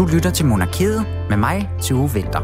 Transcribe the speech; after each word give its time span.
Du 0.00 0.06
lytter 0.06 0.30
til 0.30 0.46
Monarkiet 0.46 1.06
med 1.28 1.36
mig, 1.36 1.70
Tue 1.82 2.10
Vinter. 2.12 2.40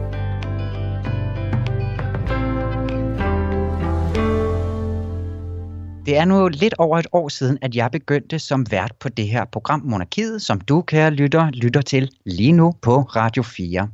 Det 6.06 6.16
er 6.16 6.24
nu 6.24 6.48
lidt 6.48 6.74
over 6.78 6.98
et 6.98 7.06
år 7.12 7.28
siden, 7.28 7.58
at 7.62 7.74
jeg 7.74 7.90
begyndte 7.90 8.38
som 8.38 8.66
vært 8.70 8.92
på 9.00 9.08
det 9.08 9.28
her 9.28 9.44
program 9.44 9.80
Monarkiet, 9.84 10.42
som 10.42 10.60
du, 10.60 10.82
kære 10.82 11.10
lytter, 11.10 11.50
lytter 11.50 11.80
til 11.80 12.10
lige 12.26 12.52
nu 12.52 12.74
på 12.82 13.00
Radio 13.00 13.42
4. 13.42 13.88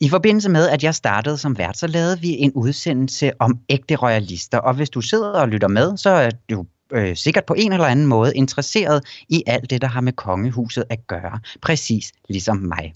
I 0.00 0.08
forbindelse 0.08 0.50
med, 0.50 0.68
at 0.68 0.84
jeg 0.84 0.94
startede 0.94 1.38
som 1.38 1.58
vært, 1.58 1.78
så 1.78 1.86
lavede 1.86 2.20
vi 2.20 2.38
en 2.38 2.52
udsendelse 2.52 3.32
om 3.38 3.58
ægte 3.68 3.96
royalister. 3.96 4.58
Og 4.58 4.74
hvis 4.74 4.90
du 4.90 5.00
sidder 5.00 5.30
og 5.30 5.48
lytter 5.48 5.68
med, 5.68 5.96
så 5.96 6.10
er 6.10 6.30
du 6.50 6.66
øh, 6.92 7.16
sikkert 7.16 7.44
på 7.44 7.54
en 7.58 7.72
eller 7.72 7.86
anden 7.86 8.06
måde 8.06 8.36
interesseret 8.36 9.04
i 9.28 9.42
alt 9.46 9.70
det, 9.70 9.82
der 9.82 9.88
har 9.88 10.00
med 10.00 10.12
kongehuset 10.12 10.84
at 10.90 11.06
gøre. 11.06 11.40
Præcis 11.62 12.12
ligesom 12.28 12.56
mig. 12.56 12.94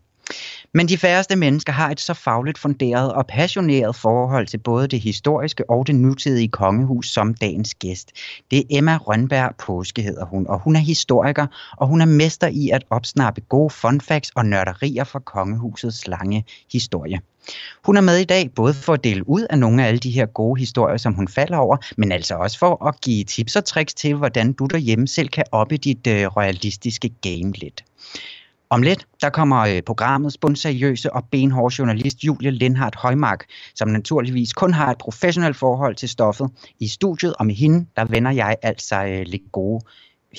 Men 0.75 0.89
de 0.89 0.99
færreste 0.99 1.37
mennesker 1.37 1.73
har 1.73 1.91
et 1.91 2.01
så 2.01 2.15
fagligt 2.15 2.59
funderet 2.59 3.13
og 3.13 3.27
passioneret 3.27 3.97
forhold 3.97 4.47
til 4.47 4.59
både 4.59 4.89
det 4.89 5.01
historiske 5.01 5.71
og 5.71 5.87
det 5.87 5.95
nutidige 5.95 6.49
kongehus 6.49 7.11
som 7.11 7.35
dagens 7.35 7.75
gæst. 7.75 8.13
Det 8.51 8.59
er 8.59 8.63
Emma 8.71 8.97
Rønberg 8.97 9.55
Påske 9.59 10.03
hedder 10.03 10.25
hun, 10.25 10.47
og 10.47 10.59
hun 10.59 10.77
er 10.77 10.81
historiker, 10.81 11.47
og 11.77 11.89
hun 11.89 12.01
er 12.01 12.07
mester 12.07 12.49
i 12.49 12.71
at 12.71 12.85
opsnappe 12.91 13.41
gode 13.41 13.71
fun 13.71 14.01
facts 14.01 14.31
og 14.35 14.47
nørderier 14.47 15.05
fra 15.05 15.19
kongehusets 15.19 16.07
lange 16.07 16.45
historie. 16.73 17.21
Hun 17.85 17.97
er 17.97 18.01
med 18.01 18.16
i 18.16 18.25
dag 18.25 18.51
både 18.55 18.75
for 18.75 18.93
at 18.93 19.05
dele 19.05 19.29
ud 19.29 19.47
af 19.51 19.59
nogle 19.59 19.83
af 19.83 19.89
alle 19.89 19.99
de 19.99 20.11
her 20.11 20.27
gode 20.27 20.59
historier, 20.61 20.97
som 20.97 21.15
hun 21.15 21.29
falder 21.29 21.57
over, 21.57 21.77
men 21.97 22.13
altså 22.13 22.35
også 22.35 22.59
for 22.59 22.87
at 22.87 23.01
give 23.01 23.25
tips 23.25 23.57
og 23.57 23.65
tricks 23.65 23.95
til, 23.95 24.15
hvordan 24.15 24.53
du 24.53 24.66
derhjemme 24.66 25.09
selv 25.09 25.29
kan 25.29 25.45
oppe 25.53 25.77
dit 25.77 26.07
øh, 26.07 26.27
royalistiske 26.27 27.09
game 27.09 27.53
lidt. 27.53 27.85
Om 28.71 28.83
lidt, 28.83 29.07
der 29.21 29.31
kommer 29.31 29.59
øh, 29.59 29.83
programmets 29.83 30.39
bundseriøse 30.39 31.13
og 31.13 31.25
benhårde 31.31 31.75
journalist 31.79 32.25
Julie 32.25 32.51
Lindhardt 32.51 32.97
Højmark, 32.97 33.45
som 33.75 33.88
naturligvis 33.88 34.52
kun 34.52 34.75
har 34.75 34.91
et 34.91 34.99
professionelt 34.99 35.57
forhold 35.57 35.95
til 35.95 36.09
stoffet. 36.09 36.51
I 36.80 36.88
studiet 36.88 37.35
og 37.38 37.47
med 37.47 37.55
hende, 37.55 37.87
der 37.97 38.05
vender 38.05 38.30
jeg 38.30 38.57
altså 38.63 39.25
lidt 39.27 39.52
gode 39.52 39.80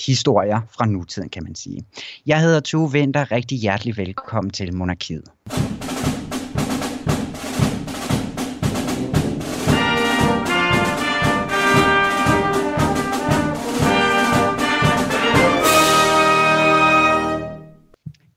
historier 0.06 0.62
fra 0.72 0.86
nutiden, 0.86 1.30
kan 1.30 1.44
man 1.44 1.56
sige. 1.56 1.86
Jeg 2.26 2.42
hedder 2.42 2.60
Tue 2.60 2.92
Vinter. 2.92 3.32
Rigtig 3.32 3.58
hjertelig 3.58 3.98
velkommen 3.98 4.52
til 4.52 4.74
Monarkiet. 4.74 5.24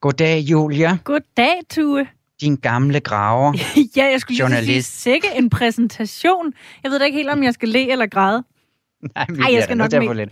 Goddag, 0.02 0.38
Julia. 0.40 0.98
Goddag, 1.04 1.60
Tue. 1.70 2.06
Din 2.40 2.56
gamle 2.56 3.00
graver. 3.00 3.52
ja, 3.96 4.04
jeg 4.10 4.20
skulle 4.20 4.38
Journalist. 4.38 4.66
lige 4.66 4.82
sige, 4.82 5.12
sikke 5.12 5.26
en 5.36 5.50
præsentation. 5.50 6.52
Jeg 6.82 6.90
ved 6.90 6.98
da 6.98 7.04
ikke 7.04 7.16
helt, 7.18 7.30
om 7.30 7.42
jeg 7.42 7.54
skal 7.54 7.68
le 7.68 7.92
eller 7.92 8.06
græde. 8.06 8.44
Nej, 9.14 9.26
vi 9.28 9.40
Ej, 9.42 9.54
jeg 9.54 9.62
skal 9.62 9.76
nok 9.76 9.92
med- 9.92 10.06
få 10.06 10.12
lidt, 10.12 10.30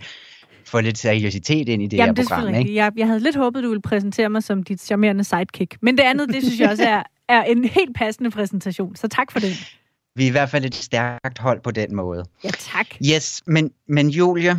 få 0.65 0.81
lidt 0.81 0.97
seriøsitet 0.97 1.69
ind 1.69 1.83
i 1.83 1.87
det 1.87 1.97
Jamen, 1.97 2.07
her 2.07 2.13
det 2.13 2.31
er 2.31 2.35
program, 2.35 2.55
ikke? 2.55 2.75
Jeg, 2.75 2.91
jeg 2.97 3.07
havde 3.07 3.19
lidt 3.19 3.35
håbet, 3.35 3.63
du 3.63 3.67
ville 3.69 3.81
præsentere 3.81 4.29
mig 4.29 4.43
som 4.43 4.63
dit 4.63 4.81
charmerende 4.81 5.23
sidekick. 5.23 5.77
Men 5.81 5.97
det 5.97 6.03
andet, 6.03 6.29
det 6.29 6.43
synes 6.43 6.59
jeg 6.59 6.69
også 6.69 6.83
er, 6.89 7.03
er 7.35 7.43
en 7.43 7.65
helt 7.65 7.95
passende 7.95 8.31
præsentation. 8.31 8.95
Så 8.95 9.07
tak 9.07 9.31
for 9.31 9.39
det. 9.39 9.75
Vi 10.15 10.23
er 10.23 10.27
i 10.27 10.31
hvert 10.31 10.49
fald 10.49 10.65
et 10.65 10.75
stærkt 10.75 11.37
hold 11.39 11.61
på 11.61 11.71
den 11.71 11.95
måde. 11.95 12.25
Ja, 12.43 12.49
tak. 12.49 12.87
Yes, 13.15 13.41
men, 13.47 13.71
men 13.87 14.09
Julia, 14.09 14.57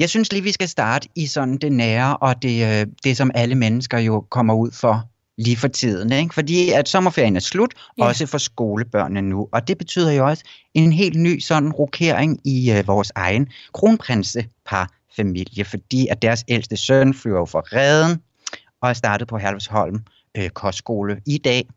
jeg 0.00 0.08
synes 0.10 0.32
lige, 0.32 0.42
vi 0.42 0.52
skal 0.52 0.68
starte 0.68 1.08
i 1.14 1.26
sådan 1.26 1.56
det 1.56 1.72
nære, 1.72 2.16
og 2.16 2.42
det, 2.42 2.80
øh, 2.80 2.86
det 3.04 3.16
som 3.16 3.30
alle 3.34 3.54
mennesker 3.54 3.98
jo 3.98 4.20
kommer 4.30 4.54
ud 4.54 4.70
for 4.70 5.04
lige 5.38 5.56
for 5.56 5.68
tiden. 5.68 6.12
Ikke? 6.12 6.34
Fordi 6.34 6.70
at 6.70 6.88
sommerferien 6.88 7.36
er 7.36 7.40
slut, 7.40 7.74
Ja. 7.98 8.04
også 8.04 8.26
for 8.26 8.38
skolebørnene 8.38 9.22
nu. 9.22 9.48
Og 9.52 9.68
det 9.68 9.78
betyder 9.78 10.12
jo 10.12 10.26
også 10.26 10.44
en 10.74 10.92
helt 10.92 11.16
ny 11.16 11.38
sådan 11.38 11.72
rokering 11.72 12.40
i 12.44 12.72
øh, 12.72 12.86
vores 12.86 13.12
egen 13.14 13.48
kronprinsepar 13.72 14.90
familie, 15.16 15.64
fordi 15.64 16.06
at 16.10 16.22
deres 16.22 16.44
ældste 16.48 16.76
søn 16.76 17.14
flyver 17.14 17.46
fra 17.46 17.60
redden 17.60 18.20
og 18.82 18.88
er 18.88 18.92
startet 18.94 19.28
på 19.28 19.38
Herlevsholm 19.38 19.98
øh, 20.36 20.48
kostskole 20.48 21.20
i 21.26 21.38
dag. 21.38 21.68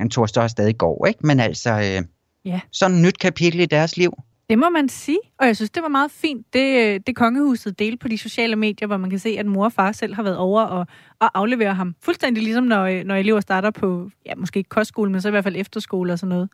Han 0.00 0.10
tog 0.10 0.28
så 0.28 0.48
stadig 0.48 0.70
i 0.70 0.76
går, 0.78 1.06
ikke? 1.06 1.26
Men 1.26 1.40
altså, 1.40 1.70
øh, 1.70 2.02
Ja. 2.44 2.60
sådan 2.72 2.96
et 2.96 3.02
nyt 3.02 3.18
kapitel 3.18 3.60
i 3.60 3.66
deres 3.66 3.96
liv. 3.96 4.12
Det 4.50 4.58
må 4.58 4.70
man 4.70 4.88
sige. 4.88 5.18
Og 5.38 5.46
jeg 5.46 5.56
synes, 5.56 5.70
det 5.70 5.82
var 5.82 5.88
meget 5.88 6.10
fint, 6.10 6.46
det, 6.52 6.94
øh, 6.94 7.00
det 7.06 7.16
kongehuset 7.16 7.78
delte 7.78 7.96
på 7.96 8.08
de 8.08 8.18
sociale 8.18 8.56
medier, 8.56 8.86
hvor 8.86 8.96
man 8.96 9.10
kan 9.10 9.18
se, 9.18 9.28
at 9.38 9.46
mor 9.46 9.64
og 9.64 9.72
far 9.72 9.92
selv 9.92 10.14
har 10.14 10.22
været 10.22 10.36
over 10.36 10.62
og, 10.62 10.86
og 11.20 11.38
aflevere 11.38 11.74
ham. 11.74 11.94
Fuldstændig 12.02 12.42
ligesom, 12.44 12.64
når, 12.64 12.84
øh, 12.84 13.04
når 13.04 13.14
elever 13.14 13.40
starter 13.40 13.70
på, 13.70 14.10
ja, 14.26 14.34
måske 14.34 14.58
ikke 14.58 14.68
kostskole, 14.68 15.12
men 15.12 15.20
så 15.20 15.28
i 15.28 15.30
hvert 15.30 15.44
fald 15.44 15.56
efterskole 15.56 16.12
og 16.12 16.18
sådan 16.18 16.28
noget. 16.28 16.48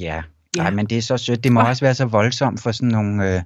Ja, 0.00 0.22
Ja. 0.56 0.64
ja. 0.64 0.70
men 0.70 0.86
det 0.86 0.98
er 0.98 1.02
så 1.02 1.16
sødt. 1.16 1.44
Det 1.44 1.52
må 1.52 1.60
Åh. 1.60 1.68
også 1.68 1.84
være 1.84 1.94
så 1.94 2.04
voldsomt 2.04 2.60
for 2.62 2.72
sådan 2.72 2.88
nogle, 2.88 3.34
øh, 3.36 3.42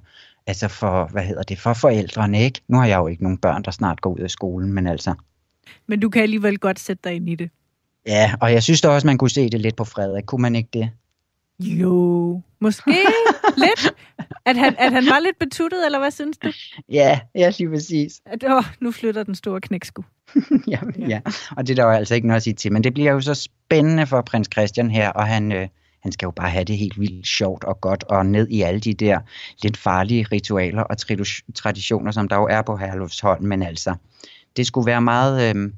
altså 0.47 0.67
for, 0.67 1.09
hvad 1.11 1.23
hedder 1.23 1.43
det, 1.43 1.59
for 1.59 1.73
forældrene, 1.73 2.41
ikke? 2.43 2.61
Nu 2.67 2.77
har 2.77 2.85
jeg 2.85 2.97
jo 2.97 3.07
ikke 3.07 3.23
nogen 3.23 3.37
børn, 3.37 3.63
der 3.63 3.71
snart 3.71 4.01
går 4.01 4.13
ud 4.13 4.19
af 4.19 4.29
skolen, 4.29 4.73
men 4.73 4.87
altså, 4.87 5.13
Men 5.87 5.99
du 5.99 6.09
kan 6.09 6.21
alligevel 6.23 6.57
godt 6.59 6.79
sætte 6.79 7.01
dig 7.09 7.15
ind 7.15 7.29
i 7.29 7.35
det. 7.35 7.49
ja, 8.07 8.33
og 8.41 8.53
jeg 8.53 8.63
synes 8.63 8.81
da 8.81 8.89
også, 8.89 9.07
man 9.07 9.17
kunne 9.17 9.29
se 9.29 9.49
det 9.49 9.61
lidt 9.61 9.75
på 9.75 9.83
Frederik. 9.83 10.23
Kunne 10.25 10.41
man 10.41 10.55
ikke 10.55 10.69
det? 10.73 10.89
Jo, 11.59 12.41
måske 12.59 12.91
lidt. 13.57 13.93
At 14.45 14.57
han, 14.57 14.75
at 14.79 14.91
han 14.91 15.05
var 15.05 15.19
lidt 15.19 15.39
betuttet, 15.39 15.85
eller 15.85 15.99
hvad 15.99 16.11
synes 16.11 16.37
du? 16.37 16.51
Ja, 16.89 17.19
ja, 17.35 17.51
lige 17.57 17.69
præcis. 17.69 18.21
At, 18.25 18.43
åh, 18.47 18.63
nu 18.81 18.91
flytter 18.91 19.23
den 19.23 19.35
store 19.35 19.61
knæksku. 19.61 20.03
ja, 20.67 20.79
ja, 20.99 21.21
og 21.57 21.67
det 21.67 21.69
er 21.69 21.75
der 21.75 21.83
jo 21.83 21.89
altså 21.89 22.15
ikke 22.15 22.27
noget 22.27 22.37
at 22.37 22.43
sige 22.43 22.53
til, 22.53 22.73
men 22.73 22.83
det 22.83 22.93
bliver 22.93 23.11
jo 23.11 23.21
så 23.21 23.33
spændende 23.33 24.07
for 24.07 24.21
prins 24.21 24.49
Christian 24.53 24.91
her, 24.91 25.09
og 25.09 25.27
han, 25.27 25.51
øh, 25.51 25.67
han 26.03 26.11
skal 26.11 26.25
jo 26.25 26.31
bare 26.31 26.49
have 26.49 26.63
det 26.63 26.77
helt 26.77 26.99
vildt 26.99 27.27
sjovt 27.27 27.63
og 27.63 27.81
godt, 27.81 28.03
og 28.03 28.25
ned 28.25 28.47
i 28.47 28.61
alle 28.61 28.79
de 28.79 28.93
der 28.93 29.19
lidt 29.63 29.77
farlige 29.77 30.27
ritualer 30.31 30.83
og 30.83 30.97
traditioner, 31.55 32.11
som 32.11 32.27
der 32.27 32.35
jo 32.35 32.47
er 32.47 32.61
på 32.61 32.77
Herlufsholm, 32.77 33.45
men 33.45 33.63
altså, 33.63 33.95
det 34.57 34.67
skulle 34.67 34.85
være 34.85 35.01
meget 35.01 35.55
øh, 35.55 35.71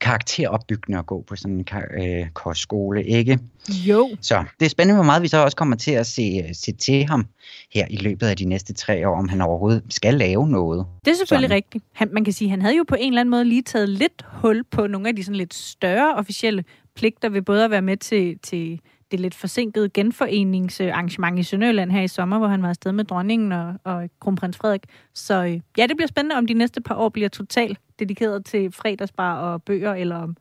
karakteropbyggende 0.00 0.98
at 0.98 1.06
gå 1.06 1.24
på 1.28 1.36
sådan 1.36 1.52
en 1.58 1.66
øh, 2.02 2.30
kostskole, 2.34 3.04
ikke? 3.04 3.38
Jo. 3.68 4.10
Så 4.20 4.44
det 4.60 4.66
er 4.66 4.70
spændende, 4.70 4.94
hvor 4.94 5.04
meget 5.04 5.22
vi 5.22 5.28
så 5.28 5.44
også 5.44 5.56
kommer 5.56 5.76
til 5.76 5.90
at 5.90 6.06
se, 6.06 6.42
øh, 6.48 6.54
se 6.54 6.72
til 6.72 7.04
ham 7.04 7.26
her 7.74 7.86
i 7.90 7.96
løbet 7.96 8.26
af 8.26 8.36
de 8.36 8.44
næste 8.44 8.72
tre 8.72 9.08
år, 9.08 9.18
om 9.18 9.28
han 9.28 9.40
overhovedet 9.40 9.82
skal 9.90 10.14
lave 10.14 10.48
noget. 10.48 10.86
Det 11.04 11.10
er 11.10 11.14
selvfølgelig 11.14 11.48
Sådan. 11.48 11.56
rigtigt. 11.56 11.84
Han, 11.92 12.08
man 12.12 12.24
kan 12.24 12.32
sige, 12.32 12.46
at 12.46 12.50
han 12.50 12.62
havde 12.62 12.76
jo 12.76 12.84
på 12.88 12.96
en 12.98 13.12
eller 13.12 13.20
anden 13.20 13.30
måde 13.30 13.44
lige 13.44 13.62
taget 13.62 13.88
lidt 13.88 14.24
hul 14.26 14.64
på 14.64 14.86
nogle 14.86 15.08
af 15.08 15.16
de 15.16 15.24
sådan 15.24 15.36
lidt 15.36 15.54
større 15.54 16.14
officielle 16.14 16.64
pligter 16.96 17.28
ved 17.28 17.42
både 17.42 17.64
at 17.64 17.70
være 17.70 17.82
med 17.82 17.96
til, 17.96 18.38
til 18.42 18.80
det 19.10 19.20
lidt 19.20 19.34
forsinkede 19.34 19.88
genforeningsarrangement 19.88 21.38
i 21.38 21.42
Sønderjylland 21.42 21.90
her 21.90 22.02
i 22.02 22.08
sommer, 22.08 22.38
hvor 22.38 22.48
han 22.48 22.62
var 22.62 22.68
afsted 22.68 22.92
med 22.92 23.04
dronningen 23.04 23.52
og, 23.52 23.74
og 23.84 24.08
kronprins 24.20 24.56
Frederik. 24.56 24.82
Så 25.14 25.44
øh, 25.44 25.60
ja, 25.78 25.86
det 25.86 25.96
bliver 25.96 26.08
spændende, 26.08 26.36
om 26.36 26.46
de 26.46 26.54
næste 26.54 26.80
par 26.80 26.94
år 26.94 27.08
bliver 27.08 27.28
totalt 27.28 27.78
dedikeret 27.98 28.44
til 28.44 28.72
fredagsbar 28.72 29.38
og 29.38 29.62
bøger, 29.62 29.94
eller 29.94 30.16
om, 30.16 30.36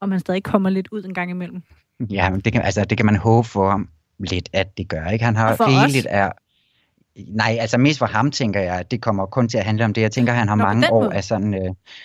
om 0.00 0.10
han 0.10 0.20
stadig 0.20 0.42
kommer 0.42 0.70
lidt 0.70 0.88
ud 0.92 1.04
en 1.04 1.14
gang 1.14 1.30
imellem. 1.30 1.62
Ja, 2.10 2.30
men 2.30 2.40
det 2.40 2.52
kan, 2.52 2.62
altså, 2.62 2.84
det 2.84 2.98
kan 2.98 3.06
man 3.06 3.16
håbe 3.16 3.48
for 3.48 3.84
lidt, 4.18 4.48
at 4.52 4.78
det 4.78 4.88
gør. 4.88 5.06
Ikke? 5.06 5.24
Han 5.24 5.36
har 5.36 5.68
rigeligt 5.68 6.06
af... 6.06 6.32
Nej, 7.28 7.56
altså 7.60 7.78
mest 7.78 7.98
for 7.98 8.06
ham, 8.06 8.30
tænker 8.30 8.60
jeg, 8.60 8.78
at 8.78 8.90
det 8.90 9.00
kommer 9.00 9.26
kun 9.26 9.48
til 9.48 9.58
at 9.58 9.64
handle 9.64 9.84
om 9.84 9.92
det. 9.92 10.02
Jeg 10.02 10.12
tænker, 10.12 10.32
at 10.32 10.38
han 10.38 10.48
har 10.48 10.56
Nå, 10.56 10.64
mange 10.64 10.92
år 10.92 11.10
af 11.10 11.24
sådan 11.24 11.54
øh, 11.54 11.60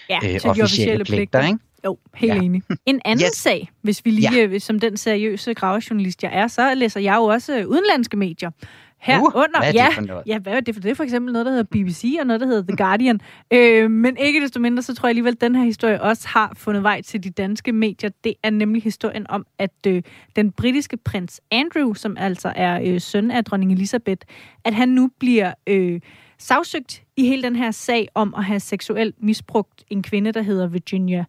Ja, 0.09 0.19
øh, 0.23 0.35
officielle, 0.35 0.63
officielle 0.63 1.05
pligter. 1.05 1.41
Ikke? 1.41 1.59
Jo, 1.85 1.97
helt 2.15 2.33
ja. 2.33 2.41
Enig. 2.41 2.61
En 2.85 3.01
anden 3.05 3.25
yes. 3.25 3.37
Sag, 3.37 3.69
hvis 3.81 4.05
vi 4.05 4.11
lige, 4.11 4.49
ja. 4.49 4.59
som 4.59 4.79
den 4.79 4.97
seriøse 4.97 5.53
gravejournalist 5.53 6.23
jeg 6.23 6.31
er, 6.33 6.47
så 6.47 6.75
læser 6.75 6.99
jeg 6.99 7.15
jo 7.15 7.23
også 7.23 7.59
øh, 7.59 7.67
udenlandske 7.67 8.17
medier. 8.17 8.51
Herunder, 8.99 9.29
Uh, 9.29 9.63
hvad 9.63 9.73
det 9.73 10.07
ja, 10.07 10.21
ja, 10.25 10.39
hvad 10.39 10.53
er 10.53 10.59
det 10.59 10.75
for 10.75 10.81
det? 10.81 10.91
er 10.91 10.95
for 10.95 11.03
eksempel 11.03 11.33
noget, 11.33 11.45
der 11.45 11.51
hedder 11.51 11.63
BBC, 11.63 12.17
og 12.19 12.27
noget, 12.27 12.41
der 12.41 12.47
hedder 12.47 12.61
The 12.61 12.77
Guardian. 12.77 13.21
øh, 13.53 13.91
men 13.91 14.17
ikke 14.17 14.41
desto 14.41 14.59
mindre, 14.59 14.83
så 14.83 14.95
tror 14.95 15.07
jeg 15.07 15.09
alligevel, 15.09 15.31
at 15.33 15.41
den 15.41 15.55
her 15.55 15.63
historie 15.63 16.01
også 16.01 16.27
har 16.27 16.53
fundet 16.57 16.83
vej 16.83 17.01
til 17.01 17.23
de 17.23 17.29
danske 17.29 17.71
medier. 17.71 18.09
Det 18.23 18.33
er 18.43 18.49
nemlig 18.49 18.83
historien 18.83 19.25
om, 19.29 19.45
at 19.59 19.71
øh, 19.87 20.03
den 20.35 20.51
britiske 20.51 20.97
prins 20.97 21.41
Andrew, 21.51 21.93
som 21.93 22.17
altså 22.19 22.53
er 22.55 22.81
øh, 22.85 23.01
søn 23.01 23.31
af 23.31 23.45
dronning 23.45 23.71
Elizabeth, 23.71 24.27
at 24.65 24.73
han 24.73 24.89
nu 24.89 25.09
bliver 25.19 25.53
øh, 25.67 26.01
sagsøgt 26.37 27.03
i 27.17 27.27
hele 27.27 27.43
den 27.43 27.55
her 27.55 27.71
sag 27.71 28.07
om 28.15 28.33
at 28.37 28.43
have 28.43 28.59
seksuelt 28.59 29.15
misbrugt 29.19 29.83
en 29.89 30.03
kvinde, 30.03 30.31
der 30.31 30.41
hedder 30.41 30.67
Virginia 30.67 31.25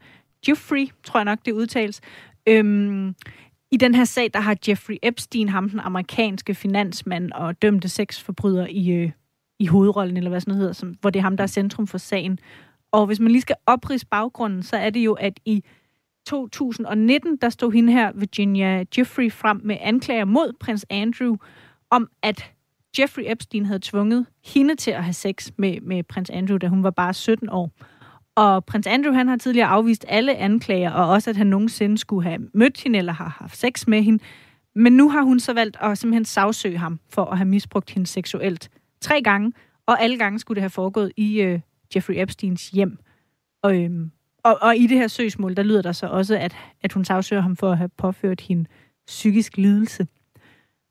Jeffrey, 0.48 0.88
tror 1.04 1.20
jeg 1.20 1.24
nok, 1.24 1.38
det 1.44 1.52
udtales. 1.52 2.00
Øhm, 2.48 3.14
I 3.70 3.76
den 3.76 3.94
her 3.94 4.04
sag, 4.04 4.30
der 4.34 4.40
har 4.40 4.56
Jeffrey 4.68 4.96
Epstein, 5.02 5.48
ham 5.48 5.70
den 5.70 5.80
amerikanske 5.80 6.54
finansmand 6.54 7.32
og 7.32 7.62
dømte 7.62 7.88
sexforbryder 7.88 8.66
i, 8.70 8.90
øh, 8.90 9.10
i 9.58 9.66
hovedrollen, 9.66 10.16
eller 10.16 10.30
hvad 10.30 10.40
sådan 10.40 10.50
noget 10.50 10.60
hedder, 10.60 10.74
som, 10.74 10.96
hvor 11.00 11.10
det 11.10 11.18
er 11.18 11.22
ham, 11.22 11.36
der 11.36 11.44
er 11.44 11.48
centrum 11.48 11.86
for 11.86 11.98
sagen. 11.98 12.38
Og 12.92 13.06
hvis 13.06 13.20
man 13.20 13.32
lige 13.32 13.42
skal 13.42 13.56
oprids 13.66 14.04
baggrunden, 14.04 14.62
så 14.62 14.76
er 14.76 14.90
det 14.90 15.00
jo, 15.00 15.12
at 15.12 15.40
i 15.44 15.64
2019, 16.26 17.36
der 17.36 17.48
stod 17.48 17.72
hende 17.72 17.92
her, 17.92 18.12
Virginia 18.14 18.82
Giuffre, 18.82 19.30
frem 19.30 19.60
med 19.64 19.76
anklager 19.80 20.24
mod 20.24 20.52
prins 20.60 20.86
Andrew, 20.90 21.36
om 21.90 22.08
at 22.22 22.52
Jeffrey 22.98 23.22
Epstein 23.26 23.66
havde 23.66 23.80
tvunget 23.82 24.26
hende 24.44 24.76
til 24.76 24.90
at 24.90 25.04
have 25.04 25.12
sex 25.12 25.50
med, 25.56 25.80
med 25.80 26.02
prins 26.02 26.30
Andrew, 26.30 26.58
da 26.58 26.66
hun 26.66 26.82
var 26.82 26.90
bare 26.90 27.14
17 27.14 27.48
år. 27.48 27.70
Og 28.38 28.64
prins 28.64 28.86
Andrew 28.86 29.12
han 29.12 29.28
har 29.28 29.36
tidligere 29.36 29.68
afvist 29.68 30.04
alle 30.08 30.36
anklager, 30.36 30.90
og 30.90 31.08
også 31.08 31.30
at 31.30 31.36
han 31.36 31.46
nogensinde 31.46 31.98
skulle 31.98 32.28
have 32.28 32.38
mødt 32.54 32.82
hende 32.82 32.98
eller 32.98 33.12
har 33.12 33.36
haft 33.40 33.56
sex 33.56 33.86
med 33.86 34.02
hende. 34.02 34.24
Men 34.74 34.92
nu 34.92 35.10
har 35.10 35.22
hun 35.22 35.40
så 35.40 35.52
valgt 35.52 35.76
at 35.80 35.98
simpelthen 35.98 36.24
sagsøge 36.24 36.78
ham 36.78 37.00
for 37.10 37.24
at 37.24 37.38
have 37.38 37.48
misbrugt 37.48 37.90
hende 37.90 38.06
seksuelt 38.06 38.70
tre 39.00 39.22
gange, 39.22 39.52
og 39.86 40.02
alle 40.02 40.18
gange 40.18 40.38
skulle 40.38 40.56
det 40.56 40.62
have 40.62 40.70
foregået 40.70 41.12
i 41.16 41.40
øh, 41.40 41.60
Jeffrey 41.96 42.14
Epsteins 42.22 42.70
hjem. 42.70 42.98
Og, 43.62 43.76
øhm, 43.82 44.10
og, 44.42 44.58
og 44.60 44.76
i 44.76 44.86
det 44.86 44.98
her 44.98 45.08
søgsmål, 45.08 45.56
der 45.56 45.62
lyder 45.62 45.82
der 45.82 45.92
så 45.92 46.06
også, 46.06 46.36
at, 46.36 46.56
at 46.82 46.92
hun 46.92 47.04
sagsøger 47.04 47.42
ham 47.42 47.56
for 47.56 47.70
at 47.70 47.78
have 47.78 47.90
påført 47.96 48.40
hende 48.40 48.66
psykisk 49.06 49.56
lidelse. 49.56 50.06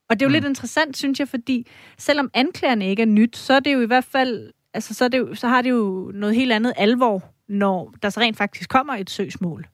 Og 0.10 0.20
det 0.20 0.22
er 0.22 0.26
jo 0.26 0.30
mm. 0.30 0.34
lidt 0.34 0.46
interessant, 0.46 0.98
synes 0.98 1.20
jeg, 1.20 1.28
fordi 1.28 1.68
selvom 1.98 2.30
anklagerne 2.34 2.90
ikke 2.90 3.02
er 3.02 3.08
nyt, 3.08 3.38
så 3.38 3.54
er 3.54 3.60
det 3.60 3.74
jo 3.74 3.82
i 3.82 3.86
hvert 3.86 4.06
fald, 4.06 4.52
altså 4.74 4.94
så, 4.94 5.06
er 5.06 5.10
det 5.10 5.18
jo, 5.18 5.36
så 5.36 5.48
har 5.48 5.62
det 5.62 5.70
jo 5.70 6.12
noget 6.14 6.36
helt 6.36 6.52
andet 6.52 6.74
alvor, 6.78 7.37
når 7.50 7.94
der 8.02 8.10
så 8.10 8.20
rent 8.20 8.38
faktisk 8.38 8.70
kommer 8.70 8.94
et 8.94 9.10
søgsmål. 9.10 9.68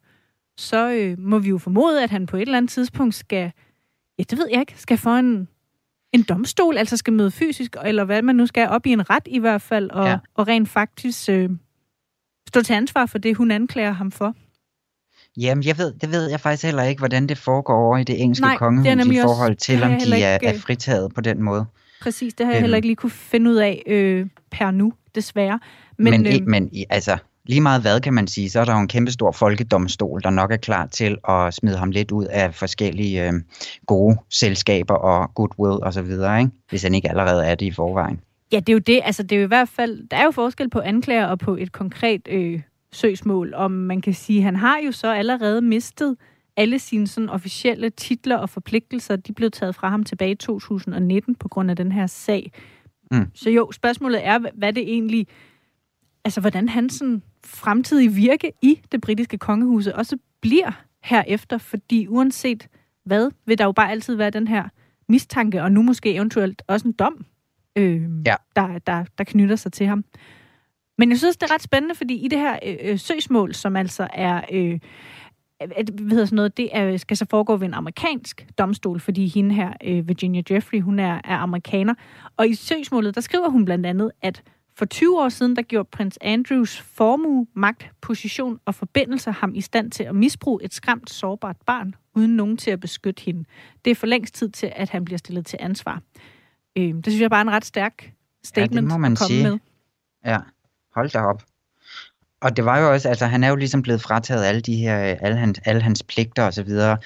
Så 0.58 0.90
øh, 0.92 1.20
må 1.20 1.40
vi 1.40 1.50
jo 1.50 1.58
formode, 1.58 2.04
at 2.04 2.10
han 2.10 2.26
på 2.26 2.38
et 2.38 2.42
eller 2.42 2.58
andet 2.58 2.72
tidspunkt 2.72 3.16
skal, 3.16 3.52
ja, 4.20 4.24
det 4.30 4.38
ved 4.38 4.48
jeg 4.52 4.60
ikke, 4.60 4.74
skal 4.78 4.98
få 4.98 5.10
en, 5.10 5.48
en 6.14 6.24
domstol, 6.24 6.78
altså 6.78 6.98
skal 6.98 7.14
møde 7.14 7.32
fysisk, 7.32 7.76
eller 7.86 8.04
hvad 8.04 8.22
man 8.22 8.36
nu 8.36 8.46
skal, 8.46 8.70
op 8.70 8.86
i 8.86 8.90
en 8.90 9.10
ret 9.10 9.24
i 9.26 9.40
hvert 9.40 9.62
fald, 9.62 9.90
og, 9.90 10.08
ja. 10.08 10.18
og 10.36 10.48
rent 10.48 10.70
faktisk 10.70 11.30
øh, 11.30 11.50
stå 12.48 12.62
til 12.62 12.74
ansvar 12.74 13.06
for 13.06 13.18
det, 13.18 13.38
hun 13.38 13.52
anklager 13.52 13.92
ham 13.92 14.12
for. 14.12 14.36
Jamen, 15.38 15.64
jeg 15.64 15.78
ved, 15.78 15.94
det 15.94 16.12
ved 16.12 16.30
jeg 16.30 16.40
faktisk 16.40 16.64
heller 16.64 16.84
ikke, 16.84 17.00
hvordan 17.00 17.28
det 17.28 17.38
foregår 17.38 17.76
over 17.76 17.98
i 17.98 18.04
det 18.04 18.22
engelske 18.22 18.46
Nej, 18.46 18.58
kongehus 18.58 19.06
det 19.06 19.14
i 19.14 19.22
forhold 19.22 19.54
også, 19.54 19.66
til, 19.66 19.84
om 19.84 19.92
de 19.92 20.22
er, 20.24 20.34
ikke, 20.34 20.48
er 20.48 20.60
fritaget 20.60 21.14
på 21.14 21.22
den 21.22 21.42
måde. 21.42 21.66
Præcis, 22.02 22.34
det 22.34 22.46
har 22.46 22.54
jeg 22.54 22.58
øhm. 22.58 22.64
heller 22.64 22.76
ikke 22.76 22.88
lige 22.88 22.96
kunne 22.96 23.10
finde 23.10 23.52
ud 23.52 23.56
af 23.56 23.84
øh, 23.88 24.28
per 24.52 24.72
nu, 24.72 24.94
desværre. 25.16 25.60
Men, 25.98 26.12
men, 26.12 26.42
øh, 26.42 26.48
men 26.48 26.72
altså, 26.90 27.18
lige 27.46 27.62
meget 27.62 27.82
hvad 27.82 28.02
kan 28.02 28.14
man 28.14 28.28
sige, 28.28 28.50
så 28.50 28.60
er 28.60 28.66
der 28.66 28.74
jo 28.74 28.80
en 28.80 28.88
kæmpe 28.88 29.12
stor 29.12 29.32
folkedomstol, 29.32 30.22
der 30.24 30.30
nok 30.30 30.52
er 30.52 30.58
klar 30.58 30.86
til 30.86 31.18
at 31.30 31.54
smide 31.54 31.78
ham 31.78 31.92
lidt 31.92 32.12
ud 32.12 32.26
af 32.26 32.54
forskellige 32.54 33.28
øh, 33.28 33.34
gode 33.88 34.18
selskaber 34.30 34.94
og 34.94 35.34
goodwill 35.34 35.84
osv., 35.84 36.12
ikke? 36.12 36.50
hvis 36.70 36.84
han 36.84 36.94
ikke 36.94 37.10
allerede 37.10 37.46
er 37.46 37.56
det 37.56 37.66
i 37.66 37.72
forvejen. 37.72 38.22
Ja, 38.52 38.60
det 38.60 38.70
er 38.70 38.74
jo 38.74 38.80
det. 38.80 39.02
Altså, 39.04 39.24
det 39.24 39.32
er 39.32 39.40
jo 39.40 39.46
i 39.46 39.48
hvert 39.48 39.70
fald, 39.70 40.08
der 40.12 40.18
er 40.18 40.24
jo 40.24 40.32
forskel 40.32 40.70
på 40.70 40.80
anklager 40.80 41.26
og 41.26 41.40
på 41.40 41.56
et 41.56 41.72
konkret 41.72 42.28
øh, 42.30 42.62
søgsmål, 42.92 43.54
om 43.54 43.72
man 43.72 44.02
kan 44.02 44.14
sige, 44.14 44.42
han 44.42 44.56
har 44.56 44.78
jo 44.86 44.92
så 44.92 45.14
allerede 45.14 45.62
mistet 45.62 46.16
alle 46.58 46.80
sine 46.80 47.08
sådan 47.08 47.30
officielle 47.30 47.90
titler 47.90 48.38
og 48.38 48.50
forpligtelser, 48.50 49.16
de 49.16 49.34
blev 49.34 49.52
taget 49.52 49.76
fra 49.76 49.90
ham 49.90 50.04
tilbage 50.04 50.32
i 50.32 50.36
2019 50.36 51.36
på 51.36 51.48
grund 51.48 51.70
af 51.70 51.76
den 51.76 51.92
her 51.92 52.08
sag. 52.08 52.52
Mm. 53.12 53.26
Så 53.34 53.50
jo, 53.50 53.72
spørgsmålet 53.72 54.26
er, 54.26 54.40
hvad 54.54 54.74
det 54.74 54.84
egentlig, 54.84 55.28
altså 56.26 56.42
hvordan 56.42 56.70
hans 56.70 56.94
sådan 56.94 57.22
fremtidige 57.46 58.12
virke 58.12 58.52
i 58.62 58.80
det 58.92 59.02
britiske 59.02 59.38
kongehus 59.38 59.88
også 59.88 60.18
bliver 60.42 60.72
herefter, 61.04 61.58
fordi 61.58 62.08
uanset 62.08 62.68
hvad, 63.06 63.32
vil 63.46 63.58
der 63.58 63.66
jo 63.66 63.72
bare 63.72 63.92
altid 63.92 64.16
være 64.16 64.30
den 64.30 64.48
her 64.48 64.70
mistanke, 65.10 65.64
og 65.64 65.72
nu 65.72 65.82
måske 65.82 66.16
eventuelt 66.16 66.62
også 66.68 66.88
en 66.88 66.94
dom, 66.94 67.26
øh, 67.76 68.02
ja. 68.26 68.36
der, 68.56 68.80
der, 68.88 69.06
der 69.18 69.24
knytter 69.24 69.56
sig 69.56 69.74
til 69.74 69.88
ham. 69.88 70.06
Men 70.98 71.10
jeg 71.10 71.18
synes, 71.18 71.38
det 71.38 71.50
er 71.50 71.54
ret 71.54 71.62
spændende, 71.62 71.96
fordi 71.96 72.14
i 72.14 72.28
det 72.28 72.40
her 72.40 72.60
øh, 72.66 72.76
øh 72.82 73.00
søgsmål, 73.00 73.54
som 73.54 73.76
altså 73.76 74.08
er... 74.14 74.42
Øh, 74.52 74.80
hvad 75.68 76.10
hedder 76.10 76.26
sådan 76.26 76.36
noget, 76.36 76.58
det 76.58 76.70
er, 76.72 76.98
skal 76.98 77.18
så 77.18 77.26
foregå 77.30 77.58
ved 77.58 77.68
en 77.68 77.74
amerikansk 77.74 78.48
domstol, 78.58 79.00
fordi 79.00 79.28
hende 79.28 79.56
her, 79.56 79.74
øh, 79.84 80.08
Virginia 80.08 80.42
Jeffrey, 80.52 80.82
hun 80.82 81.00
er, 81.00 81.22
er 81.24 81.38
amerikaner. 81.38 81.94
Og 82.38 82.48
i 82.48 82.54
søgsmålet, 82.54 83.16
der 83.16 83.22
skriver 83.22 83.50
hun 83.50 83.66
blandt 83.66 83.86
andet, 83.86 84.12
at 84.22 84.44
for 84.78 84.86
20 84.86 85.22
år 85.22 85.30
siden, 85.30 85.56
der 85.56 85.62
gjorde 85.62 85.90
prins 85.92 86.18
Andrews 86.22 86.82
formue, 86.82 87.48
magt, 87.56 87.92
position 88.02 88.60
og 88.66 88.76
forbindelser 88.76 89.32
ham 89.32 89.56
i 89.56 89.62
stand 89.62 89.92
til 89.92 90.04
at 90.04 90.16
misbruge 90.16 90.64
et 90.64 90.74
skræmt, 90.74 91.10
sårbart 91.10 91.58
barn, 91.66 91.96
uden 92.16 92.36
nogen 92.36 92.58
til 92.58 92.72
at 92.72 92.80
beskytte 92.80 93.24
hende. 93.24 93.46
Det 93.86 93.92
er 93.92 93.96
for 93.96 94.08
længst 94.08 94.36
tid 94.36 94.50
til, 94.50 94.74
at 94.76 94.90
han 94.90 95.06
bliver 95.06 95.18
stillet 95.18 95.46
til 95.46 95.60
ansvar. 95.62 96.02
Øh, 96.76 96.94
det 96.94 97.06
synes 97.06 97.22
jeg 97.22 97.30
bare 97.30 97.40
er 97.40 97.46
en 97.46 97.52
ret 97.52 97.66
stærk 97.66 98.14
statement 98.44 98.76
ja, 98.76 98.82
det 98.82 98.90
må 98.90 98.98
man 98.98 99.12
at 99.12 99.18
komme 99.18 99.28
sige. 99.28 99.44
med. 99.44 99.60
Ja, 100.26 100.38
hold 100.96 101.10
da 101.10 101.20
op. 101.20 101.44
Og 102.42 102.58
det 102.58 102.66
var 102.66 102.80
jo 102.80 102.92
også, 102.92 103.10
altså 103.10 103.26
han 103.26 103.44
er 103.44 103.50
jo 103.50 103.56
ligesom 103.56 103.82
blevet 103.82 104.02
frataget 104.02 104.46
alle 104.46 104.62
de 104.62 104.76
her, 104.76 104.98
alle 104.98 105.38
hans, 105.38 105.60
alle 105.66 105.82
hans 105.82 106.04
pligter 106.04 106.46
og 106.46 106.54
så 106.54 106.64
videre. 106.64 106.98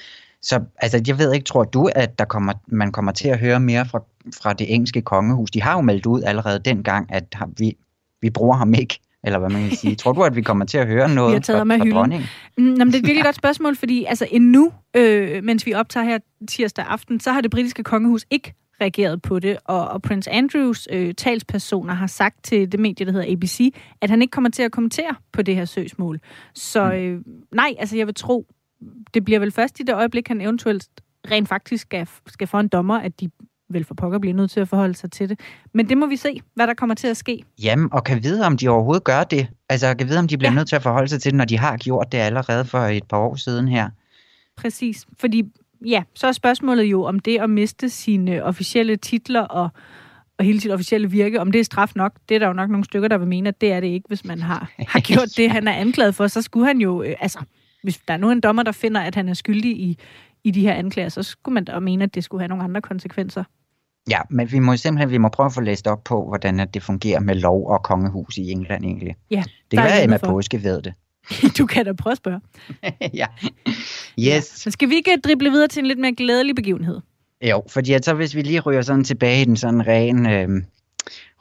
Så 0.42 0.60
altså, 0.76 1.02
jeg 1.06 1.18
ved 1.18 1.32
ikke, 1.32 1.44
tror 1.44 1.64
du, 1.64 1.90
at 1.94 2.18
der 2.18 2.24
kommer, 2.24 2.52
man 2.66 2.92
kommer 2.92 3.12
til 3.12 3.28
at 3.28 3.38
høre 3.38 3.60
mere 3.60 3.86
fra, 3.86 4.02
fra 4.42 4.52
det 4.52 4.74
engelske 4.74 5.02
kongehus? 5.02 5.50
De 5.50 5.62
har 5.62 5.74
jo 5.74 5.80
meldt 5.80 6.06
ud 6.06 6.22
allerede 6.22 6.58
dengang, 6.58 7.12
at 7.12 7.36
vi, 7.58 7.76
vi 8.20 8.30
bruger 8.30 8.56
ham 8.56 8.74
ikke 8.74 9.00
eller 9.24 9.38
hvad 9.38 9.50
man 9.50 9.68
kan 9.68 9.76
sige. 9.76 9.94
Tror 9.94 10.12
du, 10.12 10.22
at 10.22 10.36
vi 10.36 10.42
kommer 10.42 10.64
til 10.64 10.78
at 10.78 10.86
høre 10.86 11.14
noget 11.14 11.30
vi 11.30 11.34
har 11.34 11.40
taget 11.40 11.66
fra, 11.66 11.76
fra 11.76 11.90
dronningen? 11.90 12.28
Mm, 12.58 12.64
jamen, 12.64 12.86
det 12.86 12.94
er 12.94 12.98
et 12.98 13.06
virkelig 13.06 13.24
godt 13.24 13.36
spørgsmål, 13.36 13.76
fordi 13.76 14.04
altså 14.04 14.26
endnu, 14.30 14.72
øh, 14.96 15.44
mens 15.44 15.66
vi 15.66 15.74
optager 15.74 16.04
her 16.04 16.18
tirsdag 16.48 16.84
aften, 16.88 17.20
så 17.20 17.32
har 17.32 17.40
det 17.40 17.50
britiske 17.50 17.82
kongehus 17.82 18.26
ikke 18.30 18.54
reageret 18.80 19.22
på 19.22 19.38
det, 19.38 19.56
og, 19.64 19.88
og 19.88 20.02
Prince 20.02 20.30
Andrews 20.30 20.88
øh, 20.92 21.14
talspersoner 21.14 21.94
har 21.94 22.06
sagt 22.06 22.44
til 22.44 22.72
det 22.72 22.80
medie, 22.80 23.06
der 23.06 23.12
hedder 23.12 23.32
ABC, 23.32 23.74
at 24.00 24.10
han 24.10 24.22
ikke 24.22 24.30
kommer 24.30 24.50
til 24.50 24.62
at 24.62 24.72
kommentere 24.72 25.14
på 25.32 25.42
det 25.42 25.56
her 25.56 25.64
søgsmål. 25.64 26.20
Så 26.54 26.84
mm. 26.84 26.92
øh, 26.92 27.20
nej, 27.52 27.74
altså 27.78 27.96
jeg 27.96 28.06
vil 28.06 28.14
tro, 28.14 28.46
det 29.14 29.24
bliver 29.24 29.40
vel 29.40 29.52
først 29.52 29.80
i 29.80 29.82
det 29.82 29.94
øjeblik, 29.94 30.28
han 30.28 30.40
eventuelt 30.40 30.88
rent 31.30 31.48
faktisk 31.48 31.82
skal, 31.82 32.08
skal 32.26 32.46
få 32.46 32.58
en 32.58 32.68
dommer, 32.68 32.98
at 32.98 33.20
de 33.20 33.30
vel 33.70 33.84
for 33.84 33.94
pokker 33.94 34.18
bliver 34.18 34.34
nødt 34.34 34.50
til 34.50 34.60
at 34.60 34.68
forholde 34.68 34.94
sig 34.94 35.10
til 35.10 35.28
det. 35.28 35.40
Men 35.74 35.88
det 35.88 35.98
må 35.98 36.06
vi 36.06 36.16
se, 36.16 36.40
hvad 36.54 36.66
der 36.66 36.74
kommer 36.74 36.94
til 36.94 37.06
at 37.06 37.16
ske. 37.16 37.44
Jamen, 37.62 37.88
og 37.92 38.04
kan 38.04 38.22
vide, 38.22 38.46
om 38.46 38.56
de 38.56 38.68
overhovedet 38.68 39.04
gør 39.04 39.24
det. 39.24 39.48
Altså, 39.68 39.94
kan 39.94 40.08
vide, 40.08 40.18
om 40.18 40.28
de 40.28 40.38
bliver 40.38 40.50
ja. 40.50 40.54
nødt 40.54 40.68
til 40.68 40.76
at 40.76 40.82
forholde 40.82 41.08
sig 41.08 41.22
til 41.22 41.32
det, 41.32 41.36
når 41.36 41.44
de 41.44 41.58
har 41.58 41.76
gjort 41.76 42.12
det 42.12 42.18
allerede 42.18 42.64
for 42.64 42.78
et 42.78 43.04
par 43.04 43.16
år 43.18 43.34
siden 43.34 43.68
her. 43.68 43.90
Præcis, 44.56 45.06
fordi 45.18 45.44
ja, 45.86 46.02
så 46.14 46.26
er 46.26 46.32
spørgsmålet 46.32 46.84
jo, 46.84 47.02
om 47.02 47.18
det 47.18 47.38
at 47.38 47.50
miste 47.50 47.88
sine 47.88 48.44
officielle 48.44 48.96
titler 48.96 49.40
og, 49.40 49.68
og 50.38 50.44
hele 50.44 50.60
sit 50.60 50.70
officielle 50.70 51.10
virke, 51.10 51.40
om 51.40 51.52
det 51.52 51.58
er 51.58 51.64
straf 51.64 51.92
nok. 51.94 52.12
Det 52.28 52.34
er 52.34 52.38
der 52.38 52.46
jo 52.46 52.52
nok 52.52 52.70
nogle 52.70 52.84
stykker, 52.84 53.08
der 53.08 53.18
vil 53.18 53.28
mene, 53.28 53.48
at 53.48 53.60
det 53.60 53.72
er 53.72 53.80
det 53.80 53.88
ikke, 53.88 54.08
hvis 54.08 54.24
man 54.24 54.42
har, 54.42 54.70
har 54.78 55.00
gjort 55.00 55.28
det, 55.36 55.50
han 55.50 55.68
er 55.68 55.72
anklaget 55.72 56.14
for. 56.14 56.26
Så 56.26 56.42
skulle 56.42 56.66
han 56.66 56.80
jo, 56.80 57.02
øh, 57.02 57.14
altså, 57.20 57.38
hvis 57.82 57.98
der 58.08 58.14
er 58.14 58.18
nu 58.18 58.30
en 58.30 58.40
dommer, 58.40 58.62
der 58.62 58.72
finder, 58.72 59.00
at 59.00 59.14
han 59.14 59.28
er 59.28 59.34
skyldig 59.34 59.70
i, 59.70 59.98
i 60.44 60.50
de 60.50 60.60
her 60.60 60.72
anklager, 60.74 61.08
så 61.08 61.22
skulle 61.22 61.54
man 61.54 61.64
da 61.64 61.78
mene, 61.78 62.04
at 62.04 62.14
det 62.14 62.24
skulle 62.24 62.40
have 62.40 62.48
nogle 62.48 62.64
andre 62.64 62.80
konsekvenser. 62.80 63.44
Ja, 64.10 64.20
men 64.30 64.52
vi 64.52 64.58
må 64.58 64.76
simpelthen 64.76 65.10
vi 65.10 65.18
må 65.18 65.28
prøve 65.28 65.46
at 65.46 65.52
få 65.52 65.60
læst 65.60 65.86
op 65.86 66.04
på, 66.04 66.24
hvordan 66.28 66.68
det 66.74 66.82
fungerer 66.82 67.20
med 67.20 67.34
lov 67.34 67.68
og 67.68 67.82
kongehus 67.82 68.36
i 68.36 68.50
England 68.50 68.84
egentlig. 68.84 69.16
Ja, 69.30 69.42
det 69.70 69.78
kan 69.78 69.84
være, 69.84 69.98
at 69.98 70.04
Emma 70.04 70.18
Påske 70.18 70.62
ved 70.62 70.82
det. 70.82 70.94
du 71.58 71.66
kan 71.66 71.84
da 71.84 71.92
prøve 71.92 72.12
at 72.12 72.16
spørge. 72.16 72.40
ja. 73.20 73.26
Yes. 74.18 74.66
Ja. 74.66 74.70
skal 74.70 74.88
vi 74.88 74.94
ikke 74.94 75.16
drible 75.24 75.50
videre 75.50 75.68
til 75.68 75.80
en 75.80 75.86
lidt 75.86 75.98
mere 75.98 76.14
glædelig 76.14 76.54
begivenhed? 76.54 77.00
Jo, 77.42 77.62
fordi 77.68 77.98
så 78.02 78.14
hvis 78.14 78.34
vi 78.34 78.42
lige 78.42 78.60
ryger 78.60 78.82
sådan 78.82 79.04
tilbage 79.04 79.42
i 79.42 79.44
den 79.44 79.56
sådan 79.56 79.86
ren 79.86 80.26
øh, 80.26 80.48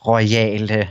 royale 0.08 0.89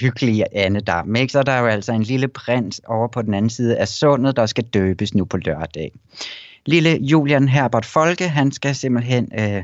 hyggelige 0.00 0.56
andedam, 0.56 1.16
ikke? 1.16 1.32
så 1.32 1.38
er 1.38 1.42
der 1.42 1.58
jo 1.58 1.66
altså 1.66 1.92
en 1.92 2.02
lille 2.02 2.28
prins 2.28 2.80
over 2.86 3.08
på 3.08 3.22
den 3.22 3.34
anden 3.34 3.50
side 3.50 3.78
af 3.78 3.88
sundet, 3.88 4.36
der 4.36 4.46
skal 4.46 4.64
døbes 4.64 5.14
nu 5.14 5.24
på 5.24 5.36
lørdag. 5.36 5.92
Lille 6.66 6.98
Julian 7.00 7.48
Herbert 7.48 7.86
Folke, 7.86 8.28
han 8.28 8.52
skal 8.52 8.74
simpelthen 8.74 9.28
øh, 9.38 9.62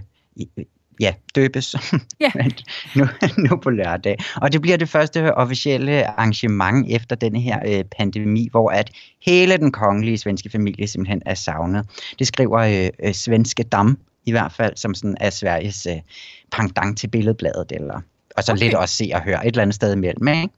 ja, 1.00 1.14
døbes 1.34 1.74
ja. 2.20 2.30
nu, 2.96 3.06
nu 3.36 3.56
på 3.56 3.70
lørdag. 3.70 4.16
Og 4.36 4.52
det 4.52 4.62
bliver 4.62 4.76
det 4.76 4.88
første 4.88 5.34
officielle 5.34 6.06
arrangement 6.06 6.86
efter 6.90 7.16
denne 7.16 7.40
her 7.40 7.60
øh, 7.66 7.84
pandemi, 7.98 8.48
hvor 8.50 8.70
at 8.70 8.90
hele 9.22 9.56
den 9.56 9.72
kongelige 9.72 10.18
svenske 10.18 10.50
familie 10.50 10.86
simpelthen 10.86 11.22
er 11.26 11.34
savnet. 11.34 11.86
Det 12.18 12.26
skriver 12.26 12.58
øh, 12.58 13.08
øh, 13.08 13.14
Svenske 13.14 13.62
Dam 13.62 13.98
i 14.26 14.30
hvert 14.30 14.52
fald, 14.52 14.76
som 14.76 14.94
sådan 14.94 15.16
er 15.20 15.30
Sveriges 15.30 15.86
øh, 15.86 15.96
pangdang 16.52 16.98
til 16.98 17.08
billedbladet, 17.08 17.72
eller, 17.72 18.00
og 18.36 18.44
så 18.44 18.52
okay. 18.52 18.62
lidt 18.62 18.74
også 18.74 18.96
se 18.96 19.10
og 19.14 19.22
høre 19.22 19.46
et 19.46 19.52
eller 19.52 19.62
andet 19.62 19.74
sted 19.74 19.92
imellem. 19.92 20.28
Ikke? 20.28 20.48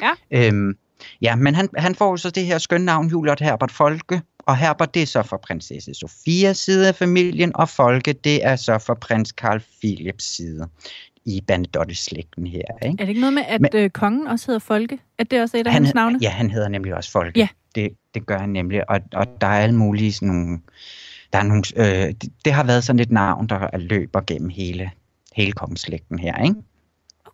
Ja. 0.00 0.10
Øhm, 0.30 0.76
ja, 1.22 1.36
men 1.36 1.54
han, 1.54 1.68
han 1.76 1.94
får 1.94 2.16
så 2.16 2.30
det 2.30 2.46
her 2.46 2.58
skønne 2.58 2.86
navn, 2.86 3.08
Juliet 3.08 3.40
Herbert 3.40 3.72
Folke, 3.72 4.22
og 4.38 4.56
Herbert, 4.56 4.94
det 4.94 5.02
er 5.02 5.06
så 5.06 5.22
for 5.22 5.36
prinsesse 5.36 5.94
Sofias 5.94 6.56
side 6.56 6.88
af 6.88 6.94
familien, 6.94 7.56
og 7.56 7.68
Folke, 7.68 8.12
det 8.12 8.46
er 8.46 8.56
så 8.56 8.78
for 8.78 8.94
prins 8.94 9.28
Carl 9.28 9.62
Philips 9.80 10.36
side 10.36 10.68
i 11.24 11.40
Bernadotte-slægten 11.46 12.46
her. 12.46 12.62
Ikke? 12.82 12.96
Er 12.98 13.04
det 13.04 13.08
ikke 13.08 13.20
noget 13.20 13.34
med, 13.34 13.42
at 13.48 13.60
Men, 13.60 13.70
øh, 13.74 13.90
kongen 13.90 14.26
også 14.26 14.46
hedder 14.46 14.58
Folke? 14.58 14.98
At 15.18 15.30
det 15.30 15.42
også 15.42 15.56
er 15.56 15.60
et 15.60 15.66
af 15.66 15.72
han, 15.72 15.84
hans 15.84 15.94
navne? 15.94 16.18
Ja, 16.22 16.30
han 16.30 16.50
hedder 16.50 16.68
nemlig 16.68 16.94
også 16.94 17.10
Folke. 17.10 17.40
Ja. 17.40 17.48
Det, 17.74 17.90
det 18.14 18.26
gør 18.26 18.38
han 18.38 18.48
nemlig, 18.48 18.90
og, 18.90 19.00
og 19.14 19.26
der 19.40 19.46
er 19.46 19.62
alle 19.62 19.76
mulige 19.76 20.12
sådan 20.12 20.28
nogle... 20.28 20.58
Der 21.32 21.38
er 21.38 21.42
nogle 21.42 21.62
øh, 21.76 22.14
det, 22.22 22.32
det 22.44 22.52
har 22.52 22.64
været 22.64 22.84
sådan 22.84 23.00
et 23.00 23.10
navn, 23.10 23.46
der 23.48 23.78
løber 23.78 24.20
gennem 24.26 24.48
hele, 24.48 24.90
hele 25.34 25.52
kongeslægten 25.52 26.18
her, 26.18 26.42
ikke? 26.42 26.56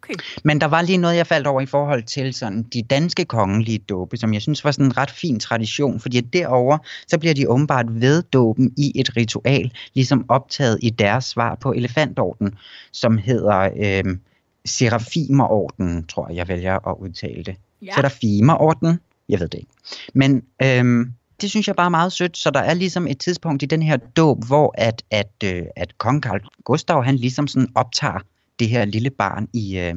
Okay. 0.03 0.15
Men 0.45 0.61
der 0.61 0.67
var 0.67 0.83
lige 0.83 0.99
noget, 0.99 1.17
jeg 1.17 1.27
faldt 1.27 1.47
over 1.47 1.61
i 1.61 1.67
forhold 1.67 2.03
til 2.03 2.35
sådan 2.35 2.63
de 2.63 2.83
danske 2.83 3.25
kongelige 3.25 3.79
dåbe, 3.79 4.17
som 4.17 4.35
jeg 4.35 4.43
synes 4.43 4.65
var 4.65 4.71
sådan 4.71 4.87
en 4.87 4.97
ret 4.97 5.11
fin 5.11 5.41
tradition, 5.41 6.01
fordi 6.01 6.21
derover 6.21 6.79
så 7.09 7.19
bliver 7.19 7.35
de 7.35 7.49
åbenbart 7.49 8.01
ved 8.01 8.23
dåben 8.23 8.73
i 8.77 9.01
et 9.01 9.17
ritual, 9.17 9.73
ligesom 9.95 10.25
optaget 10.29 10.79
i 10.83 10.91
deres 10.91 11.25
svar 11.25 11.55
på 11.55 11.73
elefantorden, 11.73 12.55
som 12.93 13.19
hedder 13.19 13.69
øh, 13.77 14.17
Serafimerorden, 14.65 16.07
tror 16.07 16.29
jeg, 16.29 16.37
jeg 16.37 16.49
vælger 16.49 16.89
at 16.89 16.97
udtale 16.99 17.43
det. 17.43 17.57
Ja. 17.83 17.95
Serafimerorden, 17.95 19.01
Jeg 19.29 19.41
ved 19.41 19.49
det 19.49 19.59
ikke. 19.59 19.71
Men 20.15 20.43
øhm, 20.63 21.13
det 21.41 21.51
synes 21.51 21.67
jeg 21.67 21.77
bare 21.77 21.87
er 21.87 21.91
meget 21.91 22.13
sødt, 22.13 22.37
så 22.37 22.51
der 22.51 22.61
er 22.61 22.75
ligesom 22.75 23.07
et 23.07 23.19
tidspunkt 23.19 23.63
i 23.63 23.67
den 23.67 23.83
her 23.83 23.97
dåb, 23.97 24.45
hvor 24.47 24.75
at, 24.79 25.03
at, 25.11 25.33
øh, 25.45 25.63
at 25.77 25.99
kong 25.99 26.23
Karl 26.23 26.41
Gustav, 26.65 27.05
han 27.05 27.17
ligesom 27.17 27.47
sådan 27.47 27.69
optager 27.75 28.19
det 28.59 28.69
her 28.69 28.85
lille 28.85 29.11
barn 29.11 29.49
i, 29.53 29.79
øh, 29.79 29.95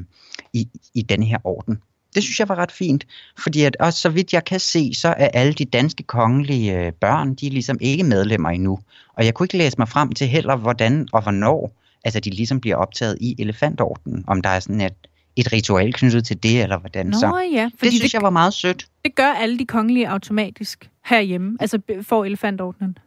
i, 0.53 0.67
i 0.93 1.01
den 1.01 1.23
her 1.23 1.37
orden. 1.43 1.77
Det 2.15 2.23
synes 2.23 2.39
jeg 2.39 2.49
var 2.49 2.55
ret 2.55 2.71
fint, 2.71 3.07
fordi 3.39 3.61
at 3.61 3.77
også 3.79 3.99
så 3.99 4.09
vidt 4.09 4.33
jeg 4.33 4.45
kan 4.45 4.59
se, 4.59 4.93
så 4.93 5.07
er 5.07 5.27
alle 5.27 5.53
de 5.53 5.65
danske 5.65 6.03
kongelige 6.03 6.79
øh, 6.79 6.91
børn, 6.91 7.35
de 7.35 7.47
er 7.47 7.51
ligesom 7.51 7.77
ikke 7.81 8.03
medlemmer 8.03 8.49
endnu. 8.49 8.79
Og 9.13 9.25
jeg 9.25 9.33
kunne 9.33 9.45
ikke 9.45 9.57
læse 9.57 9.75
mig 9.77 9.89
frem 9.89 10.11
til 10.11 10.27
heller, 10.27 10.55
hvordan 10.55 11.07
og 11.13 11.21
hvornår 11.21 11.81
altså 12.05 12.19
de 12.19 12.29
ligesom 12.29 12.61
bliver 12.61 12.75
optaget 12.75 13.17
i 13.21 13.35
elefantordenen, 13.39 14.23
om 14.27 14.41
der 14.41 14.49
er 14.49 14.59
sådan 14.59 14.81
et, 14.81 15.07
et 15.35 15.53
ritual 15.53 15.93
knyttet 15.93 16.25
til 16.25 16.43
det, 16.43 16.63
eller 16.63 16.77
hvordan. 16.77 17.05
Nå 17.05 17.19
så 17.19 17.49
ja, 17.53 17.69
det 17.81 17.91
synes 17.91 18.01
det, 18.01 18.13
jeg 18.13 18.21
var 18.21 18.29
meget 18.29 18.53
sødt. 18.53 18.87
Det 19.05 19.15
gør 19.15 19.31
alle 19.33 19.59
de 19.59 19.65
kongelige 19.65 20.09
automatisk 20.09 20.89
herhjemme, 21.05 21.57
altså 21.59 21.79
får 22.01 22.25
elefantordenen. 22.25 22.97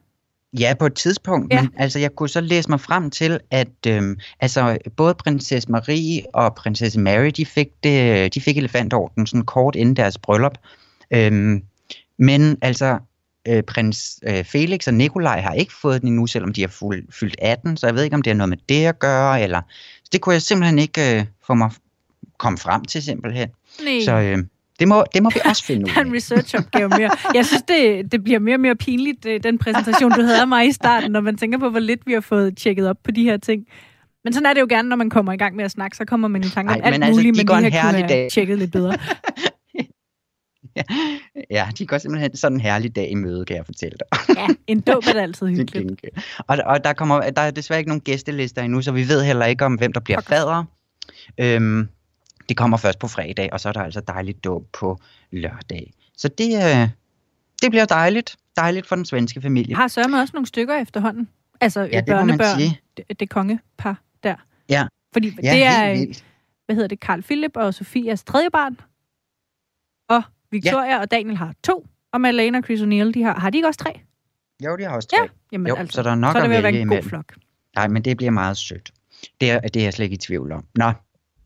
Ja, 0.53 0.75
på 0.79 0.87
et 0.87 0.95
tidspunkt, 0.95 1.53
ja. 1.53 1.63
men 1.63 1.71
altså, 1.77 1.99
jeg 1.99 2.15
kunne 2.15 2.29
så 2.29 2.41
læse 2.41 2.71
mig 2.71 2.81
frem 2.81 3.11
til, 3.11 3.41
at 3.51 3.87
øhm, 3.87 4.19
altså, 4.41 4.79
både 4.97 5.15
prinsesse 5.15 5.71
Marie 5.71 6.23
og 6.35 6.55
prinsesse 6.55 7.01
Mary, 7.01 7.31
de 7.37 7.47
fik, 7.47 7.69
det, 7.83 8.35
de 8.35 8.41
fik 8.41 8.59
elefantordenen 8.59 9.27
sådan 9.27 9.45
kort 9.45 9.75
inden 9.75 9.97
deres 9.97 10.19
bryllup. 10.19 10.59
Øhm, 11.11 11.63
men 12.19 12.59
altså, 12.63 12.99
øh, 13.49 13.63
prins 13.63 14.21
øh, 14.29 14.45
Felix 14.45 14.87
og 14.89 14.95
Nikolaj 14.95 15.41
har 15.41 15.53
ikke 15.53 15.73
fået 15.83 16.01
den 16.01 16.09
endnu, 16.09 16.27
selvom 16.27 16.53
de 16.53 16.61
har 16.61 16.69
fuld, 16.69 17.13
fyldt 17.13 17.37
18, 17.39 17.77
så 17.77 17.87
jeg 17.87 17.95
ved 17.95 18.03
ikke, 18.03 18.17
om 18.17 18.23
det 18.23 18.31
har 18.31 18.37
noget 18.37 18.49
med 18.49 18.59
det 18.69 18.87
at 18.87 18.99
gøre, 18.99 19.43
eller... 19.43 19.61
Så 20.05 20.11
det 20.13 20.21
kunne 20.21 20.33
jeg 20.33 20.43
simpelthen 20.43 20.79
ikke 20.79 21.19
øh, 21.19 21.25
få 21.47 21.55
mig 21.55 21.71
komme 22.39 22.59
frem 22.59 22.85
til, 22.85 23.03
simpelthen. 23.03 23.49
Nej. 23.85 24.05
Så 24.05 24.13
øh, 24.13 24.39
det, 24.79 24.89
må, 24.89 25.05
det 25.15 25.23
må 25.23 25.31
vi 25.35 25.41
også 25.45 25.65
finde 25.65 25.85
ud 25.87 25.91
af. 25.97 26.01
en 26.01 26.15
research-opgave 26.15 26.89
mere. 26.89 27.11
Jeg 27.35 27.47
synes, 27.47 27.63
det, 27.63 28.13
det 28.13 28.25
bliver 28.25 28.39
mere 28.39 28.57
og 28.57 28.61
mere 28.61 28.77
pinligt, 28.77 29.27
øh, 29.27 29.43
den 29.43 29.59
præsentation, 29.59 30.11
du 30.11 30.21
havde 30.23 30.41
af 30.41 30.49
mig 30.49 30.67
i 30.67 30.73
starten, 30.73 31.11
når 31.11 31.21
man 31.21 31.37
tænker 31.37 31.59
på, 31.59 31.69
hvor 31.71 31.81
lidt 31.81 32.01
vi 32.07 32.13
har 32.13 32.21
fået 32.21 32.57
tjekket 32.57 32.89
op 32.89 32.97
på 33.05 33.11
de 33.11 33.23
her 33.25 33.37
ting. 33.37 33.67
Men 34.25 34.33
sådan 34.33 34.47
er 34.47 34.53
det 34.55 34.61
jo 34.61 34.67
gerne, 34.69 34.89
når 34.89 34.97
man 34.97 35.11
kommer 35.11 35.33
i 35.33 35.37
gang 35.37 35.57
med 35.57 35.65
at 35.65 35.71
snakke, 35.71 35.97
så 35.97 36.05
kommer 36.05 36.29
man 36.29 36.45
i 36.45 36.49
tanke 36.49 36.73
om 36.75 36.81
alt 36.85 36.95
men 36.95 37.03
altså, 37.03 37.19
muligt, 37.19 37.37
men 37.37 37.65
en 37.65 37.73
her 37.73 37.83
kunne 37.83 38.03
have 38.09 38.29
tjekket 38.31 38.59
lidt 38.59 38.73
bedre. 38.73 38.97
Ja, 41.51 41.69
de 41.79 41.87
går 41.87 41.99
simpelthen 41.99 42.37
sådan 42.37 42.57
en 42.57 42.61
herlig 42.61 42.97
dag 42.97 43.11
i 43.11 43.15
møde, 43.15 43.45
kan 43.45 43.57
jeg 43.57 43.67
fortælle 43.67 43.97
dig. 43.99 44.37
Ja, 44.37 44.47
en 44.67 44.81
dåb 44.81 45.03
er 45.09 45.13
da 45.13 45.21
altid 45.21 45.47
hyggeligt. 45.57 46.05
og, 46.39 46.59
og 46.67 46.85
der, 46.85 46.93
kommer, 46.93 47.31
der 47.31 47.43
er 47.43 47.51
desværre 47.51 47.79
ikke 47.81 47.89
nogen 47.89 48.01
gæstelister 48.01 48.63
endnu, 48.63 48.83
så 48.83 48.93
vi 48.93 49.09
ved 49.09 49.25
heller 49.25 49.47
ikke 49.47 49.65
om, 49.65 49.75
hvem 49.75 49.93
der 49.93 50.01
bliver 50.01 50.19
Pokkers. 50.21 50.39
fader. 50.39 50.65
Øhm, 51.41 51.89
det 52.49 52.57
kommer 52.57 52.77
først 52.77 52.99
på 52.99 53.09
fredag, 53.09 53.53
og 53.53 53.61
så 53.61 53.69
er 53.69 53.73
der 53.73 53.83
altså 53.83 54.01
dejligt 54.01 54.45
dåb 54.45 54.67
på 54.73 54.99
lørdag. 55.31 55.93
Så 56.17 56.29
det, 56.29 56.55
øh, 56.57 56.89
det 57.63 57.71
bliver 57.71 57.85
dejligt. 57.85 58.37
Dejligt 58.57 58.87
for 58.87 58.97
den 58.97 59.05
svenske 59.05 59.41
familie. 59.43 59.71
Jeg 59.71 59.77
har 59.77 59.89
sørget 59.89 60.21
også 60.21 60.31
nogle 60.35 60.47
stykker 60.47 60.77
efterhånden. 60.77 61.29
Altså 61.61 61.81
Ja, 61.81 62.01
det 62.01 62.09
må 62.09 62.15
man 62.25 62.39
børnebørn, 62.39 62.77
det, 62.97 63.21
det 63.21 63.31
kongepar 63.31 64.03
der. 64.23 64.35
Ja. 64.69 64.87
Fordi 65.13 65.37
Ja, 65.43 65.53
det 65.53 65.63
er, 65.65 65.95
vildt. 65.95 66.25
hvad 66.67 66.77
hedder 66.77 66.89
det, 66.89 66.99
Carl 66.99 67.23
Philip 67.23 67.57
og 67.57 67.75
Sofias 67.75 68.25
tredje 68.25 68.51
barn. 68.51 68.81
Og 70.09 70.23
Victoria 70.51 70.91
ja. 70.95 71.01
og 71.01 71.11
Daniel 71.11 71.37
har 71.37 71.55
to. 71.65 71.87
Og 72.13 72.21
Malene 72.21 72.59
og 72.59 72.65
Chris 72.65 72.81
O'Neill, 72.81 73.11
de 73.13 73.23
har, 73.23 73.41
har 73.41 73.51
de 73.51 73.59
ikke 73.59 73.69
også 73.69 73.79
tre? 73.81 74.01
Jo, 74.65 74.77
de 74.77 74.85
har 74.85 74.91
også 74.95 75.09
tre. 75.09 75.23
Ja. 75.23 75.29
Jamen, 75.53 75.67
Jo, 75.67 75.87
så 75.91 76.03
der 76.03 76.11
er 76.11 76.15
nok 76.15 76.33
så 76.33 76.39
det 76.39 76.45
at 76.45 76.51
være 76.51 76.63
vælge 76.63 76.81
en 76.81 76.89
god 76.89 77.03
flok. 77.03 77.35
Nej, 77.77 77.89
men 77.89 78.03
det 78.05 78.17
bliver 78.17 78.31
meget 78.31 78.57
sødt. 78.57 78.91
Det 79.41 79.51
er, 79.51 79.61
det 79.61 79.77
er 79.77 79.85
jeg 79.85 79.93
slet 79.93 80.05
ikke 80.05 80.15
i 80.15 80.19
tvivl 80.19 80.53
om. 80.53 80.65
Nå, 80.75 80.93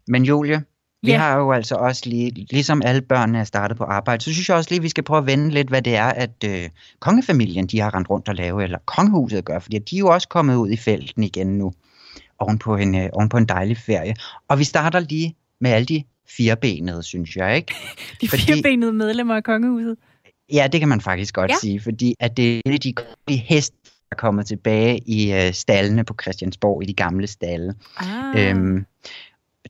men 0.09 0.25
Julie, 0.25 0.64
vi 1.02 1.11
Ja. 1.11 1.18
har 1.18 1.38
jo 1.38 1.52
altså 1.52 1.75
også 1.75 2.02
lige, 2.06 2.30
ligesom 2.50 2.82
alle 2.85 3.00
børnene 3.02 3.38
er 3.38 3.44
startet 3.44 3.76
på 3.76 3.85
arbejde, 3.85 4.25
så 4.25 4.32
synes 4.32 4.49
jeg 4.49 4.56
også 4.56 4.71
lige, 4.71 4.82
vi 4.82 4.88
skal 4.88 5.04
prøve 5.04 5.18
at 5.18 5.26
vende 5.26 5.50
lidt, 5.50 5.68
hvad 5.68 5.82
det 5.82 5.97
er, 5.97 6.04
at 6.06 6.44
øh, 6.44 6.68
kongefamilien, 7.00 7.66
de 7.66 7.80
har 7.80 7.94
rendt 7.94 8.11
rundt 8.11 8.28
og 8.28 8.35
lave, 8.35 8.62
eller 8.64 8.78
kongehuset 8.87 9.44
gør, 9.44 9.59
fordi 9.59 9.78
de 9.78 9.97
er 9.97 9.99
jo 9.99 10.09
også 10.09 10.28
kommet 10.28 10.56
ud 10.56 10.71
i 10.71 10.76
felten 10.76 11.23
igen 11.25 11.47
nu, 11.59 11.73
oven 12.38 12.59
på 12.59 12.76
en, 12.76 12.94
øh, 12.94 13.09
oven 13.12 13.28
på 13.28 13.37
en 13.37 13.47
dejlig 13.47 13.76
ferie. 13.76 14.14
Og 14.49 14.59
vi 14.59 14.64
starter 14.64 15.00
lige 15.00 15.35
med 15.61 15.71
alle 15.71 15.87
de 15.87 16.04
firebenede, 16.37 17.02
synes 17.02 17.37
jeg, 17.37 17.56
ikke? 17.56 17.75
De 18.21 18.28
Fordi- 18.28 18.42
firebenede 18.42 18.92
medlemmer 18.92 19.37
af 19.37 19.44
kongehuset. 19.44 19.97
Ja, 20.52 20.68
det 20.73 20.80
kan 20.80 20.88
man 20.88 21.00
faktisk 21.00 21.35
godt 21.35 21.50
Ja. 21.50 21.54
sige, 21.61 21.80
fordi 21.80 22.14
at 22.21 22.37
det 22.37 22.62
er 22.66 22.78
de 22.78 22.92
kongelige 22.92 23.44
heste, 23.49 23.76
der 23.85 23.90
er 24.12 24.16
kommet 24.16 24.47
tilbage 24.47 24.99
i 25.06 25.32
øh, 25.32 25.52
stallene 25.52 26.04
på 26.04 26.14
Christiansborg, 26.23 26.82
i 26.82 26.87
de 26.87 26.94
gamle 26.94 27.26
stalle. 27.26 27.75
Ah. 27.97 28.49
Øhm, 28.50 28.87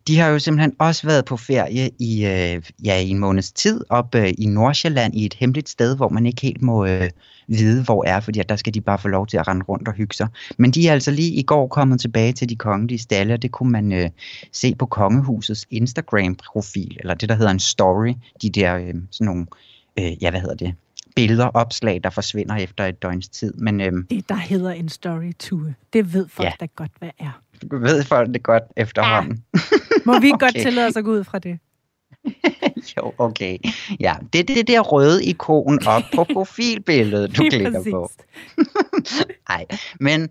de 0.06 0.18
har 0.18 0.28
jo 0.28 0.38
simpelthen 0.38 0.72
også 0.78 1.06
været 1.06 1.24
på 1.24 1.36
ferie 1.36 1.90
i, 1.98 2.24
øh, 2.26 2.62
ja, 2.84 2.98
i 3.00 3.08
en 3.08 3.18
måneds 3.18 3.52
tid 3.52 3.80
op 3.88 4.14
øh, 4.14 4.32
i 4.38 4.46
Nordsjælland 4.46 5.14
i 5.14 5.26
et 5.26 5.34
hemmeligt 5.34 5.68
sted, 5.68 5.96
hvor 5.96 6.08
man 6.08 6.26
ikke 6.26 6.42
helt 6.42 6.62
må 6.62 6.86
øh, 6.86 7.10
vide, 7.48 7.84
hvor 7.84 8.04
er, 8.04 8.20
fordi 8.20 8.38
at 8.38 8.48
der 8.48 8.56
skal 8.56 8.74
de 8.74 8.80
bare 8.80 8.98
få 8.98 9.08
lov 9.08 9.26
til 9.26 9.36
at 9.36 9.48
rende 9.48 9.64
rundt 9.64 9.88
og 9.88 9.94
hygge 9.94 10.14
sig. 10.14 10.28
Men 10.58 10.70
de 10.70 10.88
er 10.88 10.92
altså 10.92 11.10
lige 11.10 11.32
i 11.32 11.42
går 11.42 11.66
kommet 11.66 12.00
tilbage 12.00 12.32
til 12.32 12.48
de 12.48 12.56
kongelige 12.56 12.98
stalle, 12.98 13.34
og 13.34 13.42
det 13.42 13.50
kunne 13.50 13.70
man 13.72 13.92
øh, 13.92 14.10
se 14.52 14.74
på 14.74 14.86
kongehusets 14.86 15.66
Instagram-profil, 15.70 16.96
eller 17.00 17.14
det, 17.14 17.28
der 17.28 17.34
hedder 17.34 17.50
en 17.50 17.60
story, 17.60 18.14
de 18.42 18.50
der 18.50 18.76
øh, 18.76 18.94
sådan 19.10 19.24
nogle, 19.24 19.46
øh, 19.98 20.22
ja, 20.22 20.30
hvad 20.30 20.40
hedder 20.40 20.54
det, 20.56 20.74
billeder, 21.16 21.46
opslag, 21.46 22.00
der 22.04 22.10
forsvinder 22.10 22.56
efter 22.56 22.84
et 22.84 23.02
døgns 23.02 23.28
tid. 23.28 23.54
Men 23.54 23.80
øh, 23.80 23.92
Det, 24.10 24.28
der 24.28 24.34
hedder 24.34 24.70
en 24.70 24.88
story 24.88 25.32
tue. 25.38 25.74
Det 25.92 26.12
ved 26.14 26.28
folk 26.28 26.46
Ja. 26.46 26.52
da 26.60 26.66
godt, 26.76 26.90
hvad 26.98 27.10
er. 27.18 27.41
Ved 27.70 28.04
folk 28.04 28.34
det 28.34 28.42
godt 28.42 28.62
efterhånden. 28.76 29.44
Må 30.04 30.18
vi 30.20 30.26
ikke 30.26 30.38
godt 30.46 30.50
Okay. 30.54 30.62
tillade 30.62 30.86
os 30.86 30.96
at 30.96 31.04
gå 31.04 31.10
ud 31.10 31.24
fra 31.24 31.38
det? 31.38 31.58
Jo, 32.96 33.12
okay. 33.18 33.58
Ja, 34.00 34.14
det 34.32 34.38
er 34.38 34.54
det 34.54 34.68
der 34.68 34.80
røde 34.80 35.24
ikon 35.24 35.86
op 35.86 36.02
på 36.14 36.24
profilbilledet, 36.34 37.36
du 37.36 37.42
klikker 37.50 37.70
præcis. 37.72 37.92
på. 37.92 38.10
Nej, 39.48 39.66
men 40.00 40.30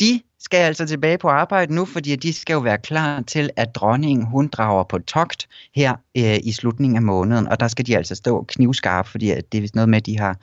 de 0.00 0.20
skal 0.40 0.56
altså 0.58 0.86
tilbage 0.86 1.18
på 1.18 1.28
arbejde 1.28 1.74
nu, 1.74 1.84
fordi 1.84 2.16
de 2.16 2.32
skal 2.32 2.54
jo 2.54 2.60
være 2.60 2.78
klar 2.78 3.20
til, 3.20 3.50
at 3.56 3.74
dronningen 3.74 4.26
hun 4.26 4.48
drager 4.48 4.84
på 4.84 4.98
togt 4.98 5.48
her 5.74 5.92
øh, 6.16 6.36
i 6.44 6.52
slutningen 6.52 6.96
af 6.96 7.02
måneden, 7.02 7.48
og 7.48 7.60
der 7.60 7.68
skal 7.68 7.86
de 7.86 7.96
altså 7.96 8.14
stå 8.14 8.44
knivskarpe, 8.48 9.08
fordi 9.08 9.26
det 9.26 9.54
er 9.54 9.60
vist 9.60 9.74
noget 9.74 9.88
med, 9.88 9.96
at 9.96 10.06
de 10.06 10.18
har 10.18 10.36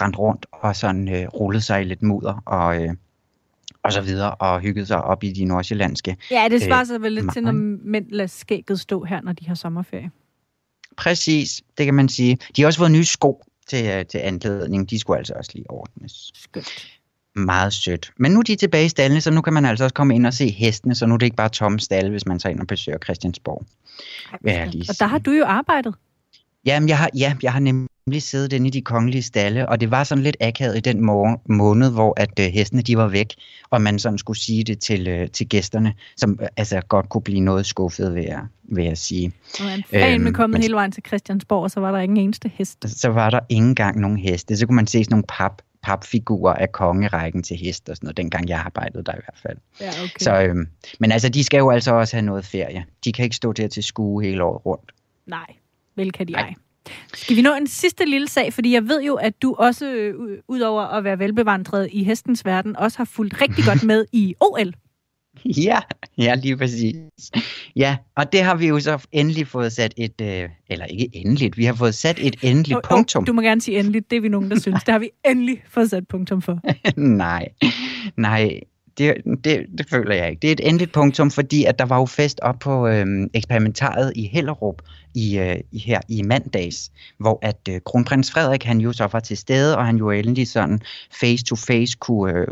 rendt 0.00 0.18
rundt 0.18 0.46
og 0.52 0.76
sådan 0.76 1.08
øh, 1.08 1.28
rullet 1.28 1.64
sig 1.64 1.80
i 1.80 1.84
lidt 1.84 2.02
mudder 2.02 2.42
og, 2.46 2.82
øh, 2.82 2.94
og 3.82 3.92
så 3.92 4.00
videre, 4.00 4.34
og 4.34 4.60
hygget 4.60 4.86
sig 4.88 5.02
op 5.02 5.24
i 5.24 5.32
de 5.32 5.44
nordsjællandske. 5.44 6.16
Ja, 6.30 6.48
det 6.50 6.62
svarer 6.62 6.80
Øh, 6.80 6.86
sig 6.86 7.02
vel 7.02 7.12
lidt 7.12 7.32
til, 7.32 7.42
når 7.42 7.52
mænd 7.84 8.10
lader 8.10 8.26
skægget 8.26 8.80
stå 8.80 9.04
her, 9.04 9.20
når 9.22 9.32
de 9.32 9.46
har 9.48 9.54
sommerferie. 9.54 10.10
Præcis, 10.96 11.62
det 11.78 11.84
kan 11.86 11.94
man 11.94 12.08
sige. 12.08 12.38
De 12.56 12.62
har 12.62 12.66
også 12.66 12.78
fået 12.78 12.90
nye 12.90 13.04
sko 13.04 13.44
til, 13.68 13.86
øh, 13.86 14.06
til 14.06 14.18
anledning. 14.18 14.90
De 14.90 14.98
skulle 14.98 15.18
altså 15.18 15.34
også 15.36 15.50
lige 15.54 15.70
ordnes. 15.70 16.32
Skønt. 16.34 16.86
Meget 17.34 17.72
sødt. 17.72 18.12
Men 18.16 18.32
nu 18.32 18.38
er 18.38 18.42
de 18.42 18.56
tilbage 18.56 18.84
i 18.84 18.88
stallene, 18.88 19.20
så 19.20 19.30
nu 19.30 19.40
kan 19.40 19.52
man 19.52 19.64
altså 19.64 19.84
også 19.84 19.94
komme 19.94 20.14
ind 20.14 20.26
og 20.26 20.34
se 20.34 20.48
hestene, 20.50 20.94
så 20.94 21.06
nu 21.06 21.14
er 21.14 21.18
det 21.18 21.26
ikke 21.26 21.36
bare 21.36 21.48
tomme 21.48 21.80
stalle, 21.80 22.10
hvis 22.10 22.26
man 22.26 22.38
tager 22.38 22.50
ind 22.52 22.60
og 22.60 22.66
besøger 22.66 22.98
Christiansborg. 23.04 23.66
Ej, 24.46 24.70
Og 24.88 24.98
der 24.98 25.06
har 25.06 25.18
du 25.18 25.30
jo 25.30 25.44
arbejdet. 25.44 25.94
Jamen, 26.66 26.88
jeg 26.88 26.98
har, 26.98 27.10
ja, 27.18 27.36
jeg 27.42 27.52
har 27.52 27.60
nemlig 27.60 28.22
siddet 28.22 28.52
inde 28.52 28.66
i 28.66 28.70
de 28.70 28.80
kongelige 28.82 29.22
stalle, 29.22 29.68
og 29.68 29.80
det 29.80 29.90
var 29.90 30.04
sådan 30.04 30.24
lidt 30.24 30.36
akavet 30.40 30.76
i 30.76 30.80
den 30.80 31.04
må- 31.04 31.40
måned, 31.48 31.90
hvor 31.92 32.14
at 32.20 32.38
øh, 32.40 32.46
hestene 32.46 32.82
de 32.82 32.96
var 32.96 33.08
væk, 33.08 33.34
og 33.70 33.82
man 33.82 33.98
sådan 33.98 34.18
skulle 34.18 34.38
sige 34.38 34.64
det 34.64 34.78
til, 34.78 35.08
øh, 35.08 35.28
til 35.30 35.48
gæsterne, 35.48 35.94
som 36.16 36.38
øh, 36.42 36.48
altså 36.56 36.80
godt 36.80 37.08
kunne 37.08 37.22
blive 37.22 37.40
noget 37.40 37.66
skuffet, 37.66 38.14
vil 38.14 38.24
jeg, 38.24 38.42
vil 38.62 38.84
jeg 38.84 38.98
sige. 38.98 39.32
Og 39.58 39.64
man 39.64 39.82
fanden 39.90 40.20
med 40.20 40.26
Øhm, 40.28 40.34
kommet 40.34 40.54
men- 40.58 40.62
hele 40.62 40.74
vejen 40.74 40.92
til 40.92 41.02
Christiansborg, 41.06 41.62
og 41.62 41.70
så 41.70 41.80
var 41.80 41.92
der 41.92 42.00
ikke 42.00 42.12
en 42.12 42.16
eneste 42.16 42.50
hest. 42.54 43.00
så 43.00 43.08
var 43.08 43.30
der 43.30 43.40
ikke 43.48 43.64
engang 43.66 44.00
nogen 44.00 44.16
heste. 44.18 44.56
Så 44.56 44.66
kunne 44.66 44.76
man 44.76 44.86
se 44.86 45.04
sådan 45.04 45.12
nogle 45.12 45.24
pap, 45.28 45.62
papfigurer 45.82 46.54
af 46.54 46.72
kongerækken 46.72 47.42
til 47.42 47.56
hest 47.56 47.88
og 47.88 47.96
sådan 47.96 48.06
noget, 48.06 48.16
dengang 48.16 48.48
jeg 48.48 48.58
arbejdede 48.58 49.04
der 49.04 49.12
i 49.12 49.20
hvert 49.24 49.38
fald. 49.42 49.56
Ja, 49.80 49.88
okay. 50.04 50.18
Så, 50.20 50.42
øhm, 50.42 50.66
men 51.00 51.12
altså, 51.12 51.28
de 51.28 51.44
skal 51.44 51.58
jo 51.58 51.70
altså 51.70 51.94
også 51.94 52.16
have 52.16 52.26
noget 52.26 52.44
ferie. 52.44 52.84
De 53.04 53.12
kan 53.12 53.24
ikke 53.24 53.36
stå 53.36 53.52
der 53.52 53.68
til 53.68 53.82
skue 53.82 54.22
hele 54.24 54.44
året 54.44 54.66
rundt. 54.66 54.92
Nej, 55.26 55.46
vel 56.00 56.12
kan 56.12 56.28
de 56.28 56.32
Nej. 56.32 56.42
ej. 56.42 56.54
Skal 57.14 57.36
vi 57.36 57.42
nå 57.42 57.54
en 57.54 57.66
sidste 57.66 58.04
lille 58.04 58.28
sag, 58.28 58.52
fordi 58.52 58.72
jeg 58.72 58.88
ved 58.88 59.02
jo, 59.02 59.14
at 59.14 59.42
du 59.42 59.54
også, 59.54 59.86
øh, 59.92 60.14
udover 60.48 60.82
at 60.82 61.04
være 61.04 61.18
velbevandret 61.18 61.88
i 61.92 62.04
hestens 62.04 62.44
verden, 62.44 62.76
også 62.76 62.98
har 62.98 63.04
fulgt 63.04 63.42
rigtig 63.42 63.64
godt 63.64 63.84
med 63.84 64.04
i 64.12 64.34
OL. 64.40 64.74
Ja, 65.44 65.78
ja, 66.18 66.34
lige 66.34 66.56
præcis. 66.56 66.96
Ja, 67.76 67.96
og 68.16 68.32
det 68.32 68.42
har 68.42 68.54
vi 68.54 68.68
jo 68.68 68.80
så 68.80 69.06
endelig 69.12 69.46
fået 69.46 69.72
sat 69.72 69.94
et, 69.96 70.20
øh, 70.20 70.48
eller 70.70 70.84
ikke 70.84 71.10
endeligt, 71.12 71.56
vi 71.56 71.64
har 71.64 71.74
fået 71.74 71.94
sat 71.94 72.18
et 72.20 72.36
endeligt 72.42 72.76
og 72.76 72.82
punktum. 72.90 73.24
Du 73.24 73.32
må 73.32 73.42
gerne 73.42 73.60
sige 73.60 73.78
endeligt, 73.78 74.10
det 74.10 74.16
er 74.16 74.20
vi 74.20 74.28
nogen, 74.28 74.50
der 74.50 74.58
synes. 74.60 74.82
Det 74.86 74.92
har 74.92 74.98
vi 74.98 75.10
endelig 75.24 75.62
fået 75.68 75.90
sat 75.90 76.08
punktum 76.08 76.42
for. 76.42 76.60
nej, 77.00 77.48
nej, 78.16 78.60
det, 79.00 79.14
det, 79.44 79.66
det 79.78 79.86
føler 79.90 80.14
jeg 80.14 80.30
ikke. 80.30 80.40
Det 80.40 80.48
er 80.48 80.52
et 80.52 80.68
endeligt 80.68 80.92
punktum, 80.92 81.30
fordi 81.30 81.64
at 81.64 81.78
der 81.78 81.84
var 81.84 81.98
jo 81.98 82.06
fest 82.06 82.40
op 82.40 82.58
på 82.58 82.86
øhm, 82.86 83.30
eksperimentaret 83.34 84.12
i 84.16 84.26
Hellerup 84.26 84.82
i, 85.14 85.38
øh, 85.38 85.56
i 85.72 85.78
her 85.78 86.00
i 86.08 86.22
mandags, 86.22 86.92
hvor 87.18 87.38
at 87.42 87.68
øh, 87.70 87.80
kronprins 87.86 88.30
Frederik, 88.30 88.64
han 88.64 88.80
jo 88.80 88.92
så 88.92 89.08
var 89.12 89.20
til 89.20 89.36
stede, 89.36 89.76
og 89.76 89.86
han 89.86 89.96
jo 89.96 90.10
endelig 90.10 90.48
sådan 90.48 90.80
face 91.20 91.44
to 91.44 91.56
face 91.56 91.96
kunne 92.00 92.38
øh, 92.38 92.46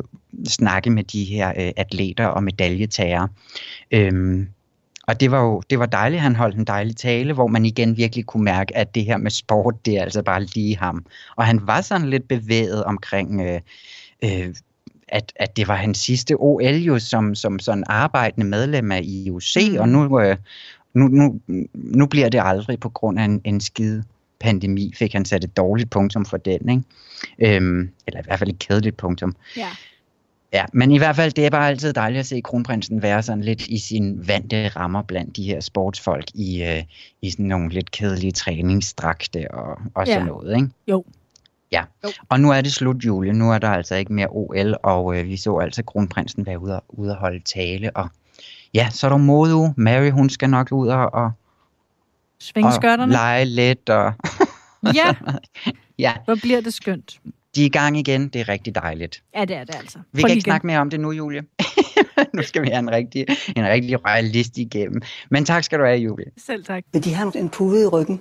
snakke 0.46 0.90
med 0.90 1.04
de 1.04 1.24
her 1.24 1.48
øh, 1.48 1.72
atleter 1.76 2.26
og 2.26 2.44
medaljetager. 2.44 3.26
Øhm, 3.90 4.48
og 5.08 5.20
det 5.20 5.30
var 5.30 5.42
jo 5.42 5.62
det 5.70 5.78
var 5.78 5.86
dejligt, 5.86 6.22
han 6.22 6.36
holdt 6.36 6.56
en 6.56 6.64
dejlig 6.64 6.96
tale, 6.96 7.32
hvor 7.32 7.46
man 7.46 7.64
igen 7.64 7.96
virkelig 7.96 8.26
kunne 8.26 8.44
mærke, 8.44 8.76
at 8.76 8.94
det 8.94 9.04
her 9.04 9.16
med 9.16 9.30
sport, 9.30 9.86
det 9.86 9.98
er 9.98 10.02
altså 10.02 10.22
bare 10.22 10.44
lige 10.44 10.76
ham. 10.76 11.06
Og 11.36 11.46
han 11.46 11.60
var 11.66 11.80
sådan 11.80 12.10
lidt 12.10 12.28
bevæget 12.28 12.84
omkring, 12.84 13.40
øh, 13.40 13.60
øh, 14.24 14.54
at, 15.08 15.32
at 15.36 15.56
det 15.56 15.68
var 15.68 15.74
hans 15.74 15.98
sidste 15.98 16.34
OL 16.38 16.64
jo 16.64 16.98
som, 16.98 17.34
som 17.34 17.58
sådan 17.58 17.84
arbejdende 17.86 18.46
medlem 18.46 18.92
af 18.92 19.00
IOC, 19.04 19.56
mm. 19.70 19.78
og 19.78 19.88
nu, 19.88 20.20
øh, 20.20 20.36
nu, 20.94 21.08
nu, 21.08 21.40
nu 21.74 22.06
bliver 22.06 22.28
det 22.28 22.40
aldrig 22.44 22.80
på 22.80 22.88
grund 22.88 23.18
af 23.20 23.24
en, 23.24 23.40
en 23.44 23.60
skide 23.60 24.04
pandemi, 24.40 24.92
fik 24.96 25.12
han 25.12 25.24
sat 25.24 25.44
et 25.44 25.56
dårligt 25.56 25.90
punktum 25.90 26.24
for 26.24 26.36
den, 26.36 26.68
ikke? 26.68 27.56
Øhm, 27.56 27.90
eller 28.06 28.20
i 28.20 28.24
hvert 28.24 28.38
fald 28.38 28.50
et 28.50 28.58
kedeligt 28.58 28.96
punktum. 28.96 29.36
Ja. 29.56 29.68
Ja, 30.52 30.64
men 30.72 30.90
i 30.90 30.98
hvert 30.98 31.16
fald, 31.16 31.32
det 31.32 31.46
er 31.46 31.50
bare 31.50 31.68
altid 31.68 31.92
dejligt 31.92 32.20
at 32.20 32.26
se 32.26 32.40
kronprinsen 32.40 33.02
være 33.02 33.22
sådan 33.22 33.44
lidt 33.44 33.66
i 33.66 33.78
sin 33.78 34.28
vante 34.28 34.68
rammer 34.68 35.02
blandt 35.02 35.36
de 35.36 35.42
her 35.42 35.60
sportsfolk 35.60 36.24
i, 36.34 36.62
øh, 36.62 36.82
i 37.22 37.30
sådan 37.30 37.46
nogle 37.46 37.68
lidt 37.68 37.90
kedelige 37.90 38.32
træningsdragte 38.32 39.50
og, 39.50 39.78
og 39.94 40.06
Ja. 40.06 40.12
sådan 40.12 40.26
noget, 40.26 40.56
ikke? 40.56 40.68
Jo. 40.88 41.04
Ja, 41.72 41.84
Jo. 42.04 42.08
og 42.28 42.40
nu 42.40 42.50
er 42.50 42.60
det 42.60 42.72
slut, 42.72 42.96
Julie. 43.04 43.32
Nu 43.32 43.52
er 43.52 43.58
der 43.58 43.68
altså 43.70 43.94
ikke 43.94 44.12
mere 44.12 44.26
OL, 44.30 44.74
og 44.82 45.18
øh, 45.18 45.26
vi 45.26 45.36
så 45.36 45.56
altså 45.58 45.82
kronprinsen 45.82 46.46
være 46.46 46.58
ude 46.58 46.74
og, 46.76 46.84
ude 46.88 47.10
og 47.10 47.16
holde 47.16 47.40
tale. 47.44 47.96
Og 47.96 48.08
ja, 48.74 48.88
så 48.90 49.06
er 49.06 49.10
der 49.10 49.16
mode 49.16 49.74
Mary, 49.76 50.10
hun 50.10 50.30
skal 50.30 50.50
nok 50.50 50.72
ud 50.72 50.88
og, 50.88 51.14
og, 51.14 51.30
Svinge 52.40 52.68
og 52.68 52.74
skørterne. 52.74 53.12
lege 53.12 53.44
lidt. 53.44 53.90
Og, 53.90 54.12
Ja, 54.94 55.14
ja, 55.98 56.12
hvor 56.24 56.34
bliver 56.34 56.60
det 56.60 56.74
skønt. 56.74 57.20
de 57.54 57.62
er 57.62 57.66
i 57.66 57.68
gang 57.68 57.96
igen. 57.98 58.28
Det 58.28 58.40
er 58.40 58.48
rigtig 58.48 58.74
dejligt. 58.74 59.22
Ja, 59.36 59.44
det 59.44 59.56
er 59.56 59.64
det 59.64 59.74
altså. 59.74 59.98
Vi 60.12 60.20
Prøv 60.20 60.28
kan 60.28 60.30
ikke 60.30 60.42
snakke 60.44 60.66
mere 60.66 60.78
om 60.78 60.90
det 60.90 61.00
nu, 61.00 61.10
Julie. 61.12 61.42
nu 62.34 62.42
skal 62.42 62.62
vi 62.62 62.68
have 62.68 62.78
en 62.78 62.90
rigtig, 62.90 63.24
en 63.56 63.64
rigtig 63.66 64.04
royalist 64.08 64.58
igennem. 64.58 65.02
Men 65.30 65.44
tak 65.44 65.64
skal 65.64 65.78
du 65.78 65.84
have, 65.84 65.98
Julie. 65.98 66.24
igen. 66.26 66.40
Selv 66.46 66.64
tak. 66.64 66.84
Men 66.92 67.02
de 67.02 67.14
har 67.14 67.32
en 67.36 67.48
pude 67.48 67.82
i 67.82 67.86
ryggen. 67.86 68.20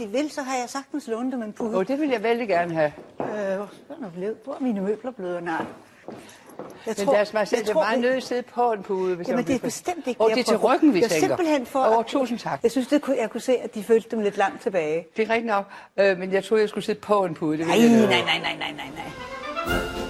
De 0.00 0.08
vil, 0.08 0.30
så 0.30 0.42
har 0.42 0.56
jeg 0.56 0.68
sagtens 0.68 1.08
lånt 1.08 1.32
dem 1.32 1.42
en 1.42 1.52
pude. 1.52 1.76
Og 1.76 1.88
det 1.88 2.00
vil 2.00 2.08
jeg 2.08 2.22
vældig 2.22 2.48
gerne 2.48 2.74
have. 2.74 2.92
Øh, 3.20 3.26
hvor, 3.26 3.68
er 4.06 4.10
blevet. 4.14 4.36
hvor 4.44 4.54
er 4.54 4.60
mine 4.60 4.80
møbler 4.80 5.10
blevet 5.10 5.42
nej? 5.42 5.64
Jeg 6.86 6.94
Men 6.98 7.06
deres 7.06 7.32
majestæt, 7.32 7.58
det 7.58 7.70
er 7.70 7.74
meget 7.74 8.00
nødt 8.00 8.24
sidde 8.24 8.42
på 8.42 8.72
en 8.72 8.82
pude. 8.82 9.16
Hvis 9.16 9.28
Jamen, 9.28 9.38
jeg 9.38 9.46
det 9.48 9.54
er 9.54 9.58
bestemt 9.58 10.06
ikke 10.06 10.20
Og 10.20 10.28
jeg 10.28 10.36
det 10.36 10.40
er 10.42 10.44
til 10.44 10.56
ryggen, 10.56 10.94
vi 10.94 11.02
er 11.02 11.08
tænker. 11.08 11.26
simpelthen 11.28 11.66
for... 11.66 11.98
Åh, 11.98 12.04
tusind 12.04 12.38
tak. 12.38 12.60
Jeg 12.62 12.70
synes, 12.70 12.88
det 12.88 13.02
kunne, 13.02 13.16
jeg 13.20 13.30
kunne 13.30 13.40
se, 13.40 13.56
at 13.56 13.74
de 13.74 13.82
følte 13.84 14.08
dem 14.10 14.20
lidt 14.20 14.36
langt 14.36 14.62
tilbage. 14.62 15.06
Det 15.16 15.22
er 15.28 15.30
rigtigt 15.30 15.46
nok, 15.46 15.64
øh, 15.96 16.18
men 16.18 16.32
jeg 16.32 16.44
troede, 16.44 16.60
jeg 16.62 16.68
skulle 16.68 16.84
sidde 16.84 17.00
på 17.00 17.24
en 17.24 17.34
pude. 17.34 17.58
Det 17.58 17.66
Nej, 17.66 17.80
jeg 17.80 17.88
nej, 17.88 18.06
nej, 18.06 18.38
nej, 18.38 18.56
nej, 18.58 18.72
nej, 18.76 18.90
nej. 19.66 20.09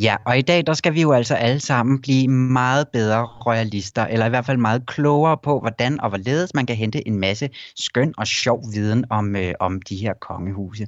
Ja, 0.00 0.16
og 0.26 0.38
i 0.38 0.42
dag 0.42 0.66
der 0.66 0.74
skal 0.74 0.94
vi 0.94 1.02
jo 1.02 1.12
altså 1.12 1.34
alle 1.34 1.60
sammen 1.60 2.00
blive 2.00 2.28
meget 2.28 2.88
bedre 2.88 3.24
royalister, 3.46 4.06
eller 4.06 4.26
i 4.26 4.28
hvert 4.28 4.46
fald 4.46 4.58
meget 4.58 4.86
klogere 4.86 5.38
på, 5.42 5.60
hvordan 5.60 6.00
og 6.00 6.08
hvorledes 6.08 6.54
man 6.54 6.66
kan 6.66 6.76
hente 6.76 7.08
en 7.08 7.20
masse 7.20 7.50
skøn 7.76 8.14
og 8.18 8.26
sjov 8.26 8.64
viden 8.72 9.04
om, 9.10 9.36
øh, 9.36 9.54
om 9.60 9.82
de 9.82 9.96
her 9.96 10.14
kongehuse. 10.20 10.86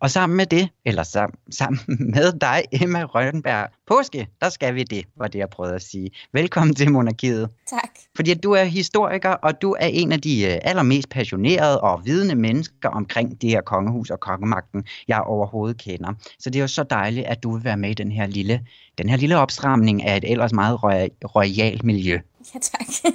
Og 0.00 0.10
sammen 0.10 0.36
med 0.36 0.46
det, 0.46 0.68
eller 0.84 1.02
sam, 1.02 1.34
sammen 1.50 1.80
med 2.14 2.32
dig, 2.40 2.62
Emma 2.72 3.02
Rønberg 3.02 3.68
Påske, 3.96 4.28
der 4.40 4.48
skal 4.48 4.74
vi 4.74 4.82
det, 4.82 5.04
var 5.16 5.28
det 5.28 5.38
jeg 5.38 5.48
prøvede 5.48 5.74
at 5.74 5.82
sige. 5.82 6.10
Velkommen 6.32 6.74
til 6.74 6.92
Monarkiet. 6.92 7.50
Tak. 7.70 7.90
Fordi 8.16 8.34
du 8.34 8.52
er 8.52 8.64
historiker, 8.64 9.30
og 9.30 9.62
du 9.62 9.76
er 9.80 9.86
en 9.86 10.12
af 10.12 10.20
de 10.20 10.44
øh, 10.46 10.58
allermest 10.62 11.08
passionerede 11.08 11.80
og 11.80 12.02
vidende 12.04 12.34
mennesker 12.34 12.88
omkring 12.88 13.42
det 13.42 13.50
her 13.50 13.60
kongehus 13.60 14.10
og 14.10 14.20
kongemagten, 14.20 14.84
jeg 15.08 15.20
overhovedet 15.20 15.78
kender. 15.78 16.12
Så 16.38 16.50
det 16.50 16.58
er 16.58 16.60
jo 16.60 16.68
så 16.68 16.82
dejligt, 16.82 17.26
at 17.26 17.42
du 17.42 17.54
vil 17.54 17.64
være 17.64 17.76
med 17.76 17.90
i 17.90 17.94
den 17.94 18.12
her 18.12 18.26
lille, 18.26 18.66
den 18.98 19.08
her 19.08 19.16
lille 19.16 19.36
opstramning 19.38 20.02
af 20.02 20.16
et 20.16 20.30
ellers 20.30 20.52
meget 20.52 20.78
roy- 20.82 21.26
royalt 21.34 21.84
miljø. 21.84 22.18
Ja, 22.54 22.60
tak. 22.60 23.12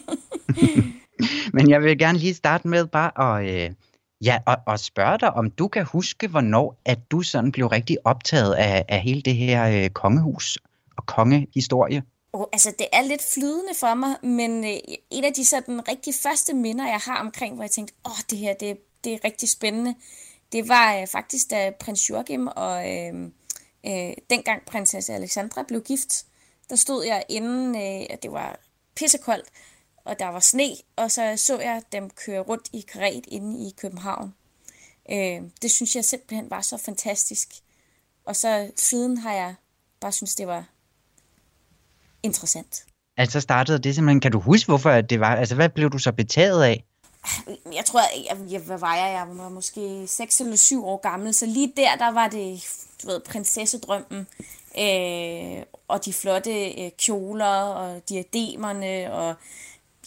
Men 1.54 1.69
jeg 1.69 1.82
vil 1.82 1.97
gerne 1.97 2.17
lige 2.17 2.34
starte 2.34 2.67
med 2.67 2.86
bare 2.86 3.39
at, 3.39 3.63
øh, 3.69 3.71
ja, 4.23 4.38
og, 4.45 4.58
og 4.65 4.80
spørge 4.80 5.17
dig, 5.17 5.34
om 5.34 5.52
du 5.52 5.67
kan 5.67 5.86
huske, 5.86 6.28
hvornår 6.28 6.82
at 6.86 6.99
du 7.12 7.21
sådan 7.21 7.52
blev 7.52 7.67
rigtig 7.67 7.97
optaget 8.04 8.54
af, 8.54 8.86
af 8.89 8.99
hele 8.99 9.21
det 9.21 9.36
her 9.36 9.84
øh, 9.84 9.89
kongehus 9.89 10.58
og 10.97 11.05
kongehistorie. 11.05 12.03
Oh, 12.33 12.45
altså, 12.53 12.73
det 12.79 12.88
er 12.91 13.01
lidt 13.01 13.23
flydende 13.33 13.73
for 13.75 13.93
mig, 13.93 14.15
men 14.23 14.65
øh, 14.65 14.77
en 15.10 15.23
af 15.23 15.33
de 15.33 15.45
sådan 15.45 15.88
rigtig 15.88 16.13
første 16.15 16.53
minder, 16.53 16.88
jeg 16.88 16.99
har 16.99 17.19
omkring, 17.19 17.55
hvor 17.55 17.63
jeg 17.63 17.71
tænkte, 17.71 17.93
åh, 18.05 18.12
oh, 18.12 18.17
det 18.29 18.38
her, 18.38 18.53
det, 18.53 18.77
det 19.03 19.13
er 19.13 19.23
rigtig 19.23 19.49
spændende, 19.49 19.95
det 20.51 20.69
var 20.69 20.95
øh, 20.95 21.07
faktisk, 21.07 21.49
da 21.49 21.71
prins 21.79 22.10
Joachim 22.10 22.47
og 22.47 22.91
øh, 22.91 23.13
øh, 23.86 24.13
dengang 24.29 24.65
prinsesse 24.65 25.13
Alexandra 25.13 25.63
blev 25.63 25.81
gift, 25.81 26.25
der 26.69 26.75
stod 26.75 27.05
jeg 27.05 27.23
inden, 27.29 27.75
øh, 27.75 28.17
det 28.23 28.31
var 28.31 28.60
pissekoldt, 28.95 29.47
og 30.05 30.19
der 30.19 30.27
var 30.27 30.39
sne, 30.39 30.75
og 30.95 31.12
så 31.12 31.33
så 31.38 31.60
jeg 31.60 31.81
dem 31.91 32.10
køre 32.10 32.39
rundt 32.39 32.69
i 32.73 32.81
karet 32.81 33.25
inde 33.27 33.67
i 33.67 33.73
København. 33.77 34.33
Øh, 35.12 35.41
det 35.62 35.71
synes 35.71 35.95
jeg 35.95 36.05
simpelthen 36.05 36.49
var 36.49 36.62
så 36.62 36.77
fantastisk. 36.77 37.49
Og 38.25 38.36
så 38.36 38.71
siden 38.75 39.17
har 39.17 39.33
jeg 39.33 39.55
bare 39.99 40.12
synes 40.12 40.36
det 40.36 40.47
var 40.47 40.69
interessant. 42.28 42.84
Altså 43.18 43.42
startede 43.42 43.80
det 43.80 43.96
simpelthen, 43.96 44.20
kan 44.20 44.32
du 44.32 44.40
huske, 44.40 44.68
hvorfor 44.68 45.02
det 45.02 45.20
var, 45.20 45.36
altså 45.36 45.56
hvad 45.56 45.70
blev 45.70 45.90
du 45.90 45.98
så 45.98 46.12
betaget 46.12 46.63
af? 46.63 46.84
Jeg 47.76 47.86
tror, 47.86 48.00
jeg, 48.30 48.52
jeg, 48.52 48.60
hvad 48.60 48.78
var 48.78 48.96
jeg? 48.96 49.13
Jeg 49.13 49.38
var 49.38 49.50
måske 49.50 50.04
6 50.08 50.42
eller 50.42 50.56
7 50.56 50.86
år 50.86 51.02
gammel, 51.02 51.34
så 51.34 51.46
lige 51.46 51.74
der, 51.78 51.96
der 51.96 52.12
var 52.12 52.28
det, 52.28 52.63
du 53.04 53.08
ved, 53.08 53.20
prinsessedrømmen. 53.20 54.28
Øh, 54.80 55.63
og 55.88 56.06
de 56.06 56.13
flotte 56.13 56.84
øh, 56.84 56.92
kjoler 57.00 57.46
og 57.46 58.02
diademerne 58.10 59.13
og 59.13 59.36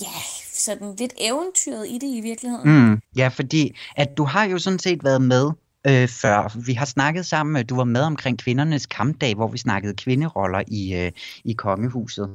ja, 0.01 0.13
sådan 0.53 0.97
lidt 0.97 1.13
eventyret 1.19 1.87
i 1.89 1.95
det 1.95 2.17
i 2.17 2.21
virkeligheden. 2.21 2.71
Mm, 2.71 3.01
ja, 3.17 3.29
fordi 3.29 3.77
at 3.97 4.17
du 4.17 4.25
har 4.25 4.45
jo 4.45 4.59
sådan 4.59 4.79
set 4.79 5.05
været 5.05 5.23
med 5.23 5.51
øh, 5.87 6.09
før. 6.09 6.59
Vi 6.66 6.73
har 6.73 6.85
snakket 6.87 7.27
sammen, 7.27 7.57
øh, 7.57 7.64
du 7.69 7.77
var 7.77 7.85
med 7.85 8.01
omkring 8.01 8.38
kvindernes 8.38 8.87
kampdag, 8.87 9.35
hvor 9.35 9.49
vi 9.49 9.59
snakkede 9.59 9.95
kvinderoller 9.95 10.62
i, 10.69 10.95
øh, 10.95 11.12
i 11.45 11.53
kongehuset. 11.53 12.31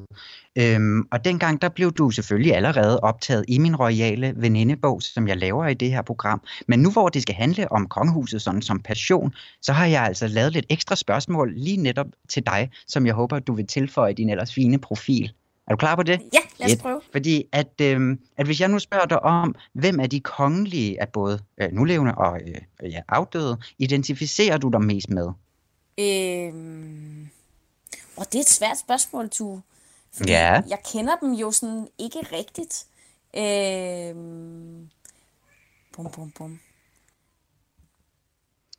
Øhm, 0.58 1.02
og 1.12 1.24
dengang, 1.24 1.62
der 1.62 1.68
blev 1.68 1.92
du 1.92 2.10
selvfølgelig 2.10 2.54
allerede 2.54 3.00
optaget 3.00 3.44
i 3.48 3.58
min 3.58 3.76
royale 3.76 4.34
venindebog, 4.36 5.02
som 5.02 5.28
jeg 5.28 5.36
laver 5.36 5.66
i 5.66 5.74
det 5.74 5.90
her 5.90 6.02
program. 6.02 6.42
Men 6.68 6.80
nu 6.80 6.90
hvor 6.90 7.08
det 7.08 7.22
skal 7.22 7.34
handle 7.34 7.72
om 7.72 7.86
kongehuset 7.86 8.42
sådan 8.42 8.62
som 8.62 8.80
passion, 8.80 9.34
så 9.62 9.72
har 9.72 9.86
jeg 9.86 10.02
altså 10.02 10.26
lavet 10.26 10.52
lidt 10.52 10.66
ekstra 10.70 10.96
spørgsmål 10.96 11.52
lige 11.56 11.76
netop 11.76 12.06
til 12.28 12.46
dig, 12.46 12.70
som 12.86 13.06
jeg 13.06 13.14
håber, 13.14 13.38
du 13.38 13.54
vil 13.54 13.66
tilføje 13.66 14.12
din 14.12 14.30
ellers 14.30 14.54
fine 14.54 14.78
profil. 14.78 15.32
Er 15.66 15.70
du 15.72 15.76
klar 15.76 15.94
på 15.96 16.02
det? 16.02 16.20
Ja, 16.32 16.38
lad 16.58 16.66
os 16.66 16.72
Fedt. 16.72 16.82
prøve. 16.82 17.00
Fordi 17.12 17.44
at, 17.52 17.80
øhm, 17.80 18.20
at 18.36 18.46
hvis 18.46 18.60
jeg 18.60 18.68
nu 18.68 18.78
spørger 18.78 19.06
dig 19.06 19.22
om, 19.22 19.54
hvem 19.72 20.00
af 20.00 20.10
de 20.10 20.20
kongelige 20.20 21.00
af 21.00 21.08
både 21.08 21.40
øh, 21.58 21.72
nulevende 21.72 22.14
og 22.14 22.40
øh, 22.46 22.92
ja, 22.92 23.00
afdøde, 23.08 23.58
identificerer 23.78 24.58
du 24.58 24.68
dig 24.68 24.82
mest 24.82 25.10
med? 25.10 25.28
Øhm, 25.98 27.28
og 28.16 28.26
det 28.32 28.34
er 28.34 28.40
et 28.40 28.48
svært 28.48 28.78
spørgsmål, 28.78 29.28
du. 29.28 29.60
Fordi 30.16 30.30
Ja. 30.30 30.52
jeg 30.68 30.78
kender 30.92 31.16
dem 31.16 31.32
jo 31.32 31.50
sådan 31.50 31.88
ikke 31.98 32.18
rigtigt. 32.32 32.86
Øhm, 33.36 34.88
bum, 35.96 36.10
bum, 36.14 36.30
bum. 36.30 36.58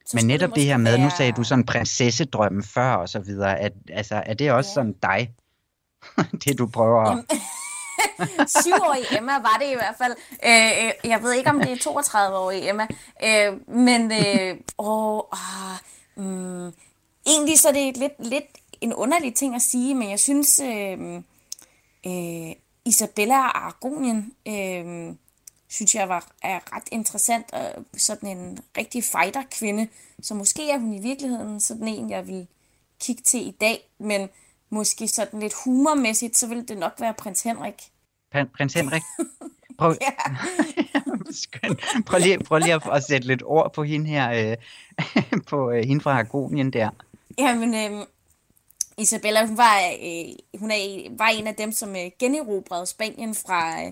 Så 0.05 0.17
Men 0.17 0.27
netop 0.27 0.55
det 0.55 0.63
her 0.63 0.77
med, 0.77 0.97
nu 0.97 1.01
være- 1.03 1.17
sagde 1.17 1.31
du 1.31 1.43
sådan 1.43 1.65
prinsessedrømmen 1.65 2.63
før 2.63 2.93
og 2.93 3.09
så 3.09 3.19
videre, 3.19 3.59
at, 3.59 3.73
altså, 3.89 4.23
er 4.25 4.33
det 4.33 4.51
også 4.51 4.69
Ja. 4.69 4.73
sådan 4.73 4.95
dig, 5.01 5.33
det 6.43 6.57
du 6.57 6.67
prøver 6.67 7.01
at... 7.01 7.25
Syvårige 8.63 9.17
Emma 9.17 9.31
var 9.31 9.57
det 9.59 9.71
i 9.71 9.73
hvert 9.73 9.95
fald. 9.97 10.15
Øh, 10.45 10.85
øh 10.85 11.11
jeg 11.11 11.23
ved 11.23 11.33
ikke, 11.33 11.49
om 11.49 11.59
det 11.59 11.71
er 11.71 11.75
32-årige 11.75 12.69
Emma. 12.69 12.87
Øh, 13.23 13.69
men 13.75 14.11
øh, 14.11 14.57
åh, 14.77 15.21
ah, 15.31 15.77
mm, 16.15 16.73
egentlig 17.25 17.59
så 17.59 17.67
er 17.67 17.73
det 17.73 17.97
lidt, 17.97 18.13
lidt 18.19 18.45
en 18.81 18.93
underlig 18.93 19.35
ting 19.35 19.55
at 19.55 19.61
sige, 19.61 19.95
men 19.95 20.09
jeg 20.09 20.19
synes, 20.19 20.59
øh, 20.59 21.15
øh, 22.07 22.55
Isabella 22.85 23.37
og 23.37 23.65
Argonien, 23.65 24.33
øh, 24.47 25.15
synes 25.67 25.95
jeg 25.95 26.09
var 26.09 26.31
er 26.41 26.75
ret 26.75 26.89
interessant. 26.91 27.53
Og 27.53 27.85
sådan 27.97 28.37
en 28.37 28.59
rigtig 28.77 29.03
fighter-kvinde. 29.03 29.87
Så 30.21 30.33
måske 30.33 30.71
er 30.71 30.77
hun 30.77 30.93
i 30.93 31.01
virkeligheden 31.01 31.59
sådan 31.59 31.87
en, 31.87 32.09
jeg 32.09 32.27
vil 32.27 32.47
kigge 32.99 33.21
til 33.21 33.47
i 33.47 33.51
dag. 33.51 33.89
Men 33.99 34.29
måske 34.69 35.07
sådan 35.07 35.39
lidt 35.39 35.53
humormæssigt, 35.65 36.37
så 36.37 36.47
vil 36.47 36.67
det 36.67 36.77
nok 36.77 36.93
være 36.99 37.13
prins 37.13 37.43
Henrik. 37.43 37.91
Prin- 38.35 38.51
Prins 38.57 38.73
Henrik? 38.73 39.01
Prøv, 39.77 39.95
prøv, 42.07 42.19
lige, 42.19 42.39
prøv 42.39 42.59
lige 42.59 42.73
at, 42.73 42.81
at 42.91 43.03
sætte 43.03 43.27
lidt 43.27 43.43
ord 43.45 43.73
på 43.73 43.83
hende 43.83 44.09
her, 44.09 44.51
øh, 44.51 44.57
på 45.49 45.71
øh, 45.71 45.83
hende 45.85 46.01
fra 46.01 46.19
Argonien 46.19 46.73
der. 46.73 46.89
Jamen, 47.37 47.73
øh, 47.75 48.05
Isabella, 48.97 49.45
hun 49.45 49.57
var, 49.57 49.79
øh, 50.03 50.59
hun 50.59 50.71
er, 50.71 51.09
var 51.17 51.27
en 51.27 51.47
af 51.47 51.55
dem, 51.55 51.71
som 51.71 51.89
øh, 51.95 52.11
generobrede 52.19 52.85
Spanien 52.85 53.35
fra 53.35 53.83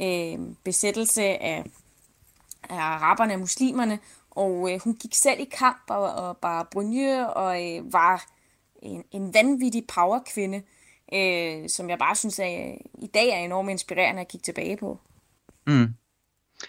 øh, 0.00 0.38
besættelse 0.64 1.22
af, 1.22 1.64
af 2.70 2.76
araberne 2.76 3.34
og 3.34 3.40
muslimerne, 3.40 3.98
og 4.30 4.72
øh, 4.72 4.80
hun 4.84 4.94
gik 4.94 5.14
selv 5.14 5.40
i 5.40 5.48
kamp 5.58 5.82
og, 5.88 6.14
og 6.14 6.36
bare 6.36 6.64
brunje 6.70 7.28
og 7.28 7.64
øh, 7.64 7.92
var 7.92 8.26
en, 8.82 9.04
en 9.12 9.34
vanvittig 9.34 9.86
powerkvinde, 9.86 10.62
øh, 11.12 11.68
som 11.68 11.90
jeg 11.90 11.98
bare 11.98 12.16
synes 12.16 12.38
er, 12.38 12.74
i 12.98 13.06
dag 13.06 13.28
er 13.28 13.38
enormt 13.38 13.70
inspirerende 13.70 14.20
at 14.20 14.28
kigge 14.28 14.44
tilbage 14.44 14.76
på. 14.76 15.00
Mm. 15.66 15.94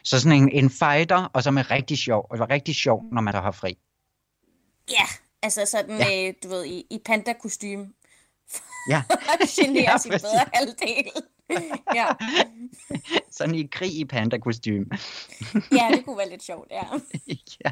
Så 0.03 0.19
sådan 0.19 0.41
en, 0.41 0.51
en 0.51 0.69
fighter, 0.69 1.29
og 1.33 1.43
som 1.43 1.57
er 1.57 1.71
rigtig 1.71 1.97
sjov, 1.97 2.27
og 2.29 2.39
var 2.39 2.49
rigtig 2.49 2.75
sjov, 2.75 3.03
når 3.11 3.21
man 3.21 3.33
der 3.33 3.41
har 3.41 3.51
fri. 3.51 3.77
Ja, 4.89 5.05
altså 5.41 5.65
sådan, 5.65 5.97
ja. 5.97 6.27
Øh, 6.27 6.33
du 6.43 6.47
ved, 6.47 6.65
i, 6.65 6.85
i 6.89 6.99
panda-kostyme. 7.05 7.93
Ja. 8.89 9.03
Generer 9.59 9.91
ja, 9.91 9.97
sin 9.97 10.11
bedre 10.11 10.45
halvdel. 10.53 11.11
Ja. 11.95 12.07
Sådan 13.31 13.55
i 13.55 13.67
krig 13.71 13.99
i 13.99 14.05
panda-kostyme. 14.05 14.85
ja, 15.71 15.87
det 15.91 16.05
kunne 16.05 16.17
være 16.17 16.29
lidt 16.29 16.43
sjovt, 16.43 16.71
ja. 16.71 16.83
ja. 17.65 17.71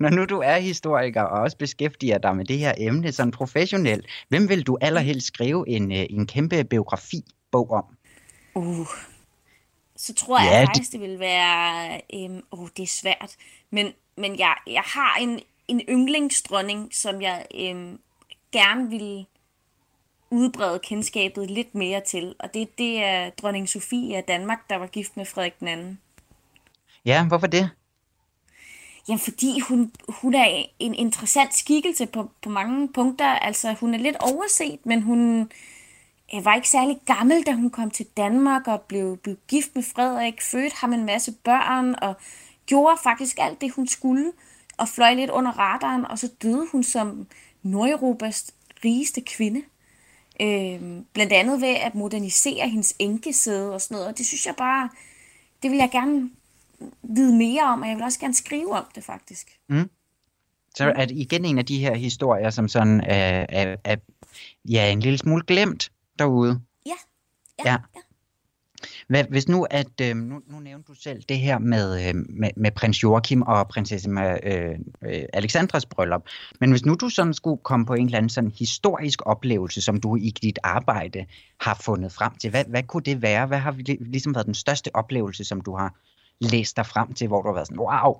Når 0.00 0.10
nu 0.10 0.24
du 0.24 0.38
er 0.38 0.58
historiker 0.58 1.22
og 1.22 1.40
også 1.40 1.56
beskæftiger 1.56 2.18
dig 2.18 2.36
med 2.36 2.44
det 2.44 2.58
her 2.58 2.74
emne 2.78 3.12
sådan 3.12 3.30
professionelt, 3.30 4.06
hvem 4.28 4.48
vil 4.48 4.62
du 4.62 4.78
allerhelst 4.80 5.26
skrive 5.26 5.68
en, 5.68 5.92
øh, 5.92 6.06
en 6.10 6.26
kæmpe 6.26 6.64
biografi-bog 6.64 7.70
om? 7.70 7.84
Uh, 8.54 8.86
så 9.96 10.14
tror 10.14 10.38
jeg 10.38 10.52
ja, 10.52 10.64
faktisk, 10.64 10.92
det... 10.92 11.00
det 11.00 11.10
vil 11.10 11.18
være... 11.18 12.00
Øhm, 12.14 12.42
oh, 12.50 12.68
det 12.76 12.82
er 12.82 12.86
svært. 12.86 13.36
Men, 13.70 13.92
men 14.16 14.38
jeg, 14.38 14.54
jeg 14.66 14.82
har 14.84 15.16
en, 15.20 15.40
en 15.68 15.80
yndlingsdronning, 15.88 16.94
som 16.94 17.22
jeg 17.22 17.46
øhm, 17.54 17.98
gerne 18.52 18.90
vil 18.90 19.26
udbrede 20.30 20.78
kendskabet 20.78 21.50
lidt 21.50 21.74
mere 21.74 22.00
til. 22.00 22.34
Og 22.38 22.54
det, 22.54 22.78
det 22.78 23.04
er 23.04 23.30
dronning 23.30 23.68
Sofie 23.68 24.16
af 24.16 24.24
Danmark, 24.24 24.70
der 24.70 24.76
var 24.76 24.86
gift 24.86 25.16
med 25.16 25.24
Frederik 25.24 25.60
den 25.60 25.68
anden. 25.68 26.00
Ja, 27.04 27.26
hvorfor 27.26 27.46
det? 27.46 27.70
Jamen, 29.08 29.18
fordi 29.18 29.60
hun, 29.60 29.92
hun 30.08 30.34
er 30.34 30.64
en 30.78 30.94
interessant 30.94 31.54
skikkelse 31.54 32.06
på, 32.06 32.30
på 32.42 32.50
mange 32.50 32.88
punkter. 32.92 33.26
Altså, 33.26 33.72
hun 33.72 33.94
er 33.94 33.98
lidt 33.98 34.16
overset, 34.16 34.86
men 34.86 35.02
hun 35.02 35.40
øh, 36.34 36.44
var 36.44 36.54
ikke 36.54 36.68
særlig 36.68 36.98
gammel, 37.06 37.42
da 37.42 37.52
hun 37.52 37.70
kom 37.70 37.90
til 37.90 38.06
Danmark 38.16 38.68
og 38.68 38.80
blev, 38.80 39.16
blev 39.16 39.36
gift 39.48 39.74
med 39.74 39.82
Frederik, 39.82 40.42
fødte 40.42 40.76
ham 40.76 40.92
en 40.92 41.04
masse 41.04 41.32
børn 41.44 41.94
og 42.02 42.14
gjorde 42.66 42.98
faktisk 43.02 43.36
alt 43.40 43.60
det, 43.60 43.72
hun 43.72 43.88
skulle 43.88 44.32
og 44.78 44.88
fløj 44.88 45.14
lidt 45.14 45.30
under 45.30 45.52
radaren, 45.58 46.04
og 46.04 46.18
så 46.18 46.28
døde 46.42 46.66
hun 46.72 46.82
som 46.82 47.26
Nordeuropas 47.62 48.54
rigeste 48.84 49.20
kvinde. 49.20 49.62
Øh, 50.40 51.02
blandt 51.12 51.32
andet 51.32 51.60
ved 51.60 51.74
at 51.74 51.94
modernisere 51.94 52.68
hendes 52.68 52.94
enkesæde 52.98 53.74
og 53.74 53.80
sådan 53.80 53.94
noget. 53.94 54.08
Og 54.08 54.18
det 54.18 54.26
synes 54.26 54.46
jeg 54.46 54.54
bare, 54.58 54.90
det 55.62 55.70
vil 55.70 55.78
jeg 55.78 55.88
gerne 55.92 56.30
vide 57.02 57.36
mere 57.36 57.62
om, 57.62 57.82
og 57.82 57.88
jeg 57.88 57.96
vil 57.96 58.04
også 58.04 58.20
gerne 58.20 58.34
skrive 58.34 58.72
om 58.72 58.84
det 58.94 59.04
faktisk. 59.04 59.58
Mm. 59.68 59.90
Så 60.74 60.92
er 60.96 61.04
det 61.04 61.16
igen 61.16 61.44
en 61.44 61.58
af 61.58 61.66
de 61.66 61.78
her 61.78 61.94
historier, 61.94 62.50
som 62.50 62.68
sådan 62.68 63.00
er, 63.00 63.46
er, 63.48 63.76
er 63.84 63.96
ja, 64.64 64.92
en 64.92 65.00
lille 65.00 65.18
smule 65.18 65.42
glemt 65.46 65.92
derude. 66.18 66.60
Ja, 66.86 66.92
ja, 67.58 67.70
ja. 67.70 67.76
ja. 67.94 68.00
Hvad, 69.08 69.24
hvis 69.24 69.48
nu, 69.48 69.66
at 69.70 70.00
øh, 70.02 70.16
nu, 70.16 70.40
nu 70.46 70.58
nævnte 70.60 70.86
du 70.88 70.94
selv 70.94 71.22
det 71.22 71.38
her 71.38 71.58
med, 71.58 72.08
øh, 72.08 72.14
med, 72.14 72.50
med 72.56 72.70
prins 72.70 73.02
Joachim 73.02 73.42
og 73.42 73.68
prinsesse 73.68 74.10
med, 74.10 74.38
øh, 74.42 74.78
øh, 75.02 75.22
Alexandras 75.32 75.86
bryllup, 75.86 76.22
men 76.60 76.70
hvis 76.70 76.84
nu 76.84 76.94
du 76.94 77.08
sådan 77.08 77.34
skulle 77.34 77.60
komme 77.62 77.86
på 77.86 77.94
en 77.94 78.04
eller 78.04 78.18
anden 78.18 78.30
sådan 78.30 78.52
historisk 78.58 79.26
oplevelse, 79.26 79.82
som 79.82 80.00
du 80.00 80.16
i 80.16 80.30
dit 80.30 80.58
arbejde 80.62 81.26
har 81.60 81.80
fundet 81.84 82.12
frem 82.12 82.34
til, 82.34 82.50
hvad, 82.50 82.64
hvad 82.64 82.82
kunne 82.82 83.02
det 83.02 83.22
være? 83.22 83.46
Hvad 83.46 83.58
har 83.58 83.76
ligesom 84.00 84.34
været 84.34 84.46
den 84.46 84.54
største 84.54 84.96
oplevelse, 84.96 85.44
som 85.44 85.60
du 85.60 85.76
har 85.76 85.94
læst 86.40 86.76
dig 86.76 86.86
frem 86.86 87.14
til, 87.14 87.26
hvor 87.26 87.42
du 87.42 87.48
har 87.48 87.54
været 87.54 87.66
sådan, 87.66 87.80
wow, 87.80 88.16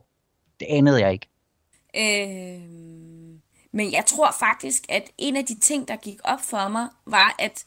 det 0.60 0.66
anede 0.70 1.00
jeg 1.00 1.12
ikke? 1.12 1.28
Øh, 1.96 2.60
men 3.72 3.92
jeg 3.92 4.04
tror 4.06 4.30
faktisk, 4.38 4.82
at 4.88 5.02
en 5.18 5.36
af 5.36 5.44
de 5.44 5.58
ting, 5.58 5.88
der 5.88 5.96
gik 5.96 6.18
op 6.24 6.40
for 6.40 6.68
mig, 6.68 6.88
var, 7.06 7.34
at 7.38 7.64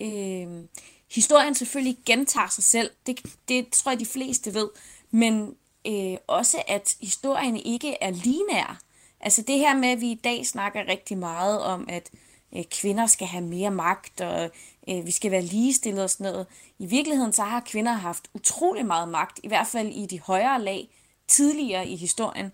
øh, 0.00 0.64
historien 1.10 1.54
selvfølgelig 1.54 1.98
gentager 2.06 2.48
sig 2.48 2.64
selv. 2.64 2.90
Det, 3.06 3.20
det 3.48 3.68
tror 3.72 3.90
jeg, 3.92 4.00
de 4.00 4.06
fleste 4.06 4.54
ved. 4.54 4.68
Men 5.10 5.54
øh, 5.86 6.16
også, 6.26 6.62
at 6.68 6.96
historien 7.00 7.56
ikke 7.56 7.96
er 8.00 8.10
linær. 8.10 8.80
Altså 9.20 9.42
det 9.42 9.58
her 9.58 9.74
med, 9.76 9.88
at 9.88 10.00
vi 10.00 10.10
i 10.10 10.20
dag 10.24 10.46
snakker 10.46 10.88
rigtig 10.88 11.18
meget 11.18 11.60
om, 11.60 11.86
at 11.88 12.10
øh, 12.56 12.64
kvinder 12.64 13.06
skal 13.06 13.26
have 13.26 13.44
mere 13.44 13.70
magt, 13.70 14.20
og 14.20 14.50
øh, 14.88 15.06
vi 15.06 15.10
skal 15.10 15.30
være 15.30 15.42
ligestillet 15.42 16.04
og 16.04 16.10
sådan 16.10 16.32
noget. 16.32 16.46
I 16.78 16.86
virkeligheden 16.86 17.32
så 17.32 17.42
har 17.42 17.60
kvinder 17.60 17.92
haft 17.92 18.30
utrolig 18.34 18.86
meget 18.86 19.08
magt, 19.08 19.40
i 19.42 19.48
hvert 19.48 19.66
fald 19.66 19.88
i 19.88 20.06
de 20.06 20.20
højere 20.20 20.62
lag, 20.62 20.88
tidligere 21.28 21.88
i 21.88 21.96
historien. 21.96 22.52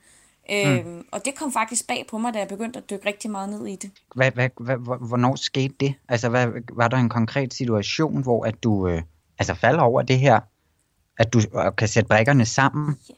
Mm. 0.53 0.71
Øhm, 0.71 1.05
og 1.13 1.25
det 1.25 1.35
kom 1.35 1.53
faktisk 1.53 1.87
bag 1.87 2.07
på 2.11 2.19
mig, 2.19 2.35
da 2.35 2.39
jeg 2.39 2.49
begyndte 2.49 2.79
at 2.79 2.91
dykke 2.91 3.07
rigtig 3.07 3.31
meget 3.31 3.49
ned 3.49 3.67
i 3.67 3.77
det. 3.77 3.91
Hvad, 4.15 4.31
hvad, 4.31 4.49
hvad, 4.61 4.77
hvornår 5.09 5.37
skete 5.37 5.75
det? 5.81 5.95
Altså, 6.09 6.29
hvad, 6.29 6.47
var 6.73 6.89
der 6.89 6.97
en 6.97 7.09
konkret 7.09 7.55
situation, 7.55 8.23
hvor 8.23 8.45
at 8.45 8.63
du 8.63 8.89
øh, 8.89 9.03
altså 9.39 9.55
falder 9.55 9.83
over 9.83 10.03
det 10.03 10.19
her, 10.19 10.41
at 11.19 11.33
du 11.33 11.39
øh, 11.39 11.77
kan 11.79 11.89
sætte 11.89 12.09
brækkerne 12.09 12.47
sammen? 12.47 12.99
Ja. 13.09 13.15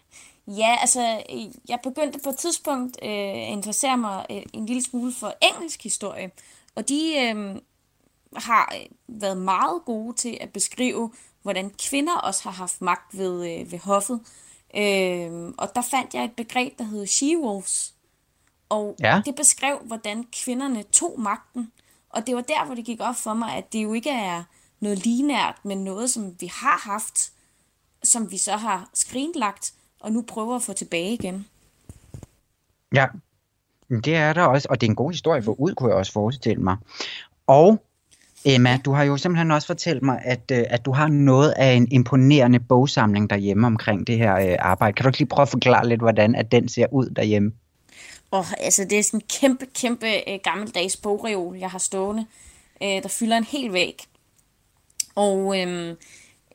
Ja, 0.47 0.77
altså, 0.81 1.23
jeg 1.68 1.79
begyndte 1.83 2.18
på 2.25 2.29
et 2.29 2.37
tidspunkt 2.37 2.99
øh, 3.03 3.11
at 3.11 3.49
interessere 3.49 3.97
mig 3.97 4.27
øh, 4.31 4.42
en 4.53 4.66
lille 4.66 4.83
smule 4.83 5.12
for 5.12 5.35
engelsk 5.42 5.83
historie, 5.83 6.31
og 6.75 6.88
de 6.88 7.12
øh, 7.23 7.57
har 8.37 8.75
øh, 8.75 8.87
været 9.20 9.37
meget 9.37 9.83
gode 9.87 10.16
til 10.16 10.38
at 10.40 10.51
beskrive, 10.53 11.12
hvordan 11.42 11.70
kvinder 11.88 12.16
også 12.16 12.42
har 12.42 12.51
haft 12.51 12.81
magt 12.81 13.18
ved, 13.18 13.61
øh, 13.61 13.73
ved 13.73 13.79
hoffet. 13.79 14.20
Øh, 14.77 15.53
og 15.59 15.71
der 15.75 15.83
fandt 15.91 16.15
jeg 16.15 16.25
et 16.25 16.33
begreb, 16.33 16.79
der 16.79 16.85
hed 16.85 17.07
she-wolves. 17.07 17.95
Og 18.69 18.97
ja. 19.01 19.23
det 19.25 19.35
beskrev, 19.35 19.79
hvordan 19.85 20.25
kvinderne 20.45 20.83
tog 20.83 21.21
magten. 21.21 21.73
Og 22.11 22.27
det 22.27 22.35
var 22.37 22.41
der, 22.41 22.65
hvor 22.65 22.75
det 22.75 22.85
gik 22.85 23.01
op 23.01 23.17
for 23.17 23.35
mig, 23.35 23.57
at 23.57 23.73
det 23.73 23.83
jo 23.83 23.93
ikke 23.93 24.11
er 24.11 24.43
noget 24.81 25.07
linært, 25.07 25.65
men 25.65 25.85
noget, 25.85 26.11
som 26.11 26.37
vi 26.41 26.47
har 26.47 26.91
haft, 26.91 27.33
som 28.03 28.31
vi 28.31 28.39
så 28.39 28.57
har 28.57 28.89
skrinlagt, 28.95 29.75
og 30.01 30.13
nu 30.13 30.23
prøver 30.23 30.57
at 30.57 30.63
få 30.63 30.73
tilbage 30.73 31.13
igen. 31.13 31.47
Ja, 32.95 33.07
det 33.91 34.17
er 34.17 34.33
der 34.33 34.43
også, 34.43 34.69
og 34.71 34.81
det 34.81 34.87
er 34.87 34.91
en 34.91 34.97
god 34.97 35.11
historie 35.11 35.43
for 35.43 35.61
ud, 35.61 35.75
kunne 35.75 35.91
jeg 35.91 35.99
også 35.99 36.13
forestille 36.13 36.63
mig. 36.63 36.77
Og 37.47 37.85
Emma, 38.45 38.79
du 38.85 38.93
har 38.93 39.05
jo 39.05 39.17
simpelthen 39.17 39.51
også 39.51 39.67
fortalt 39.67 40.03
mig, 40.03 40.21
at, 40.25 40.51
øh, 40.53 40.65
at 40.71 40.85
du 40.85 40.93
har 40.93 41.09
noget 41.09 41.51
af 41.57 41.73
en 41.73 41.93
imponerende 41.93 42.61
bogsamling 42.61 43.31
derhjemme 43.31 43.67
omkring 43.67 44.07
det 44.07 44.19
her 44.19 44.35
øh, 44.35 44.57
arbejde. 44.59 44.95
Kan 44.95 45.05
du 45.05 45.09
ikke 45.09 45.19
lige 45.19 45.29
prøve 45.29 45.43
at 45.43 45.49
forklare 45.49 45.89
lidt, 45.89 46.01
hvordan 46.01 46.35
at 46.35 46.53
den 46.53 46.69
ser 46.69 46.87
ud 46.93 47.07
derhjemme? 47.07 47.53
Oh, 48.31 48.53
altså 48.61 48.85
det 48.91 48.99
er 48.99 49.03
sådan 49.03 49.21
en 49.21 49.27
kæmpe, 49.41 49.67
kæmpe 49.75 50.07
øh, 50.07 50.39
gammeldags 50.45 50.97
bogreol, 50.97 51.57
jeg 51.57 51.71
har 51.71 51.79
stående, 51.79 52.27
der 52.81 53.09
fylder 53.09 53.37
en 53.37 53.45
hel 53.45 53.73
væg. 53.73 53.99
Og 55.15 55.61
øhm, 55.61 55.97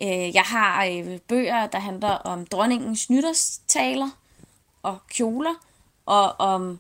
øh, 0.04 0.36
jeg 0.36 0.43
har 0.45 0.86
øh, 0.86 1.19
bøger, 1.28 1.67
der 1.67 1.80
handler 1.80 2.10
om 2.10 2.45
dronningens 2.45 3.10
nytårstaler 3.10 4.10
og 4.84 4.97
kjoler, 5.10 5.54
og 6.06 6.39
om 6.39 6.80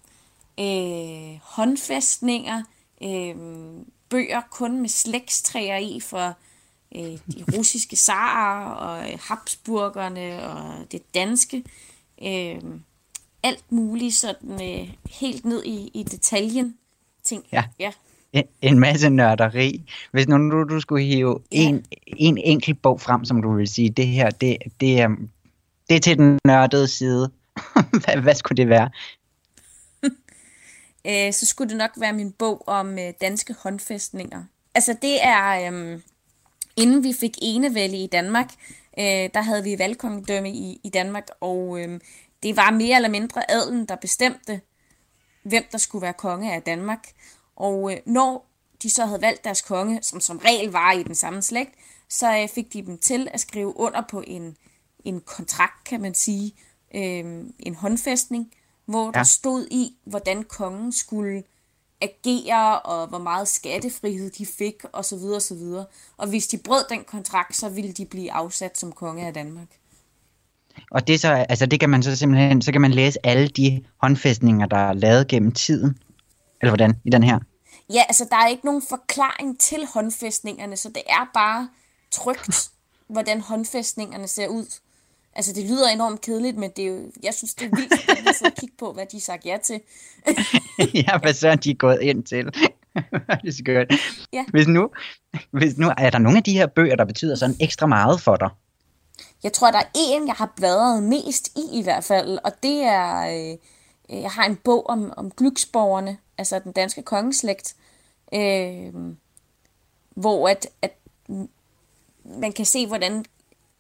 øh, 0.59 1.39
håndfæstninger, 1.41 2.63
øh, 3.03 3.35
bøger 4.09 4.41
kun 4.51 4.81
med 4.81 4.89
slægtstræer 4.89 5.77
i 5.77 5.99
for 5.99 6.37
øh, 6.95 7.01
de 7.01 7.45
russiske 7.57 7.95
zarer 7.95 8.69
og 8.69 9.11
øh, 9.11 9.19
Habsburgerne 9.21 10.43
og 10.43 10.91
det 10.91 11.13
danske. 11.13 11.63
Øh, 12.23 12.61
alt 13.43 13.71
muligt 13.71 14.15
sådan 14.15 14.51
øh, 14.51 14.89
helt 15.19 15.45
ned 15.45 15.63
i, 15.65 15.91
i 15.93 16.03
detaljen 16.03 16.75
ting. 17.23 17.43
Ja. 17.51 17.63
ja. 17.79 17.91
En, 18.33 18.43
en 18.61 18.79
masse 18.79 19.09
nørderi. 19.09 19.81
Hvis 20.11 20.27
nu 20.27 20.51
du, 20.51 20.63
du 20.63 20.79
skulle 20.79 21.05
hive 21.05 21.39
ja. 21.51 21.57
en, 21.57 21.85
en 22.07 22.37
enkelt 22.37 22.81
bog 22.81 23.01
frem, 23.01 23.25
som 23.25 23.41
du 23.41 23.55
vil 23.55 23.67
sige, 23.67 23.89
det 23.89 24.07
her, 24.07 24.29
det, 24.29 24.57
det, 24.79 25.01
er, 25.01 25.09
det 25.89 25.95
er 25.95 25.99
til 25.99 26.17
den 26.17 26.39
nørdede 26.45 26.87
side. 26.87 27.31
hvad, 28.05 28.21
hvad 28.21 28.35
skulle 28.35 28.57
det 28.57 28.69
være? 28.69 28.89
Øh, 31.07 31.33
så 31.33 31.45
skulle 31.45 31.69
det 31.69 31.77
nok 31.77 31.91
være 31.97 32.13
min 32.13 32.31
bog 32.31 32.67
om 32.67 32.99
øh, 32.99 33.13
danske 33.21 33.55
håndfæstninger. 33.59 34.43
Altså 34.75 34.95
det 35.01 35.23
er, 35.23 35.71
øh, 35.71 35.99
inden 36.77 37.03
vi 37.03 37.13
fik 37.13 37.37
enevælde 37.41 37.97
i 38.03 38.07
Danmark, 38.07 38.49
øh, 38.99 39.29
der 39.33 39.41
havde 39.41 39.63
vi 39.63 39.79
valgkongedømme 39.79 40.51
i, 40.51 40.79
i 40.83 40.89
Danmark, 40.89 41.27
og 41.39 41.79
øh, 41.79 41.99
det 42.43 42.55
var 42.55 42.71
mere 42.71 42.95
eller 42.95 43.09
mindre 43.09 43.51
adlen, 43.51 43.85
der 43.85 43.95
bestemte, 43.95 44.61
hvem 45.43 45.63
der 45.71 45.77
skulle 45.77 46.01
være 46.01 46.13
konge 46.13 46.53
af 46.53 46.61
Danmark. 46.61 47.07
Og 47.55 47.91
øh, 47.93 47.97
når 48.05 48.45
de 48.83 48.89
så 48.89 49.05
havde 49.05 49.21
valgt 49.21 49.43
deres 49.43 49.61
konge, 49.61 49.99
som 50.01 50.19
som 50.19 50.37
regel 50.37 50.71
var 50.71 50.91
i 50.91 51.03
den 51.03 51.15
samme 51.15 51.41
slægt, 51.41 51.73
så 52.09 52.37
øh, 52.37 52.49
fik 52.49 52.73
de 52.73 52.85
dem 52.85 52.97
til 52.97 53.27
at 53.31 53.39
skrive 53.39 53.77
under 53.77 54.03
på 54.09 54.23
en, 54.27 54.57
en 55.05 55.21
kontrakt, 55.21 55.83
kan 55.85 56.01
man 56.01 56.13
sige, 56.13 56.53
øh, 56.95 57.43
en 57.59 57.75
håndfæstning, 57.75 58.51
hvor 58.89 59.05
ja. 59.05 59.11
der 59.11 59.23
stod 59.23 59.67
i, 59.71 59.97
hvordan 60.05 60.43
kongen 60.43 60.91
skulle 60.91 61.43
agere, 62.01 62.79
og 62.79 63.07
hvor 63.07 63.17
meget 63.17 63.47
skattefrihed 63.47 64.31
de 64.31 64.45
fik, 64.45 64.83
og 64.93 65.05
så 65.05 65.15
videre, 65.15 65.35
og 65.35 65.41
så 65.41 65.55
videre. 65.55 65.85
Og 66.17 66.27
hvis 66.27 66.47
de 66.47 66.57
brød 66.57 66.83
den 66.89 67.03
kontrakt, 67.03 67.55
så 67.55 67.69
ville 67.69 67.91
de 67.91 68.05
blive 68.05 68.31
afsat 68.31 68.77
som 68.77 68.91
konge 68.91 69.27
af 69.27 69.33
Danmark. 69.33 69.67
Og 70.91 71.07
det, 71.07 71.19
så, 71.19 71.45
altså 71.49 71.65
det 71.65 71.79
kan 71.79 71.89
man 71.89 72.03
så 72.03 72.15
simpelthen, 72.15 72.61
så 72.61 72.71
kan 72.71 72.81
man 72.81 72.91
læse 72.91 73.25
alle 73.25 73.47
de 73.47 73.83
håndfæstninger, 73.97 74.65
der 74.65 74.77
er 74.77 74.93
lavet 74.93 75.27
gennem 75.27 75.51
tiden. 75.51 75.97
Eller 76.61 76.71
hvordan, 76.71 76.95
i 77.05 77.09
den 77.09 77.23
her? 77.23 77.39
Ja, 77.93 78.03
altså 78.07 78.27
der 78.29 78.35
er 78.35 78.47
ikke 78.47 78.65
nogen 78.65 78.83
forklaring 78.89 79.59
til 79.59 79.87
håndfæstningerne, 79.93 80.77
så 80.77 80.89
det 80.89 81.03
er 81.09 81.29
bare 81.33 81.69
trygt, 82.11 82.69
hvordan 83.13 83.41
håndfæstningerne 83.41 84.27
ser 84.27 84.47
ud. 84.47 84.79
Altså, 85.39 85.53
det 85.53 85.63
lyder 85.63 85.89
enormt 85.89 86.21
kedeligt, 86.21 86.57
men 86.57 86.71
det 86.75 86.83
er 86.83 86.89
jo, 86.89 87.11
jeg 87.23 87.33
synes, 87.33 87.53
det 87.53 87.65
er 87.65 87.75
vildt 87.75 88.01
spændende 88.01 88.31
at 88.45 88.55
kigge 88.55 88.75
på, 88.77 88.93
hvad 88.93 89.05
de 89.05 89.17
har 89.17 89.21
sagt 89.21 89.45
ja 89.45 89.57
til. 89.63 89.81
ja, 91.07 91.17
hvad 91.21 91.33
så 91.33 91.49
er 91.49 91.55
de 91.55 91.75
gået 91.75 92.01
ind 92.01 92.23
til? 92.23 92.45
det 93.41 93.47
er 93.47 93.51
skørt. 93.51 93.93
Ja. 94.33 94.45
Hvis, 94.49 94.67
nu, 94.67 94.89
hvis 95.51 95.77
nu, 95.77 95.91
er 95.97 96.09
der 96.09 96.17
nogle 96.17 96.37
af 96.37 96.43
de 96.43 96.53
her 96.53 96.67
bøger, 96.67 96.95
der 96.95 97.05
betyder 97.05 97.35
sådan 97.35 97.55
ekstra 97.59 97.87
meget 97.87 98.21
for 98.21 98.35
dig? 98.35 98.49
Jeg 99.43 99.53
tror, 99.53 99.71
der 99.71 99.77
er 99.77 99.89
en, 99.95 100.27
jeg 100.27 100.35
har 100.35 100.53
bladret 100.55 101.03
mest 101.03 101.47
i 101.57 101.79
i 101.79 101.83
hvert 101.83 102.03
fald, 102.03 102.39
og 102.43 102.51
det 102.63 102.83
er, 102.83 103.19
øh, 103.19 103.57
jeg 104.21 104.31
har 104.31 104.45
en 104.45 104.55
bog 104.55 104.89
om, 104.89 105.13
om 105.17 105.31
glyksborgerne, 105.31 106.17
altså 106.37 106.59
den 106.59 106.71
danske 106.71 107.01
kongeslægt, 107.01 107.75
øh, 108.33 108.93
hvor 110.09 110.49
at, 110.49 110.67
at 110.81 110.91
man 112.25 112.51
kan 112.51 112.65
se, 112.65 112.87
hvordan 112.87 113.25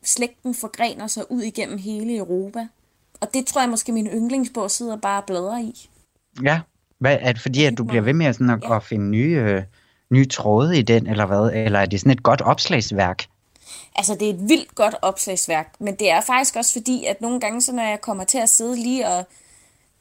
slægten 0.03 0.55
forgrener 0.55 1.07
sig 1.07 1.31
ud 1.31 1.41
igennem 1.41 1.77
hele 1.77 2.17
Europa. 2.17 2.67
Og 3.21 3.33
det 3.33 3.45
tror 3.45 3.61
jeg 3.61 3.69
måske, 3.69 3.91
min 3.91 4.07
yndlingsbog 4.07 4.71
sidder 4.71 4.97
bare 4.97 5.21
og 5.21 5.25
bladrer 5.25 5.59
i. 5.59 5.89
Ja, 6.43 6.59
hvad, 6.99 7.17
er 7.21 7.31
det 7.31 7.41
fordi, 7.41 7.65
at 7.65 7.77
du 7.77 7.83
bliver 7.83 8.01
ved 8.01 8.13
med 8.13 8.33
sådan 8.33 8.49
at, 8.49 8.63
ja. 8.63 8.75
at 8.75 8.83
finde 8.83 9.09
nye, 9.09 9.35
øh, 9.47 9.63
nye 10.09 10.25
tråde 10.25 10.79
i 10.79 10.81
den, 10.81 11.07
eller 11.07 11.25
hvad? 11.25 11.51
Eller 11.65 11.79
er 11.79 11.85
det 11.85 11.99
sådan 11.99 12.11
et 12.11 12.23
godt 12.23 12.41
opslagsværk? 12.41 13.25
Altså, 13.95 14.15
det 14.15 14.29
er 14.29 14.33
et 14.33 14.49
vildt 14.49 14.75
godt 14.75 14.95
opslagsværk, 15.01 15.73
men 15.79 15.95
det 15.95 16.11
er 16.11 16.21
faktisk 16.21 16.55
også 16.55 16.73
fordi, 16.73 17.05
at 17.05 17.21
nogle 17.21 17.39
gange, 17.39 17.61
så 17.61 17.73
når 17.73 17.83
jeg 17.83 18.01
kommer 18.01 18.23
til 18.23 18.37
at 18.37 18.49
sidde 18.49 18.75
lige 18.75 19.07
og 19.07 19.27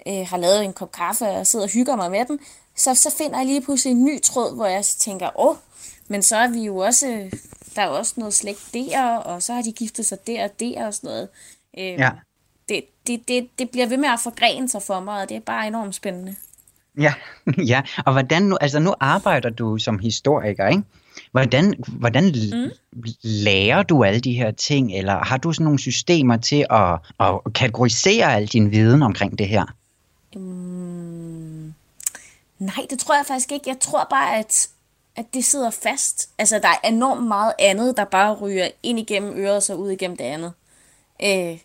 øh, 0.09 0.27
har 0.27 0.37
lavet 0.37 0.65
en 0.65 0.73
kop 0.73 0.93
kaffe 0.93 1.27
og 1.27 1.47
sidder 1.47 1.65
og 1.65 1.71
hygger 1.71 1.97
mig 1.97 2.11
med 2.11 2.25
den, 2.25 2.39
så, 2.77 2.95
så 2.95 3.15
finder 3.19 3.39
jeg 3.39 3.47
lige 3.47 3.63
pludselig 3.63 3.91
en 3.91 4.05
ny 4.05 4.23
tråd, 4.23 4.55
hvor 4.55 4.67
jeg 4.67 4.85
tænker, 4.85 5.41
åh, 5.41 5.57
men 6.09 6.23
så 6.23 6.37
er 6.37 6.49
vi 6.49 6.61
jo 6.61 6.77
også, 6.77 7.31
der 7.79 7.85
er 7.85 7.89
også 7.89 8.15
noget 8.17 8.35
slægt 8.35 8.71
der, 8.75 9.17
og 9.17 9.43
så 9.43 9.53
har 9.55 9.63
de 9.63 9.73
giftet 9.73 10.07
sig 10.07 10.19
der 10.27 10.45
og 10.45 10.51
der 10.61 10.87
og 10.87 10.95
sådan 10.95 11.09
noget. 11.09 11.29
Øh, 11.79 11.85
ja. 11.85 12.11
det, 12.69 12.85
det, 13.07 13.29
det, 13.29 13.49
det 13.59 13.71
bliver 13.71 13.87
ved 13.87 13.97
med 13.97 14.09
at 14.09 14.21
forgrene 14.21 14.69
sig 14.69 14.83
for 14.83 15.01
mig, 15.01 15.23
og 15.23 15.29
det 15.29 15.37
er 15.37 15.41
bare 15.41 15.67
enormt 15.67 15.95
spændende. 15.95 16.37
Ja, 16.99 17.15
ja. 17.73 17.83
og 18.07 18.13
hvordan 18.13 18.43
nu, 18.43 18.57
altså 18.61 18.79
nu 18.79 18.95
arbejder 19.01 19.51
du 19.51 19.79
som 19.79 19.99
historiker, 19.99 20.69
ikke? 20.69 20.83
Hvordan, 21.33 21.75
hvordan 21.89 22.25
mm. 22.25 22.71
lærer 23.23 23.83
du 23.83 24.05
alle 24.05 24.21
de 24.21 24.33
her 24.33 24.51
ting, 24.51 24.93
eller 24.99 25.25
har 25.25 25.37
du 25.37 25.53
sådan 25.53 25.65
nogle 25.65 25.79
systemer 25.79 26.37
til 26.37 26.67
at, 26.71 26.99
at 27.21 27.53
kategorisere 27.55 28.35
al 28.35 28.47
din 28.47 28.71
viden 28.71 29.03
omkring 29.03 29.39
det 29.39 29.49
her? 29.49 29.65
Mm, 30.37 31.75
nej, 32.59 32.87
det 32.91 32.99
tror 32.99 33.15
jeg 33.15 33.25
faktisk 33.27 33.53
ikke. 33.53 33.69
Jeg 33.69 33.79
tror 33.81 34.07
bare, 34.11 34.39
at, 34.39 34.69
at 35.19 35.35
det 35.35 35.45
sidder 35.45 35.71
fast. 35.71 36.29
Altså, 36.39 36.59
der 36.59 36.69
er 36.69 36.89
enormt 36.89 37.27
meget 37.27 37.53
andet, 37.59 37.97
der 37.97 38.05
bare 38.05 38.35
ryger 38.35 38.71
ind 38.83 38.99
igennem 38.99 39.39
øret 39.39 39.57
og 39.57 39.63
så 39.63 39.75
ud 39.75 39.91
igennem 39.91 40.17
det 40.17 40.25
andet. 40.25 40.53
Øh, 41.23 41.59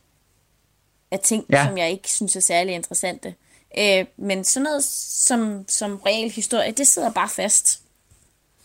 af 1.11 1.19
ting, 1.19 1.45
ja. 1.49 1.65
som 1.65 1.77
jeg 1.77 1.91
ikke 1.91 2.11
synes 2.11 2.35
er 2.35 2.39
særlig 2.39 2.75
interessante. 2.75 3.35
Øh, 3.77 4.05
men 4.17 4.43
sådan 4.43 4.63
noget 4.63 4.83
som, 4.83 5.65
som 5.67 6.01
real 6.05 6.29
historie, 6.29 6.71
det 6.71 6.87
sidder 6.87 7.11
bare 7.11 7.29
fast. 7.29 7.81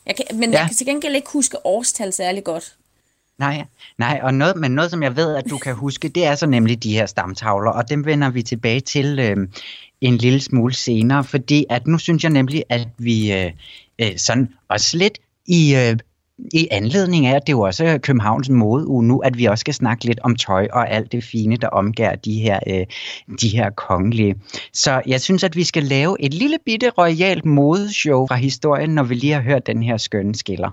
Jeg 0.06 0.16
kan, 0.16 0.26
men 0.32 0.52
ja. 0.52 0.58
jeg 0.58 0.68
kan 0.68 0.76
til 0.76 0.86
gengæld 0.86 1.14
ikke 1.14 1.30
huske 1.30 1.66
årstal 1.66 2.12
særlig 2.12 2.44
godt. 2.44 2.76
Nej, 3.38 3.64
nej, 3.98 4.20
og 4.22 4.34
noget, 4.34 4.56
men 4.56 4.70
noget, 4.70 4.90
som 4.90 5.02
jeg 5.02 5.16
ved, 5.16 5.36
at 5.36 5.44
du 5.50 5.58
kan 5.58 5.74
huske, 5.84 6.08
det 6.08 6.26
er 6.26 6.34
så 6.34 6.46
nemlig 6.46 6.82
de 6.82 6.92
her 6.92 7.06
stamtavler, 7.06 7.70
og 7.70 7.90
dem 7.90 8.04
vender 8.04 8.30
vi 8.30 8.42
tilbage 8.42 8.80
til 8.80 9.18
øh, 9.18 9.48
en 10.00 10.16
lille 10.16 10.40
smule 10.40 10.74
senere, 10.74 11.24
fordi 11.24 11.64
at 11.70 11.86
nu 11.86 11.98
synes 11.98 12.22
jeg 12.22 12.32
nemlig, 12.32 12.64
at 12.68 12.88
vi 12.98 13.32
øh, 13.32 13.50
øh, 13.98 14.16
sådan 14.16 14.48
også 14.68 14.96
lidt 14.96 15.18
i 15.46 15.74
øh, 15.76 15.96
i 16.52 16.68
anledning 16.70 17.26
af, 17.26 17.36
at 17.36 17.42
det 17.46 17.52
er 17.52 17.56
jo 17.56 17.60
også 17.60 17.98
Københavns 18.02 18.48
modeuge 18.48 19.04
nu, 19.04 19.18
at 19.18 19.38
vi 19.38 19.44
også 19.44 19.60
skal 19.60 19.74
snakke 19.74 20.04
lidt 20.04 20.20
om 20.22 20.36
tøj 20.36 20.68
og 20.72 20.90
alt 20.90 21.12
det 21.12 21.24
fine, 21.24 21.56
der 21.56 21.68
omgær 21.68 22.14
de 22.14 22.40
her, 22.40 22.58
øh, 22.66 22.86
de 23.40 23.48
her 23.48 23.70
kongelige. 23.70 24.34
Så 24.72 25.02
jeg 25.06 25.20
synes, 25.20 25.44
at 25.44 25.56
vi 25.56 25.64
skal 25.64 25.82
lave 25.82 26.16
et 26.20 26.34
lille 26.34 26.56
bitte 26.66 26.90
royalt 26.90 27.44
modeshow 27.44 28.26
fra 28.26 28.36
historien, 28.36 28.90
når 28.90 29.02
vi 29.02 29.14
lige 29.14 29.32
har 29.32 29.40
hørt 29.40 29.66
den 29.66 29.82
her 29.82 29.96
skønne 29.96 30.34
skiller. 30.34 30.70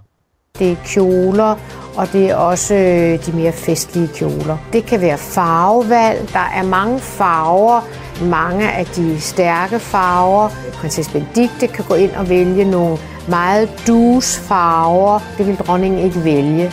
Det 0.59 0.71
er 0.71 0.75
kjoler, 0.85 1.55
og 1.97 2.11
det 2.13 2.29
er 2.29 2.35
også 2.35 2.75
øh, 2.75 3.25
de 3.25 3.31
mere 3.31 3.51
festlige 3.51 4.07
kjoler. 4.07 4.57
Det 4.73 4.85
kan 4.85 5.01
være 5.01 5.17
farvevalg. 5.17 6.29
Der 6.33 6.47
er 6.55 6.63
mange 6.63 6.99
farver, 6.99 7.81
mange 8.25 8.71
af 8.71 8.85
de 8.85 9.21
stærke 9.21 9.79
farver. 9.79 10.49
Prinsesse 10.73 11.11
Benedikte 11.11 11.67
kan 11.67 11.85
gå 11.87 11.93
ind 11.93 12.11
og 12.11 12.29
vælge 12.29 12.71
nogle 12.71 12.97
meget 13.29 13.69
dus 13.87 14.39
farver. 14.39 15.19
Det 15.37 15.47
vil 15.47 15.55
dronningen 15.55 15.99
ikke 15.99 16.23
vælge. 16.23 16.71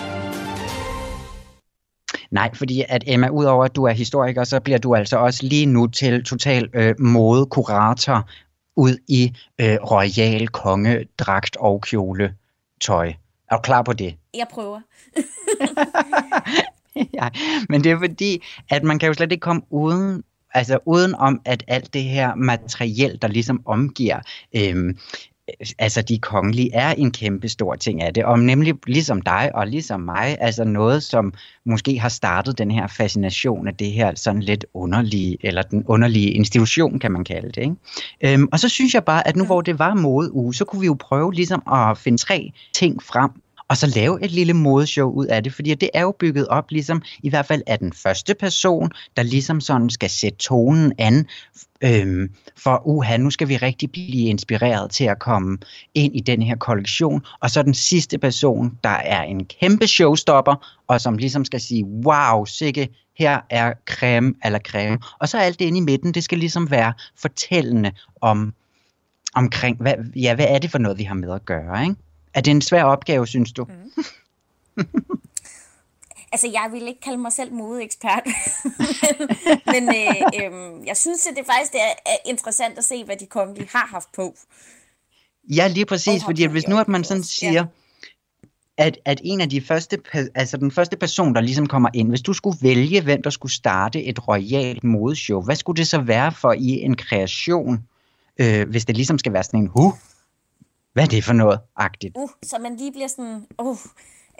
Nej, 2.31 2.51
fordi 2.55 2.85
at 2.88 3.05
Emma, 3.07 3.29
udover 3.29 3.64
at 3.64 3.77
du 3.77 3.85
er 3.85 3.92
historiker, 3.92 4.45
så 4.45 4.61
bliver 4.61 4.79
du 4.79 4.95
altså 4.95 5.16
også 5.16 5.47
lige 5.47 5.66
nu 5.66 5.87
til 5.87 6.25
total 6.25 6.68
øh, 6.75 6.95
modekurator 7.01 8.29
ud 8.77 8.97
i 9.09 9.37
øh, 9.61 9.77
royal 9.90 10.49
kongedragt 10.49 11.57
og 11.57 11.81
kjole 11.81 12.35
tøj. 12.81 13.12
Er 13.53 13.57
du 13.57 13.61
klar 13.62 13.83
på 13.83 13.93
det? 13.93 14.15
Jeg 14.35 14.47
prøver. 14.51 14.81
ja, 17.19 17.29
men 17.69 17.85
det 17.85 17.93
er 17.93 17.99
fordi, 17.99 18.43
at 18.71 18.83
man 18.83 18.99
kan 18.99 19.07
jo 19.07 19.15
slet 19.15 19.33
ikke 19.33 19.41
komme 19.41 19.62
uden 19.71 20.23
altså 20.55 20.79
uden 20.87 21.15
om 21.15 21.41
at 21.45 21.65
alt 21.67 21.95
det 21.95 22.03
her 22.03 22.35
materiel, 22.35 23.19
der 23.23 23.29
ligesom 23.29 23.62
omgiver 23.67 24.21
øhm, 24.57 24.99
altså 25.78 26.02
de 26.02 26.18
kongelige 26.18 26.74
er 26.74 26.94
en 26.94 27.11
kæmpe 27.11 27.48
stor 27.48 27.74
ting 27.74 28.02
af 28.02 28.14
det, 28.14 28.24
og 28.24 28.38
nemlig 28.38 28.74
ligesom 28.87 29.22
dig 29.22 29.50
og 29.55 29.66
ligesom 29.66 30.00
mig, 30.00 30.37
altså 30.40 30.64
noget, 30.64 31.02
som 31.02 31.35
måske 31.64 31.98
har 31.98 32.09
startet 32.09 32.59
den 32.59 32.70
her 32.70 32.87
fascination 32.87 33.68
af 33.68 33.74
det 33.74 33.92
her 33.92 34.14
sådan 34.14 34.42
lidt 34.42 34.66
underlige, 34.74 35.37
eller 35.40 35.62
den 35.62 35.85
underlige 35.87 36.31
institution, 36.31 36.98
kan 36.98 37.12
man 37.12 37.24
kalde 37.24 37.48
det. 37.48 37.57
Ikke? 37.57 38.35
Øhm, 38.35 38.48
og 38.52 38.61
så 38.61 38.68
synes 38.68 38.94
jeg 38.94 39.05
bare, 39.05 39.28
at 39.28 39.37
nu 39.37 39.44
hvor 39.44 39.61
det 39.61 39.78
var 39.78 39.94
modeuge, 39.94 40.55
så 40.55 40.64
kunne 40.64 40.81
vi 40.81 40.87
jo 40.87 40.96
prøve 41.00 41.33
ligesom 41.33 41.62
at 41.72 41.98
finde 41.98 42.18
tre 42.18 42.52
ting 42.74 43.02
frem, 43.02 43.31
og 43.68 43.77
så 43.77 43.87
lave 43.87 44.25
et 44.25 44.31
lille 44.31 44.53
modeshow 44.53 45.11
ud 45.11 45.27
af 45.27 45.42
det, 45.42 45.55
fordi 45.55 45.75
det 45.75 45.90
er 45.94 46.03
jo 46.03 46.14
bygget 46.18 46.48
op 46.48 46.70
ligesom, 46.70 47.03
i 47.22 47.29
hvert 47.29 47.46
fald 47.46 47.62
af 47.66 47.79
den 47.79 47.92
første 47.92 48.35
person, 48.35 48.90
der 49.16 49.22
ligesom 49.22 49.61
sådan 49.61 49.90
skal 49.90 50.11
sætte 50.11 50.38
tonen 50.38 50.92
an, 50.98 51.27
øhm, 51.85 52.29
for 52.57 52.83
uha, 52.87 53.16
nu 53.16 53.31
skal 53.31 53.48
vi 53.48 53.57
rigtig 53.57 53.92
blive 53.92 54.29
inspireret 54.29 54.90
til 54.90 55.05
at 55.05 55.18
komme 55.18 55.59
ind 55.94 56.16
i 56.16 56.20
den 56.20 56.42
her 56.42 56.57
kollektion, 56.57 57.22
og 57.40 57.51
så 57.51 57.62
den 57.62 57.75
sidste 57.75 58.18
person, 58.18 58.79
der 58.85 58.90
er 58.90 59.22
en 59.22 59.44
kæmpe 59.44 59.87
showstopper, 59.87 60.83
og 60.88 61.01
som 61.01 61.18
ligesom 61.18 61.44
skal 61.44 61.61
sige, 61.61 61.85
wow, 61.85 62.44
sikke, 62.44 62.88
her 63.18 63.40
er 63.51 63.72
creme 63.87 64.35
eller 64.44 64.59
creme. 64.59 64.98
Og 65.18 65.29
så 65.29 65.38
alt 65.38 65.59
det 65.59 65.64
inde 65.64 65.79
i 65.79 65.81
midten, 65.81 66.14
det 66.14 66.25
skal 66.25 66.38
ligesom 66.38 66.70
være 66.70 66.92
fortællende 67.18 67.92
om, 68.20 68.55
omkring, 69.35 69.77
hvad, 69.81 69.94
ja, 70.16 70.35
hvad 70.35 70.46
er 70.48 70.59
det 70.59 70.70
for 70.70 70.79
noget, 70.79 70.98
vi 70.98 71.03
har 71.03 71.14
med 71.14 71.33
at 71.33 71.44
gøre, 71.44 71.83
ikke? 71.83 71.96
Er 72.35 72.40
det 72.40 72.51
en 72.51 72.62
svær 72.62 72.85
opgave, 72.85 73.27
synes 73.27 73.53
du? 73.53 73.64
Mm. 73.64 74.05
altså, 76.33 76.49
jeg 76.53 76.68
vil 76.73 76.88
ikke 76.88 77.01
kalde 77.01 77.18
mig 77.18 77.33
selv 77.33 77.53
modeekspert, 77.53 78.23
men, 79.73 79.87
men 79.87 79.88
øh, 79.88 80.16
øh, 80.42 80.87
jeg 80.87 80.97
synes, 80.97 81.27
at 81.27 81.37
det 81.37 81.47
faktisk 81.47 81.75
er, 81.75 82.11
er 82.12 82.16
interessant 82.27 82.79
at 82.79 82.85
se, 82.85 83.05
hvad 83.05 83.16
de 83.16 83.27
kongelige 83.27 83.68
har 83.73 83.87
haft 83.87 84.09
på. 84.16 84.35
Ja, 85.49 85.68
lige 85.68 85.87
præcis, 85.87 86.25
fordi 86.25 86.45
hvis 86.45 86.68
nu 86.68 86.79
at 86.79 86.88
man 86.88 87.05
sådan 87.05 87.23
siger, 87.23 87.53
ja. 87.53 87.64
at, 88.77 88.99
at 89.05 89.21
en 89.25 89.40
af 89.40 89.51
de 89.51 89.61
første, 89.61 89.99
altså 90.35 90.57
den 90.57 90.71
første 90.71 90.97
person, 90.97 91.35
der 91.35 91.40
ligesom 91.40 91.66
kommer 91.66 91.88
ind, 91.95 92.09
hvis 92.09 92.23
du 92.23 92.33
skulle 92.33 92.59
vælge, 92.62 93.03
hvem 93.03 93.23
der 93.23 93.31
skulle 93.31 93.53
starte 93.53 94.05
et 94.05 94.29
royalt 94.29 94.85
modeshow, 94.85 95.42
hvad 95.42 95.57
skulle 95.57 95.77
det 95.77 95.88
så 95.88 96.01
være 96.01 96.33
for 96.33 96.53
i 96.53 96.68
en 96.68 96.97
kreation, 96.97 97.85
øh, 98.38 98.68
hvis 98.68 98.85
det 98.85 98.97
ligesom 98.97 99.18
skal 99.18 99.33
være 99.33 99.42
sådan 99.42 99.61
en, 99.61 99.66
huh, 99.66 99.92
hvad 100.92 101.05
er 101.05 101.09
det 101.09 101.24
for 101.24 101.33
noget, 101.33 101.61
agtigt? 101.76 102.16
Uh, 102.16 102.31
så 102.42 102.59
man 102.59 102.76
lige 102.76 102.92
bliver 102.92 103.09
sådan, 103.09 103.46
uh, 103.59 103.76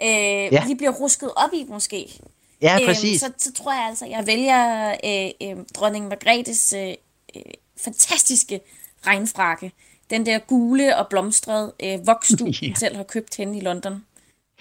øh, 0.01 0.07
ja. 0.53 0.63
lige 0.65 0.77
bliver 0.77 0.91
rusket 0.91 1.31
op 1.35 1.49
i 1.53 1.65
måske. 1.69 2.19
Ja, 2.61 2.75
øhm, 2.75 2.85
præcis. 2.85 3.23
Øh, 3.23 3.29
så, 3.29 3.33
så 3.37 3.53
tror 3.53 3.73
jeg 3.73 3.85
altså, 3.89 4.05
jeg 4.05 4.27
vælger 4.27 4.89
øh, 5.05 5.49
øh, 5.49 5.63
dronning 5.75 6.07
Margrethes 6.07 6.73
øh, 6.73 6.93
øh, 7.35 7.41
fantastiske 7.83 8.59
regnfrakke. 9.07 9.71
Den 10.09 10.25
der 10.25 10.39
gule 10.39 10.97
og 10.97 11.07
blomstrede 11.09 11.73
øh, 11.83 12.07
voksdu, 12.07 12.45
ja. 12.61 12.67
hun 12.67 12.75
selv 12.75 12.95
har 12.95 13.03
købt 13.03 13.37
henne 13.37 13.57
i 13.57 13.61
London. 13.61 14.03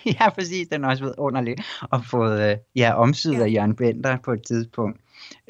Ja, 0.20 0.30
præcis. 0.30 0.68
Den 0.68 0.84
er 0.84 0.88
også 0.88 1.04
været 1.04 1.14
underlig 1.18 1.56
og 1.90 2.04
fået 2.10 2.50
øh, 2.50 2.56
ja, 2.76 2.94
omsyet 2.94 3.32
ja. 3.32 3.42
af 3.42 3.52
Jørgen 3.52 3.76
Bender 3.76 4.16
på 4.16 4.32
et 4.32 4.42
tidspunkt. 4.42 5.00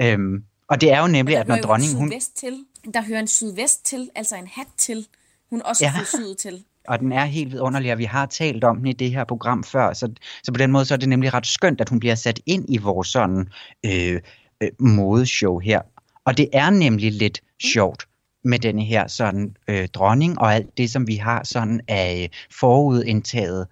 Øhm, 0.01 0.45
og 0.69 0.81
det 0.81 0.93
er 0.93 1.01
jo 1.01 1.07
nemlig, 1.07 1.37
at 1.37 1.49
når 1.49 1.57
dronningen... 1.57 1.97
Hun... 1.97 2.13
Til. 2.35 2.65
Der 2.95 3.03
hører 3.03 3.21
en 3.21 3.29
sydvest 3.29 3.85
til, 3.85 4.11
altså 4.15 4.37
en 4.37 4.47
hat 4.47 4.67
til 4.77 5.07
hun 5.53 5.63
også 5.65 5.85
Ja. 5.85 5.93
syet 6.05 6.37
til. 6.39 6.65
og 6.89 6.99
den 7.01 7.13
er 7.13 7.25
helt 7.25 7.53
vidunderlig, 7.53 7.93
og 7.93 7.99
vi 7.99 8.05
har 8.05 8.27
talt 8.27 8.65
om 8.65 8.77
den 8.77 8.87
i 8.87 8.93
det 8.93 9.11
her 9.11 9.25
program 9.25 9.65
før, 9.65 9.93
så, 9.93 10.13
så 10.43 10.53
på 10.53 10.59
den 10.59 10.73
måde 10.73 10.85
så 10.85 10.95
er 10.95 10.99
det 10.99 11.09
nemlig 11.09 11.35
ret 11.35 11.47
skønt, 11.47 11.81
at 11.81 11.89
hun 11.89 12.01
bliver 12.01 12.15
sat 12.15 12.41
ind 12.47 12.65
i 12.69 12.79
vores 12.79 13.09
sådan 13.09 13.49
øh, 13.87 14.21
øh, 14.63 14.71
modeshow 14.79 15.59
her. 15.59 15.81
Og 16.25 16.37
det 16.37 16.49
er 16.53 16.71
nemlig 16.71 17.13
lidt 17.13 17.41
sjovt 17.73 18.09
med 18.45 18.59
denne 18.59 18.85
her 18.85 19.07
sådan 19.07 19.57
øh, 19.69 19.89
dronning 19.89 20.39
og 20.39 20.55
alt 20.55 20.79
det, 20.79 20.91
som 20.91 21.07
vi 21.07 21.17
har 21.17 21.45
sådan 21.45 21.81
af 21.89 22.31
forudindtaget 22.61 23.67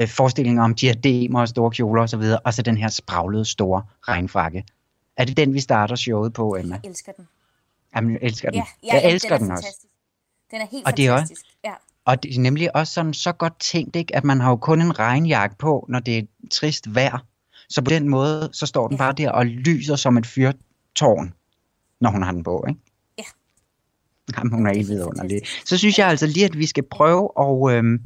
øh, 0.00 0.08
forestillinger 0.08 0.62
om 0.62 0.74
diademer 0.74 1.40
og 1.40 1.48
store 1.48 1.70
kjoler 1.70 2.02
osv., 2.02 2.22
og 2.44 2.54
så 2.54 2.62
den 2.62 2.76
her 2.76 2.88
spraglede 2.88 3.44
store 3.44 3.82
regnfrakke. 4.08 4.64
Er 5.16 5.24
det 5.24 5.36
den, 5.36 5.54
vi 5.54 5.60
starter 5.60 5.94
showet 5.96 6.32
på, 6.32 6.56
Emma? 6.56 6.80
Jeg 6.82 6.90
elsker 6.90 7.12
den. 7.12 7.28
Jamen, 7.96 8.12
jeg 8.12 8.18
elsker 8.22 8.50
den. 8.50 8.56
Ja, 8.58 8.64
jeg 8.82 9.00
jamen, 9.02 9.14
elsker 9.14 9.36
den, 9.38 9.44
den 9.44 9.52
også. 9.52 9.62
fantastisk. 9.64 9.91
Den 10.52 10.60
er 10.60 10.66
helt 10.70 10.86
Og 10.86 10.96
det 10.96 11.06
er 11.06 11.12
også- 11.12 11.22
fantastisk. 11.22 11.46
Ja. 11.64 11.72
Og 12.04 12.22
det 12.22 12.36
er 12.36 12.40
nemlig 12.40 12.76
også 12.76 12.92
sådan 12.92 13.14
så 13.14 13.32
godt 13.32 13.60
tænkt, 13.60 13.96
ikke? 13.96 14.16
at 14.16 14.24
man 14.24 14.40
har 14.40 14.50
jo 14.50 14.56
kun 14.56 14.82
en 14.82 14.98
regnjakke 14.98 15.56
på, 15.58 15.86
når 15.88 16.00
det 16.00 16.18
er 16.18 16.22
trist 16.50 16.94
vejr. 16.94 17.18
Så 17.68 17.82
på 17.82 17.88
den 17.90 18.08
måde, 18.08 18.48
så 18.52 18.66
står 18.66 18.88
den 18.88 18.96
Ja. 18.96 19.02
bare 19.04 19.12
der 19.12 19.30
og 19.30 19.46
lyser 19.46 19.96
som 19.96 20.16
et 20.16 20.26
fyrtårn, 20.26 21.32
når 22.00 22.10
hun 22.10 22.22
har 22.22 22.32
den 22.32 22.44
på, 22.44 22.64
ikke? 22.68 22.80
Ja. 23.18 23.22
Jamen, 24.38 24.52
hun 24.52 24.66
er 24.66 24.74
helt 24.74 24.88
vidunderlig. 24.88 25.30
fantastisk. 25.40 25.66
Så 25.68 25.78
synes 25.78 25.98
jeg 25.98 26.08
altså 26.08 26.26
lige, 26.26 26.44
at 26.44 26.58
vi 26.58 26.66
skal 26.66 26.84
prøve 26.90 27.30
at... 27.40 27.76
Øhm, 27.76 28.00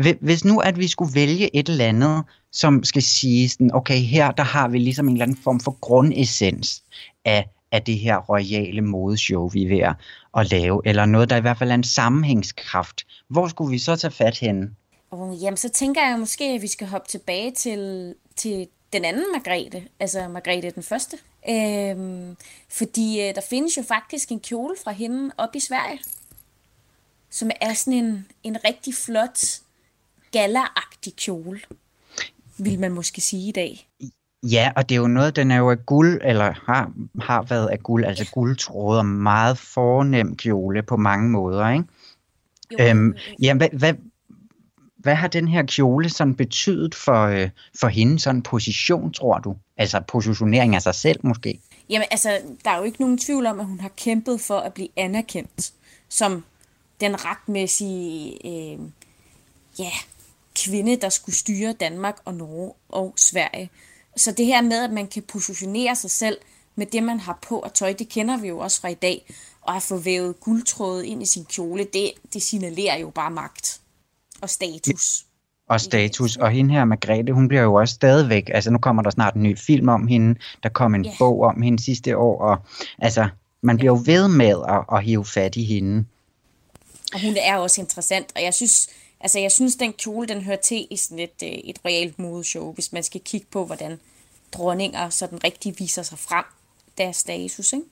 hvi- 0.00 0.18
hvis 0.20 0.44
nu, 0.44 0.58
at 0.58 0.78
vi 0.78 0.88
skulle 0.88 1.14
vælge 1.14 1.56
et 1.56 1.68
eller 1.68 1.84
andet, 1.84 2.24
som 2.52 2.84
skal 2.84 3.02
sige 3.02 3.48
sådan, 3.48 3.74
okay, 3.74 3.98
her 3.98 4.30
der 4.30 4.42
har 4.42 4.68
vi 4.68 4.78
ligesom 4.78 5.06
en 5.08 5.12
eller 5.14 5.24
anden 5.24 5.36
form 5.44 5.60
for 5.60 5.78
grundessens 5.80 6.84
af, 7.24 7.48
af 7.76 7.82
det 7.82 7.98
her 7.98 8.16
royale 8.16 8.82
modeshow, 8.82 9.48
vi 9.48 9.64
er 9.64 9.68
ved 9.68 9.94
at- 10.38 10.50
lave, 10.50 10.82
eller 10.84 11.06
noget, 11.06 11.30
der 11.30 11.36
i 11.36 11.40
hvert 11.40 11.58
fald 11.58 11.70
er 11.70 11.74
en 11.74 11.84
sammenhængskraft. 11.84 13.06
Hvor 13.28 13.48
skulle 13.48 13.70
vi 13.70 13.78
så 13.78 13.96
tage 13.96 14.10
fat 14.10 14.38
henne? 14.38 14.70
Og 15.10 15.36
jamen, 15.36 15.56
så 15.56 15.68
tænker 15.68 16.08
jeg 16.08 16.18
måske, 16.18 16.44
at 16.44 16.62
vi 16.62 16.66
skal 16.66 16.86
hoppe 16.86 17.08
tilbage 17.08 17.50
til, 17.50 18.14
til 18.36 18.68
den 18.92 19.04
anden 19.04 19.24
Margrethe, 19.32 19.88
altså 20.00 20.28
Margrethe 20.28 20.70
den 20.70 20.82
første. 20.82 21.18
Øhm, 21.48 22.36
fordi 22.68 23.20
øh, 23.20 23.34
der 23.34 23.40
findes 23.50 23.76
jo 23.76 23.82
faktisk 23.82 24.30
en 24.30 24.40
kjole 24.40 24.74
fra 24.84 24.90
hende 24.92 25.34
op 25.38 25.54
i 25.54 25.60
Sverige, 25.60 25.98
som 27.30 27.50
er 27.60 27.72
sådan 27.74 28.04
en, 28.04 28.26
en 28.42 28.56
rigtig 28.64 28.94
flot, 28.94 29.38
galleragtig 30.32 31.16
kjole, 31.16 31.60
vil 32.58 32.78
man 32.80 32.92
måske 32.92 33.20
sige 33.20 33.48
i 33.48 33.52
dag. 33.52 33.88
Ja, 34.42 34.72
og 34.76 34.88
det 34.88 34.94
er 34.94 35.00
jo 35.00 35.06
noget, 35.06 35.36
den 35.36 35.50
er 35.50 35.56
jo 35.56 35.70
af 35.70 35.86
guld, 35.86 36.20
eller 36.24 36.52
har, 36.66 36.92
har 37.20 37.42
været 37.42 37.66
af 37.68 37.78
guld, 37.78 38.04
altså 38.04 38.30
guldtråd 38.32 38.98
og 38.98 39.06
meget 39.06 39.58
fornem 39.58 40.36
kjole 40.36 40.82
på 40.82 40.96
mange 40.96 41.30
måder, 41.30 41.68
ikke? 41.68 41.84
Jo, 42.72 42.84
Øhm, 42.84 43.08
øh, 43.08 43.44
ja, 43.44 43.54
hvad, 43.54 43.68
hvad, 43.72 43.94
hvad 44.96 45.14
har 45.14 45.28
den 45.28 45.48
her 45.48 45.62
kjole 45.62 46.08
sådan 46.08 46.34
betydet 46.34 46.94
for, 46.94 47.26
øh, 47.26 47.48
for 47.80 47.88
hende 47.88 48.18
sådan 48.18 48.42
position, 48.42 49.12
tror 49.12 49.38
du? 49.38 49.56
Altså 49.76 50.00
positionering 50.08 50.74
af 50.74 50.82
sig 50.82 50.94
selv 50.94 51.20
måske? 51.22 51.60
Jamen, 51.90 52.08
altså, 52.10 52.38
der 52.64 52.70
er 52.70 52.78
jo 52.78 52.84
ikke 52.84 53.00
nogen 53.00 53.18
tvivl 53.18 53.46
om, 53.46 53.60
at 53.60 53.66
hun 53.66 53.80
har 53.80 53.90
kæmpet 53.96 54.40
for 54.40 54.58
at 54.58 54.74
blive 54.74 54.88
anerkendt 54.96 55.72
som 56.08 56.44
den 57.00 57.24
retmæssige 57.24 58.38
øh, 58.44 58.78
ja, 59.78 59.90
kvinde, 60.64 60.96
der 60.96 61.08
skulle 61.08 61.36
styre 61.36 61.72
Danmark 61.72 62.16
og 62.24 62.34
Norge 62.34 62.72
og 62.88 63.14
Sverige. 63.16 63.70
Så 64.16 64.32
det 64.32 64.46
her 64.46 64.60
med, 64.60 64.84
at 64.84 64.90
man 64.92 65.06
kan 65.06 65.22
positionere 65.22 65.96
sig 65.96 66.10
selv 66.10 66.38
med 66.76 66.86
det, 66.86 67.02
man 67.02 67.20
har 67.20 67.38
på 67.48 67.58
og 67.58 67.74
tøj, 67.74 67.92
det 67.92 68.08
kender 68.08 68.36
vi 68.36 68.48
jo 68.48 68.58
også 68.58 68.80
fra 68.80 68.88
i 68.88 68.94
dag. 68.94 69.34
Og 69.62 69.76
at 69.76 69.82
få 69.82 69.96
vævet 69.96 70.40
guldtråde 70.40 71.06
ind 71.06 71.22
i 71.22 71.26
sin 71.26 71.44
kjole, 71.44 71.86
det, 71.92 72.10
det 72.32 72.42
signalerer 72.42 72.98
jo 72.98 73.10
bare 73.10 73.30
magt 73.30 73.80
og 74.40 74.50
status. 74.50 75.24
Og 75.68 75.80
status. 75.80 76.36
Og 76.36 76.50
hende 76.50 76.74
her, 76.74 76.84
Margrethe, 76.84 77.32
hun 77.32 77.48
bliver 77.48 77.62
jo 77.62 77.74
også 77.74 77.94
stadigvæk, 77.94 78.50
altså 78.54 78.70
nu 78.70 78.78
kommer 78.78 79.02
der 79.02 79.10
snart 79.10 79.34
en 79.34 79.42
ny 79.42 79.58
film 79.58 79.88
om 79.88 80.06
hende, 80.06 80.40
der 80.62 80.68
kom 80.68 80.94
en 80.94 81.04
Ja. 81.04 81.12
bog 81.18 81.40
om 81.40 81.62
hende 81.62 81.82
sidste 81.82 82.16
år, 82.16 82.40
og 82.40 82.58
altså, 82.98 83.28
man 83.62 83.76
bliver 83.76 83.92
jo 83.92 84.02
ved 84.04 84.28
med 84.28 84.54
at, 84.68 84.96
at 84.96 85.04
hive 85.04 85.24
fat 85.24 85.56
i 85.56 85.64
hende. 85.64 86.04
Og 87.14 87.20
hun 87.22 87.36
er 87.40 87.56
også 87.56 87.80
interessant, 87.80 88.32
og 88.36 88.42
jeg 88.42 88.54
synes, 88.54 88.88
altså 89.26 89.38
jeg 89.38 89.52
synes, 89.52 89.76
den 89.76 89.92
kjole, 89.92 90.28
den 90.28 90.42
hører 90.42 90.56
til 90.56 90.86
i 90.90 90.96
sådan 90.96 91.18
et, 91.18 91.42
øh, 91.44 91.48
et 91.48 91.78
realt 91.84 92.18
modeshow, 92.18 92.74
hvis 92.74 92.92
man 92.92 93.02
skal 93.02 93.20
kigge 93.20 93.46
på, 93.52 93.64
hvordan 93.64 94.00
dronninger 94.52 95.08
sådan 95.08 95.44
rigtig 95.44 95.74
viser 95.78 96.02
sig 96.02 96.18
frem, 96.18 96.44
deres 96.98 97.16
status, 97.16 97.72
ikke? 97.72 97.84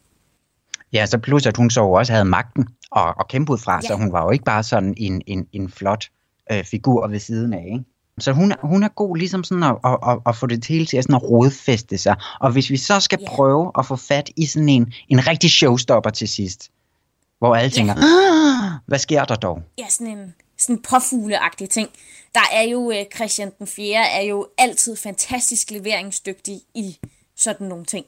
Ja, 0.92 1.06
så 1.06 1.18
plus 1.18 1.46
at 1.46 1.56
hun 1.56 1.70
så 1.70 1.80
jo 1.80 1.92
også 1.92 2.12
havde 2.12 2.24
magten 2.24 2.68
og, 2.90 3.04
og 3.04 3.28
kæmpe 3.28 3.52
ud 3.52 3.58
fra, 3.58 3.74
ja. 3.74 3.80
Så 3.80 3.94
hun 3.94 4.12
var 4.12 4.22
jo 4.24 4.30
ikke 4.30 4.44
bare 4.44 4.62
sådan 4.62 4.94
en, 4.96 5.22
en, 5.26 5.46
en 5.52 5.70
flot 5.70 6.04
øh, 6.52 6.64
figur 6.64 7.08
ved 7.08 7.18
siden 7.18 7.52
af, 7.52 7.64
ikke? 7.72 7.84
Så 8.18 8.32
hun, 8.32 8.52
hun 8.62 8.82
er 8.82 8.88
god 8.88 9.16
ligesom 9.16 9.44
sådan 9.44 9.62
at, 9.62 9.76
at, 9.84 9.98
at, 10.08 10.18
at 10.26 10.36
få 10.36 10.46
det 10.46 10.66
hele 10.66 10.86
til 10.86 10.96
at, 10.96 11.04
sådan 11.04 11.14
at 11.16 11.22
rodfæste 11.30 11.98
sig. 11.98 12.16
Og 12.40 12.52
hvis 12.52 12.70
vi 12.70 12.76
så 12.76 13.00
skal 13.00 13.18
Ja. 13.22 13.28
prøve 13.28 13.72
at 13.78 13.86
få 13.86 13.96
fat 13.96 14.30
i 14.36 14.46
sådan 14.46 14.68
en, 14.68 14.92
en 15.08 15.26
rigtig 15.26 15.50
showstopper 15.50 16.10
til 16.10 16.28
sidst, 16.28 16.70
hvor 17.38 17.54
alle 17.54 17.70
tænker, 17.70 17.94
"Ah, 17.94 18.80
hvad 18.86 18.98
sker 18.98 19.24
der 19.24 19.34
dog? 19.34 19.62
Ja, 19.78 19.84
sådan 19.88 20.18
en 20.18 20.34
sådan 20.58 20.82
påfugleagtige 20.82 21.68
ting. 21.68 21.90
Der 22.34 22.44
er 22.52 22.62
jo, 22.62 22.90
øh, 22.90 23.04
Christian 23.14 23.52
den 23.58 23.66
4. 23.66 24.10
er 24.10 24.22
jo 24.22 24.48
altid 24.58 24.96
fantastisk 24.96 25.70
leveringsdygtig 25.70 26.60
i 26.74 26.98
sådan 27.36 27.66
nogle 27.66 27.84
ting. 27.84 28.06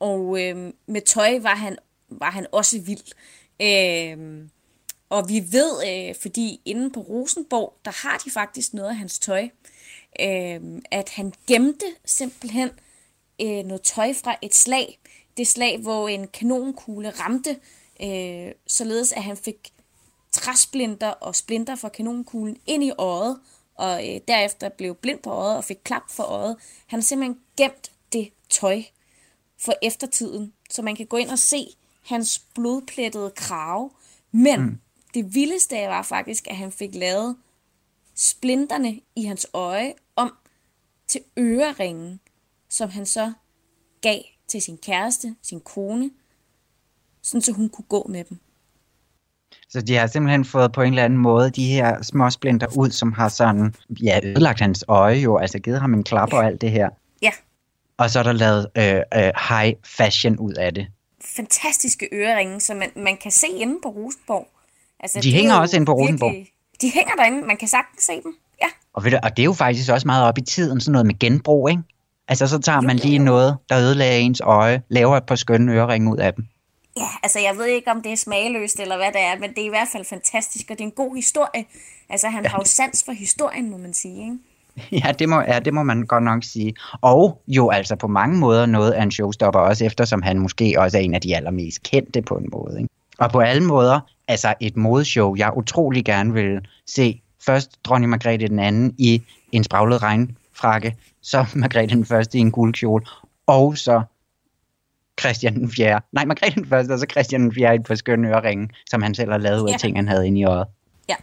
Og 0.00 0.42
øh, 0.42 0.72
med 0.86 1.00
tøj 1.00 1.38
var 1.38 1.54
han, 1.54 1.76
var 2.08 2.30
han 2.30 2.46
også 2.52 2.80
vild. 2.80 3.12
Øh, 3.62 4.48
og 5.08 5.28
vi 5.28 5.44
ved, 5.50 5.72
øh, 5.88 6.14
fordi 6.22 6.60
inde 6.64 6.90
på 6.90 7.00
Rosenborg, 7.00 7.74
der 7.84 8.08
har 8.08 8.18
de 8.18 8.30
faktisk 8.30 8.74
noget 8.74 8.88
af 8.88 8.96
hans 8.96 9.18
tøj, 9.18 9.48
øh, 10.20 10.60
at 10.90 11.08
han 11.08 11.32
gemte 11.46 11.86
simpelthen 12.04 12.70
øh, 13.42 13.64
noget 13.64 13.82
tøj 13.82 14.12
fra 14.12 14.36
et 14.42 14.54
slag. 14.54 14.98
Det 15.36 15.46
slag, 15.46 15.78
hvor 15.78 16.08
en 16.08 16.28
kanonkugle 16.28 17.10
ramte, 17.10 17.56
øh, 18.02 18.52
således 18.66 19.12
at 19.12 19.22
han 19.22 19.36
fik 19.36 19.72
træsplinter 20.32 21.08
og 21.08 21.34
splinter 21.34 21.74
fra 21.76 21.88
kanonkuglen 21.88 22.56
ind 22.66 22.84
i 22.84 22.92
øjet, 22.98 23.40
og 23.74 24.08
øh, 24.08 24.20
derefter 24.28 24.68
blev 24.68 24.94
blind 24.94 25.18
på 25.18 25.30
øjet 25.30 25.56
og 25.56 25.64
fik 25.64 25.78
klap 25.84 26.10
for 26.10 26.22
øjet. 26.22 26.56
Han 26.86 26.98
har 26.98 27.04
simpelthen 27.04 27.40
gemt 27.56 27.92
det 28.12 28.32
tøj 28.50 28.82
for 29.58 29.74
eftertiden, 29.82 30.52
så 30.70 30.82
man 30.82 30.96
kan 30.96 31.06
gå 31.06 31.16
ind 31.16 31.30
og 31.30 31.38
se 31.38 31.66
hans 32.02 32.38
blodplettede 32.54 33.32
krave. 33.36 33.90
Men 34.32 34.60
mm. 34.60 34.80
det 35.14 35.34
vildeste 35.34 35.76
var 35.76 36.02
faktisk, 36.02 36.48
at 36.48 36.56
han 36.56 36.72
fik 36.72 36.94
lavet 36.94 37.36
splinterne 38.14 39.00
i 39.16 39.24
hans 39.24 39.46
øje 39.52 39.94
om 40.16 40.32
til 41.06 41.20
øreringen, 41.38 42.20
som 42.68 42.90
han 42.90 43.06
så 43.06 43.32
gav 44.00 44.22
til 44.48 44.62
sin 44.62 44.78
kæreste, 44.78 45.36
sin 45.42 45.60
kone, 45.60 46.10
sådan 47.22 47.42
så 47.42 47.52
hun 47.52 47.68
kunne 47.68 47.84
gå 47.88 48.06
med 48.08 48.24
dem. 48.24 48.38
Så 49.72 49.80
de 49.80 49.94
har 49.96 50.06
simpelthen 50.06 50.44
fået 50.44 50.72
på 50.72 50.82
en 50.82 50.88
eller 50.92 51.04
anden 51.04 51.18
måde 51.18 51.50
de 51.50 51.66
her 51.66 52.02
små 52.02 52.30
splinter 52.30 52.66
ud, 52.76 52.90
som 52.90 53.12
har 53.12 53.28
sådan, 53.28 53.74
ja, 54.02 54.20
ødelagt 54.24 54.60
hans 54.60 54.84
øje 54.88 55.16
jo, 55.16 55.36
altså 55.38 55.58
givet 55.58 55.80
ham 55.80 55.94
en 55.94 56.04
klap 56.04 56.32
og 56.32 56.44
alt 56.46 56.60
det 56.60 56.70
her. 56.70 56.88
Ja, 57.22 57.30
Og 57.98 58.10
så 58.10 58.18
er 58.18 58.22
der 58.22 58.32
lavet 58.32 58.66
øh, 58.78 58.94
øh, 58.94 59.30
high 59.48 59.72
fashion 59.84 60.36
ud 60.38 60.52
af 60.52 60.74
det. 60.74 60.86
fantastiske 61.36 62.08
øreringe, 62.12 62.60
som 62.60 62.76
man, 62.76 62.88
man 62.96 63.16
kan 63.22 63.30
se 63.30 63.46
inde 63.56 63.74
på 63.82 63.88
Rosenborg. 63.88 64.48
Altså, 65.00 65.20
De 65.22 65.28
er 65.28 65.32
hænger 65.34 65.54
også 65.54 65.76
inde 65.76 65.86
på 65.86 65.92
Rosenborg. 65.92 66.32
virkelig- 66.32 66.48
De 66.80 66.90
hænger 66.94 67.12
derinde, 67.14 67.46
man 67.46 67.56
kan 67.56 67.68
sagtens 67.68 68.04
se 68.04 68.12
dem. 68.12 68.34
Ja, 68.62 68.66
Og, 68.94 69.04
ved 69.04 69.10
du, 69.10 69.18
og 69.22 69.36
det 69.36 69.42
er 69.42 69.44
jo 69.44 69.52
faktisk 69.52 69.90
også 69.90 70.06
meget 70.06 70.24
op 70.24 70.38
i 70.38 70.40
tiden, 70.40 70.80
sådan 70.80 70.92
noget 70.92 71.06
med 71.06 71.18
genbrug, 71.18 71.70
ikke? 71.70 71.82
Altså 72.28 72.46
så 72.46 72.58
tager 72.58 72.80
man 72.80 72.96
lige 72.96 73.18
noget, 73.18 73.56
der 73.68 73.78
ødelagde 73.78 74.20
ens 74.20 74.40
øje, 74.44 74.82
laver 74.88 75.16
et 75.16 75.26
par 75.26 75.34
skønne 75.34 75.72
øreringe 75.72 76.12
ud 76.12 76.16
af 76.18 76.34
dem. 76.34 76.46
Ja, 76.96 77.08
altså 77.22 77.38
jeg 77.38 77.56
ved 77.56 77.66
ikke, 77.66 77.90
om 77.90 78.02
det 78.02 78.12
er 78.12 78.16
smagløst 78.16 78.80
eller 78.80 78.96
hvad 78.96 79.12
det 79.12 79.20
er, 79.20 79.38
men 79.38 79.50
det 79.50 79.58
er 79.58 79.66
i 79.66 79.68
hvert 79.68 79.88
fald 79.92 80.04
fantastisk, 80.04 80.70
og 80.70 80.78
det 80.78 80.80
er 80.80 80.88
en 80.88 80.90
god 80.90 81.16
historie. 81.16 81.64
Altså 82.08 82.28
han 82.28 82.46
har 82.46 82.58
jo 82.58 82.64
sans 82.64 83.02
for 83.04 83.12
historien, 83.12 83.70
må 83.70 83.76
man 83.76 83.94
sige, 83.94 84.20
ikke? 84.20 84.38
Ja, 85.04 85.12
det 85.12 85.28
må, 85.28 85.40
ja, 85.40 85.58
det 85.58 85.74
må 85.74 85.82
man 85.82 86.02
godt 86.02 86.24
nok 86.24 86.44
sige. 86.44 86.74
Og 87.00 87.42
jo 87.48 87.70
altså 87.70 87.96
på 87.96 88.06
mange 88.06 88.38
måder 88.38 88.66
noget 88.66 88.92
af 88.92 89.02
en 89.02 89.10
showstopper, 89.10 89.60
også 89.60 89.84
eftersom 89.84 90.22
han 90.22 90.38
måske 90.38 90.74
også 90.78 90.98
er 90.98 91.02
en 91.02 91.14
af 91.14 91.20
de 91.20 91.36
allermest 91.36 91.82
kendte 91.82 92.22
på 92.22 92.34
en 92.34 92.48
måde. 92.52 92.80
Ikke? 92.80 92.88
Og 93.18 93.30
på 93.30 93.40
alle 93.40 93.62
måder, 93.62 94.00
altså 94.28 94.54
et 94.60 94.76
modeshow, 94.76 95.34
jeg 95.36 95.56
utrolig 95.56 96.04
gerne 96.04 96.32
vil 96.32 96.60
se. 96.86 97.20
Først 97.46 97.84
dronning 97.84 98.10
Margrethe 98.10 98.48
den 98.48 98.58
anden 98.58 98.94
i 98.98 99.22
en 99.52 99.64
spraglet 99.64 100.02
regnfrakke, 100.02 100.96
så 101.22 101.46
Margrethe 101.54 101.96
den 101.96 102.04
første 102.04 102.38
i 102.38 102.40
en 102.40 102.50
guldkjole, 102.50 103.04
og 103.46 103.78
så 103.78 104.02
Christian 105.20 105.54
den 105.54 105.70
4. 105.70 106.00
Nej, 106.12 106.24
Margrethe 106.24 106.60
den 106.60 106.68
første, 106.68 106.92
og 106.92 106.98
så 106.98 107.06
Christian 107.10 107.40
den 107.42 107.54
4. 107.54 107.72
i 107.72 107.74
et 107.76 107.84
par 107.84 107.94
skønne 107.94 108.28
øreringe, 108.28 108.68
som 108.90 109.02
han 109.02 109.14
selv 109.14 109.30
har 109.30 109.38
lavet 109.38 109.60
ud 109.60 109.68
af 109.68 109.72
Ja. 109.72 109.78
ting, 109.78 109.96
han 109.98 110.08
havde 110.08 110.26
inde 110.26 110.40
i 110.40 110.44
øjet. 110.44 110.66
Ja. 111.08 111.14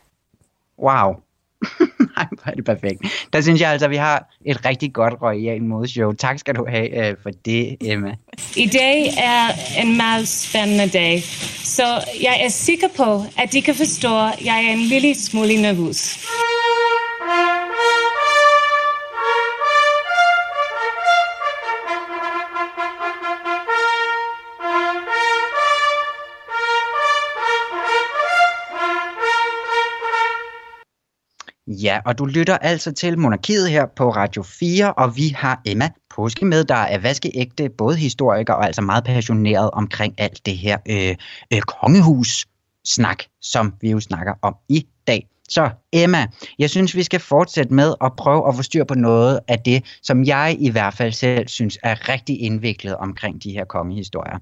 Wow. 0.80 1.14
Nej, 2.16 2.28
hvor 2.32 2.52
er 2.52 2.56
det 2.56 2.66
perfekt. 2.66 3.02
Der 3.34 3.42
synes 3.42 3.62
jeg 3.62 3.70
altså, 3.72 3.86
at 3.86 3.92
vi 3.92 3.96
har 3.96 4.30
et 4.46 4.66
rigtig 4.66 4.94
godt 4.94 5.14
royal 5.22 5.64
modeshow. 5.64 6.12
Tak 6.12 6.40
skal 6.40 6.56
du 6.56 6.66
have 6.70 7.12
uh, 7.12 7.18
for 7.24 7.30
det, 7.46 7.78
Emma. 7.82 8.16
I 8.56 8.66
dag 8.68 9.08
er 9.18 9.48
en 9.82 9.98
meget 9.98 10.28
spændende 10.28 10.90
dag, 10.90 11.22
så 11.64 11.84
jeg 12.22 12.42
er 12.46 12.50
sikker 12.50 12.88
på, 12.98 13.24
at 13.38 13.52
de 13.54 13.62
kan 13.62 13.76
forstå, 13.76 14.18
at 14.20 14.46
jeg 14.46 14.66
er 14.70 14.72
en 14.74 14.80
lille 14.80 15.16
smule 15.16 15.62
nervøs. 15.62 16.20
Ja, 31.84 32.00
og 32.06 32.18
du 32.18 32.26
lytter 32.26 32.58
altså 32.58 32.92
til 32.92 33.20
Monarkiet 33.20 33.70
her 33.70 33.86
på 33.96 34.10
Radio 34.10 34.44
4, 34.44 34.94
og 34.94 35.18
vi 35.18 35.28
har 35.28 35.62
Emma 35.66 35.90
Påske 36.16 36.46
med, 36.46 36.64
der 36.64 36.76
er 36.76 36.98
vaskeægte, 36.98 37.70
både 37.70 37.98
historiker 37.98 38.54
og 38.54 38.66
altså 38.66 38.82
meget 38.82 39.04
passioneret 39.04 39.72
omkring 39.72 40.14
alt 40.18 40.46
det 40.46 40.58
her 40.58 40.78
øh, 40.90 41.16
øh, 41.54 41.62
kongehus-snak, 41.62 43.24
som 43.42 43.74
vi 43.82 43.92
jo 43.92 44.00
snakker 44.00 44.34
om 44.42 44.56
i. 44.70 44.88
Så 45.50 45.70
Emma, 45.94 46.28
jeg 46.60 46.70
synes, 46.70 46.96
vi 46.96 47.04
skal 47.04 47.20
fortsætte 47.20 47.74
med 47.74 47.94
at 48.02 48.12
prøve 48.18 48.48
at 48.48 48.56
få 48.56 48.64
styr 48.64 48.84
på 48.84 48.96
noget 48.96 49.40
af 49.48 49.60
det, 49.60 49.84
som 50.04 50.24
jeg 50.24 50.58
i 50.60 50.70
hvert 50.70 50.94
fald 50.94 51.12
selv 51.12 51.48
synes 51.48 51.78
er 51.84 52.10
rigtig 52.10 52.42
indviklet 52.42 52.96
omkring 52.96 53.44
de 53.44 53.52
her 53.52 53.66
kongehistorier. 53.66 54.38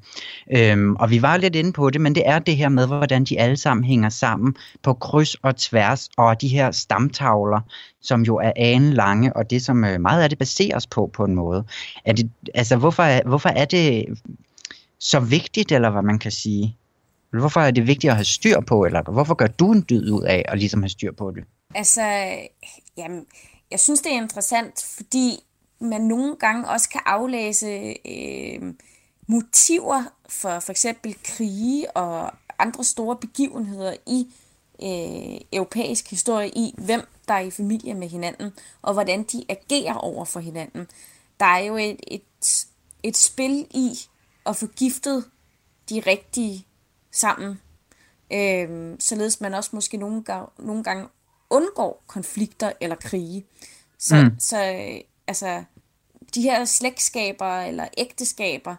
Øhm, 0.55 0.95
og 0.95 1.09
vi 1.09 1.21
var 1.21 1.37
lidt 1.37 1.55
inde 1.55 1.73
på 1.73 1.89
det, 1.89 2.01
men 2.01 2.15
det 2.15 2.23
er 2.25 2.39
det 2.39 2.57
her 2.57 2.69
med, 2.69 2.87
hvordan 2.87 3.23
de 3.23 3.39
alle 3.39 3.57
sammen 3.57 3.83
hænger 3.83 4.09
sammen 4.09 4.55
på 4.83 4.93
kryds 4.93 5.35
og 5.35 5.55
tværs, 5.55 6.09
og 6.17 6.41
de 6.41 6.47
her 6.47 6.71
stamtavler, 6.71 7.59
som 8.01 8.21
jo 8.21 8.35
er 8.35 8.51
anen 8.55 8.93
lange, 8.93 9.35
og 9.35 9.49
det 9.49 9.61
som 9.61 9.83
øh, 9.83 10.01
meget 10.01 10.23
af 10.23 10.29
det 10.29 10.37
baseres 10.37 10.87
på 10.87 11.09
på 11.13 11.23
en 11.23 11.35
måde. 11.35 11.63
Er 12.05 12.13
det, 12.13 12.31
altså, 12.55 12.77
hvorfor 12.77 13.27
hvorfor 13.27 13.49
er 13.49 13.65
det 13.65 14.05
så 14.99 15.19
vigtigt, 15.19 15.71
eller 15.71 15.89
hvad 15.89 16.01
man 16.01 16.19
kan 16.19 16.31
sige? 16.31 16.77
Hvorfor 17.29 17.59
er 17.59 17.71
det 17.71 17.87
vigtigt 17.87 18.11
at 18.11 18.17
have 18.17 18.25
styr 18.25 18.59
på, 18.59 18.85
eller 18.85 19.11
hvorfor 19.11 19.33
gør 19.33 19.47
du 19.47 19.71
en 19.71 19.85
dyd 19.89 20.11
ud 20.11 20.23
af 20.23 20.45
at 20.47 20.59
ligesom 20.59 20.81
have 20.81 20.89
styr 20.89 21.11
på 21.11 21.31
det? 21.31 21.43
Altså, 21.75 22.01
jamen, 22.97 23.25
jeg 23.71 23.79
synes, 23.79 24.01
det 24.01 24.11
er 24.11 24.21
interessant, 24.21 24.85
fordi 24.97 25.39
man 25.79 26.01
nogle 26.01 26.35
gange 26.35 26.69
også 26.69 26.89
kan 26.89 27.01
aflæse 27.05 27.95
øh, 28.05 28.73
motiver 29.27 30.03
for 30.29 30.59
for 30.59 30.71
eksempel 30.71 31.15
krige 31.23 31.91
og 31.91 32.33
andre 32.59 32.83
store 32.83 33.15
begivenheder 33.15 33.93
i 34.07 34.27
øh, 34.83 35.41
europæisk 35.53 36.09
historie 36.09 36.49
i, 36.49 36.75
hvem 36.77 37.01
der 37.27 37.33
er 37.33 37.39
i 37.39 37.51
familie 37.51 37.93
med 37.93 38.09
hinanden, 38.09 38.51
og 38.81 38.93
hvordan 38.93 39.23
de 39.23 39.45
agerer 39.49 39.93
over 39.93 40.25
for 40.25 40.39
hinanden. 40.39 40.87
Der 41.39 41.45
er 41.45 41.59
jo 41.59 41.77
et, 41.77 41.99
et, 42.07 42.65
et 43.03 43.17
spil 43.17 43.67
i 43.71 43.91
at 44.45 44.55
få 44.55 44.67
giftet 44.67 45.25
de 45.89 45.99
rigtige 45.99 46.66
sammen, 47.17 47.61
øh, 48.33 48.95
således 48.99 49.41
man 49.41 49.53
også 49.53 49.69
måske 49.73 49.97
nogle 49.97 50.23
gange, 50.23 50.47
nogle 50.59 50.83
gange 50.83 51.07
undgår 51.49 52.03
konflikter 52.07 52.71
eller 52.81 52.95
krige. 52.95 53.45
Så, 53.99 54.15
mm. 54.15 54.39
så 54.39 54.57
altså, 55.27 55.63
de 56.35 56.41
her 56.41 56.65
slægtskaber 56.65 57.61
eller 57.61 57.87
ægteskaber, 57.97 58.75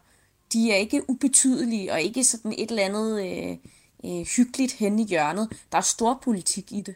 de 0.52 0.72
er 0.72 0.76
ikke 0.76 1.10
ubetydelige 1.10 1.92
og 1.92 2.00
ikke 2.00 2.24
sådan 2.24 2.54
et 2.58 2.70
eller 2.70 2.84
andet 2.84 3.26
øh, 3.26 3.56
øh, 4.04 4.26
hyggeligt 4.36 4.72
hen 4.72 4.98
i 4.98 5.06
hjørnet. 5.06 5.48
Der 5.72 5.78
er 5.78 5.82
stor 5.82 6.20
politik 6.24 6.72
i 6.72 6.80
det. 6.80 6.94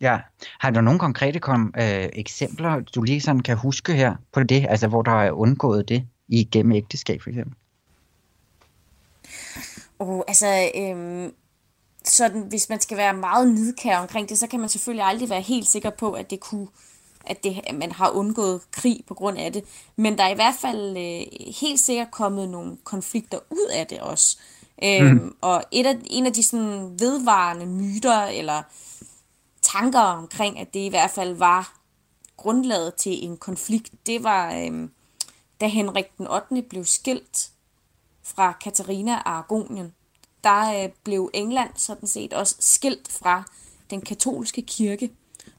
Ja. 0.00 0.18
Har 0.60 0.70
du 0.70 0.80
nogle 0.80 1.00
konkrete 1.00 1.40
kom, 1.40 1.74
øh, 1.78 2.08
eksempler, 2.12 2.80
du 2.80 3.02
lige 3.02 3.20
sådan 3.20 3.40
kan 3.40 3.56
huske 3.56 3.92
her 3.92 4.14
på 4.32 4.42
det, 4.42 4.66
altså 4.68 4.88
hvor 4.88 5.02
der 5.02 5.22
er 5.22 5.30
undgået 5.30 5.88
det 5.88 6.06
igennem 6.28 6.72
ægteskab 6.72 7.22
for 7.22 7.30
eksempel? 7.30 7.56
Oh, 9.98 10.22
altså, 10.28 10.70
øhm, 10.74 11.34
sådan, 12.04 12.40
hvis 12.40 12.68
man 12.68 12.80
skal 12.80 12.96
være 12.96 13.14
meget 13.14 13.54
nidkær 13.54 13.98
omkring 13.98 14.28
det, 14.28 14.38
så 14.38 14.46
kan 14.46 14.60
man 14.60 14.68
selvfølgelig 14.68 15.04
aldrig 15.04 15.30
være 15.30 15.40
helt 15.40 15.68
sikker 15.68 15.90
på, 15.90 16.12
at 16.12 16.30
det 16.30 16.40
kunne 16.40 16.68
at, 17.26 17.44
det, 17.44 17.60
at 17.64 17.74
man 17.74 17.92
har 17.92 18.10
undgået 18.10 18.60
krig 18.70 19.00
på 19.06 19.14
grund 19.14 19.38
af 19.38 19.52
det. 19.52 19.64
Men 19.96 20.18
der 20.18 20.24
er 20.24 20.28
i 20.28 20.34
hvert 20.34 20.54
fald 20.60 20.96
øh, 20.96 21.50
helt 21.60 21.80
sikkert 21.80 22.10
kommet 22.10 22.48
nogle 22.48 22.76
konflikter 22.84 23.38
ud 23.50 23.68
af 23.72 23.86
det 23.86 24.00
også. 24.00 24.38
Øhm, 24.84 25.06
mm. 25.06 25.36
Og 25.40 25.64
et 25.72 25.86
af, 25.86 25.98
en 26.04 26.26
af 26.26 26.32
de 26.32 26.42
sådan 26.42 27.00
vedvarende 27.00 27.66
myter 27.66 28.22
eller 28.22 28.62
tanker 29.62 30.00
omkring, 30.00 30.58
at 30.58 30.74
det 30.74 30.80
i 30.80 30.88
hvert 30.88 31.10
fald 31.10 31.34
var 31.34 31.76
grundlaget 32.36 32.94
til 32.94 33.24
en 33.24 33.36
konflikt, 33.36 33.92
det 34.06 34.22
var, 34.22 34.54
øhm, 34.54 34.90
da 35.60 35.66
Henrik 35.66 36.18
den 36.18 36.26
8. 36.28 36.62
blev 36.62 36.84
skilt 36.84 37.50
fra 38.34 38.52
Katarina 38.52 39.12
af 39.12 39.22
Aragonien, 39.24 39.92
der 40.44 40.84
øh, 40.84 40.88
blev 41.04 41.30
England 41.34 41.70
sådan 41.76 42.08
set 42.08 42.32
også 42.32 42.56
skilt 42.60 43.12
fra 43.12 43.44
den 43.90 44.00
katolske 44.00 44.62
kirke. 44.62 45.10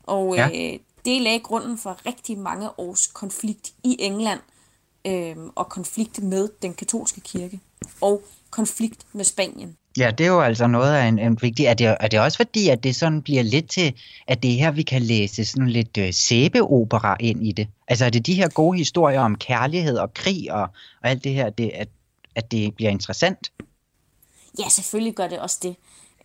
Og 0.04 0.36
ja. 0.36 0.48
øh, 0.48 0.80
det 1.06 1.22
lagde 1.22 1.40
grunden 1.40 1.78
for 1.78 2.06
rigtig 2.06 2.38
mange 2.38 2.80
års 2.80 3.08
konflikt 3.08 3.72
i 3.84 3.96
England, 4.00 4.40
øh, 5.06 5.36
og 5.56 5.70
konflikt 5.70 6.24
med 6.24 6.50
den 6.62 6.74
katolske 6.74 7.22
kirke, 7.22 7.60
og 8.02 8.22
konflikt 8.50 9.06
med 9.14 9.24
Spanien. 9.24 9.78
Ja, 9.98 10.12
det 10.12 10.26
er 10.26 10.28
jo 10.28 10.42
altså 10.42 10.68
noget 10.68 10.94
af 10.94 11.08
en, 11.08 11.20
en 11.20 11.38
vigtig... 11.42 11.66
Er 11.66 11.74
det, 11.74 11.98
er 12.00 12.08
det 12.08 12.20
også 12.20 12.38
fordi, 12.38 12.70
at 12.70 12.84
det 12.84 12.96
sådan 12.96 13.22
bliver 13.22 13.44
lidt 13.44 13.70
til, 13.70 13.94
at 14.28 14.44
det 14.44 14.54
er 14.54 14.58
her, 14.58 14.72
vi 14.72 14.84
kan 14.84 15.02
læse 15.02 15.46
sådan 15.46 15.70
lidt 15.70 15.98
øh, 15.98 16.14
sæbeopera 16.14 17.18
ind 17.20 17.48
i 17.48 17.52
det? 17.52 17.68
Altså 17.88 18.06
er 18.06 18.10
det 18.10 18.26
de 18.26 18.34
her 18.34 18.50
gode 18.50 18.78
historier 18.78 19.20
om 19.20 19.36
kærlighed 19.36 19.98
og 19.98 20.14
krig 20.14 20.52
og, 20.52 20.62
og 21.04 21.10
alt 21.10 21.24
det 21.24 21.34
her, 21.34 21.50
det, 21.50 21.72
at, 21.74 21.88
at 22.38 22.52
det 22.52 22.76
bliver 22.76 22.92
interessant? 22.92 23.52
Ja, 24.60 24.70
selvfølgelig 24.70 25.16
gør 25.16 25.28
det 25.28 25.40
også 25.40 25.58
det. 25.64 25.76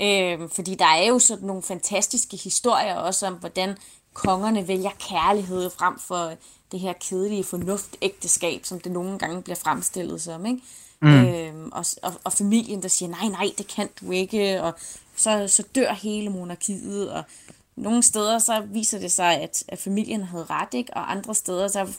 Øh, 0.01 0.49
fordi 0.49 0.75
der 0.75 0.87
er 0.87 1.07
jo 1.07 1.19
sådan 1.19 1.47
nogle 1.47 1.63
fantastiske 1.63 2.37
historier 2.37 2.95
også 2.95 3.27
om, 3.27 3.35
hvordan 3.35 3.77
kongerne 4.13 4.69
vælger 4.69 4.91
kærlighed 5.09 5.71
frem 5.71 5.99
for 5.99 6.33
det 6.73 6.81
her 6.81 6.93
kedelige 6.93 7.45
fornuftægteskab, 7.45 8.65
som 8.65 8.81
det 8.81 8.93
nogle 8.93 9.19
gange 9.19 9.43
bliver 9.43 9.57
fremstillet 9.57 10.23
som. 10.23 10.47
Ikke? 10.47 10.61
Mm. 11.03 11.09
Øhm, 11.09 11.73
og, 11.73 11.85
og, 12.03 12.13
og 12.25 12.33
familien, 12.33 12.83
der 12.83 12.89
siger, 12.89 13.09
nej, 13.09 13.29
nej, 13.29 13.51
det 13.59 13.67
kan 13.67 13.89
du 14.01 14.11
ikke, 14.11 14.63
og 14.63 14.75
så, 15.17 15.49
så 15.49 15.63
dør 15.75 15.93
hele 15.93 16.31
monarkiet, 16.31 17.11
og 17.11 17.25
nogle 17.77 18.03
steder 18.03 18.39
så 18.39 18.61
viser 18.61 18.99
det 18.99 19.13
sig, 19.13 19.41
at, 19.41 19.65
at 19.69 19.79
familien 19.79 20.23
havde 20.23 20.45
ret, 20.45 20.75
ikke? 20.75 20.95
og 20.95 21.11
andre 21.11 21.35
steder 21.35 21.69
så 21.69 21.93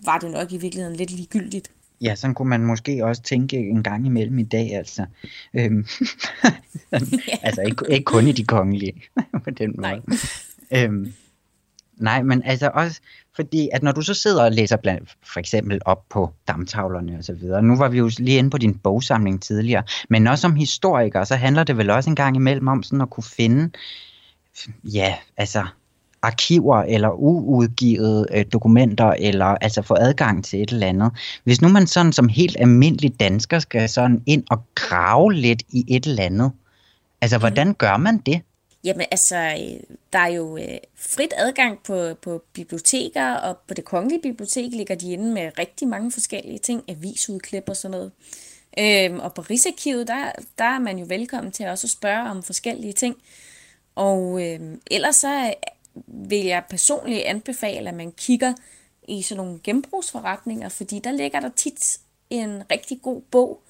var 0.00 0.18
det 0.18 0.30
nok 0.30 0.52
i 0.52 0.56
virkeligheden 0.56 0.96
lidt 0.96 1.10
ligegyldigt. 1.10 1.70
Ja, 2.00 2.14
sådan 2.14 2.34
kunne 2.34 2.48
man 2.48 2.64
måske 2.64 3.04
også 3.04 3.22
tænke 3.22 3.56
en 3.56 3.82
gang 3.82 4.06
imellem 4.06 4.38
i 4.38 4.42
dag, 4.42 4.74
altså. 4.74 5.06
Øhm, 5.54 5.86
altså 7.46 7.62
ikke, 7.62 7.84
ikke 7.88 8.04
kun 8.04 8.26
i 8.26 8.32
de 8.32 8.44
kongelige, 8.44 9.02
på 9.44 9.50
den 9.50 9.74
måde. 9.76 10.02
Nej. 10.70 10.84
Øhm, 10.84 11.12
nej, 11.96 12.22
men 12.22 12.42
altså 12.42 12.70
også, 12.74 13.00
fordi 13.36 13.68
at 13.72 13.82
når 13.82 13.92
du 13.92 14.02
så 14.02 14.14
sidder 14.14 14.44
og 14.44 14.52
læser 14.52 14.76
blandt, 14.76 15.16
for 15.32 15.40
eksempel 15.40 15.80
op 15.84 16.04
på 16.08 16.32
damtavlerne 16.48 17.18
og 17.18 17.24
så 17.24 17.32
videre, 17.32 17.62
nu 17.62 17.76
var 17.76 17.88
vi 17.88 17.98
jo 17.98 18.10
lige 18.18 18.38
inde 18.38 18.50
på 18.50 18.58
din 18.58 18.78
bogsamling 18.78 19.42
tidligere, 19.42 19.82
men 20.10 20.26
også 20.26 20.42
som 20.42 20.56
historiker, 20.56 21.24
så 21.24 21.36
handler 21.36 21.64
det 21.64 21.76
vel 21.76 21.90
også 21.90 22.10
en 22.10 22.16
gang 22.16 22.36
imellem 22.36 22.68
om 22.68 22.82
sådan 22.82 23.00
at 23.00 23.10
kunne 23.10 23.24
finde, 23.24 23.70
ja, 24.84 25.14
altså 25.36 25.66
arkiver 26.26 26.82
eller 26.82 27.10
uudgivede 27.10 28.26
øh, 28.34 28.44
dokumenter, 28.52 29.14
eller 29.18 29.46
altså 29.46 29.82
få 29.82 29.94
adgang 29.94 30.44
til 30.44 30.62
et 30.62 30.70
eller 30.70 30.86
andet. 30.86 31.12
Hvis 31.44 31.60
nu 31.60 31.68
man 31.68 31.86
sådan 31.86 32.12
som 32.12 32.28
helt 32.28 32.56
almindelig 32.60 33.20
dansker 33.20 33.58
skal 33.58 33.88
sådan 33.88 34.22
ind 34.26 34.44
og 34.50 34.62
grave 34.74 35.32
lidt 35.32 35.62
i 35.68 35.84
et 35.88 36.06
eller 36.06 36.22
andet, 36.22 36.52
altså 37.20 37.38
hvordan 37.38 37.74
gør 37.74 37.96
man 37.96 38.18
det? 38.18 38.40
Jamen 38.84 39.06
altså, 39.10 39.36
der 40.12 40.18
er 40.18 40.26
jo 40.26 40.56
øh, 40.56 40.78
frit 40.96 41.32
adgang 41.36 41.78
på, 41.86 42.14
på 42.22 42.42
biblioteker, 42.52 43.34
og 43.34 43.56
på 43.68 43.74
det 43.74 43.84
kongelige 43.84 44.22
bibliotek 44.22 44.72
ligger 44.72 44.94
de 44.94 45.12
inde 45.12 45.34
med 45.34 45.50
rigtig 45.58 45.88
mange 45.88 46.12
forskellige 46.12 46.58
ting, 46.58 46.82
avisudklip 46.88 47.64
og 47.68 47.76
sådan 47.76 47.90
noget. 47.90 48.12
Øhm, 48.78 49.20
og 49.20 49.34
på 49.34 49.42
Rigsarkivet, 49.42 50.08
der, 50.08 50.32
der 50.58 50.64
er 50.64 50.78
man 50.78 50.98
jo 50.98 51.06
velkommen 51.08 51.52
til 51.52 51.66
også 51.66 51.86
at 51.86 51.90
spørge 51.90 52.30
om 52.30 52.42
forskellige 52.42 52.92
ting. 52.92 53.16
Og 53.94 54.42
øhm, 54.42 54.80
ellers 54.90 55.16
så 55.16 55.54
vil 56.06 56.44
jeg 56.44 56.64
personligt 56.70 57.22
anbefale, 57.22 57.88
at 57.88 57.94
man 57.94 58.12
kigger 58.12 58.54
i 59.08 59.22
sådan 59.22 59.44
nogle 59.44 59.60
genbrugsforretninger, 59.64 60.68
fordi 60.68 60.98
der 60.98 61.12
ligger 61.12 61.40
der 61.40 61.50
tit 61.56 61.98
en 62.30 62.62
rigtig 62.70 63.02
god 63.02 63.22
bog 63.30 63.62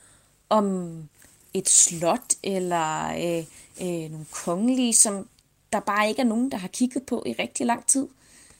om 0.48 1.08
et 1.54 1.68
slot 1.68 2.34
eller 2.42 3.08
øh, 3.08 3.44
øh, 3.80 4.10
nogle 4.10 4.26
kongelige, 4.32 4.94
som 4.94 5.28
der 5.72 5.80
bare 5.80 6.08
ikke 6.08 6.20
er 6.20 6.26
nogen, 6.26 6.50
der 6.50 6.56
har 6.56 6.68
kigget 6.68 7.02
på 7.02 7.22
i 7.26 7.32
rigtig 7.32 7.66
lang 7.66 7.86
tid. 7.86 8.08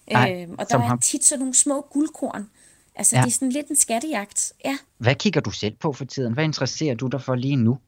Ej, 0.06 0.46
øh, 0.48 0.54
og 0.58 0.70
der 0.70 0.78
er 0.78 0.82
ham. 0.82 0.98
tit 0.98 1.24
sådan 1.24 1.38
nogle 1.38 1.54
små 1.54 1.86
guldkorn. 1.90 2.50
Altså, 2.94 3.16
ja. 3.16 3.22
det 3.22 3.28
er 3.28 3.32
sådan 3.32 3.52
lidt 3.52 3.68
en 3.68 3.76
skattejagt. 3.76 4.52
Ja. 4.64 4.78
Hvad 4.98 5.14
kigger 5.14 5.40
du 5.40 5.50
selv 5.50 5.74
på 5.74 5.92
for 5.92 6.04
tiden? 6.04 6.32
Hvad 6.34 6.44
interesserer 6.44 6.94
du 6.94 7.06
dig 7.06 7.22
for 7.22 7.34
lige 7.34 7.56
nu? 7.56 7.78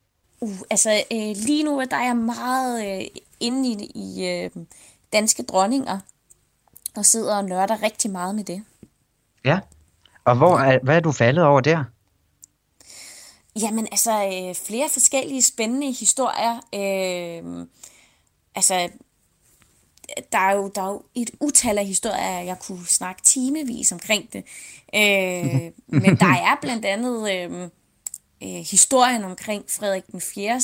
Uh, 0.41 0.59
altså, 0.71 1.03
øh, 1.13 1.37
lige 1.37 1.65
nu 1.65 1.85
der 1.91 1.97
er 1.97 2.05
jeg 2.05 2.17
meget 2.17 3.01
øh, 3.01 3.07
inde 3.41 3.69
i, 3.69 3.91
i 3.95 4.27
øh, 4.29 4.51
danske 5.13 5.43
dronninger. 5.43 6.01
og 6.97 7.07
sidder 7.07 7.37
og 7.37 7.45
nørder 7.45 7.83
rigtig 7.83 8.11
meget 8.11 8.35
med 8.35 8.45
det. 8.45 8.65
Ja. 9.45 9.61
Og 10.25 10.37
hvor 10.37 10.59
er, 10.59 10.79
hvad 10.83 10.97
er 10.97 11.01
du 11.01 11.13
faldet 11.13 11.45
over 11.45 11.61
der? 11.61 11.85
Jamen 13.61 13.87
altså, 13.91 14.25
øh, 14.25 14.55
flere 14.55 14.89
forskellige 14.93 15.43
spændende 15.43 15.93
historier. 15.93 16.55
Øh, 16.75 17.67
altså, 18.55 18.89
der 20.33 20.39
er, 20.39 20.55
jo, 20.55 20.69
der 20.75 20.83
er 20.83 20.89
jo 20.89 21.03
et 21.15 21.31
utal 21.41 21.79
af 21.79 21.87
historier, 21.87 22.41
jeg 22.41 22.59
kunne 22.59 22.87
snakke 22.87 23.23
timevis 23.23 23.93
omkring 23.93 24.33
det. 24.33 24.45
Øh, 24.95 25.73
men 26.03 26.17
der 26.17 26.27
er 26.27 26.57
blandt 26.61 26.85
andet 26.85 27.33
øh, 27.33 27.63
øh, 28.43 28.65
historien 28.71 29.25
omkring 29.25 29.65
Frederik 29.69 30.07
den 30.07 30.21
4. 30.21 30.61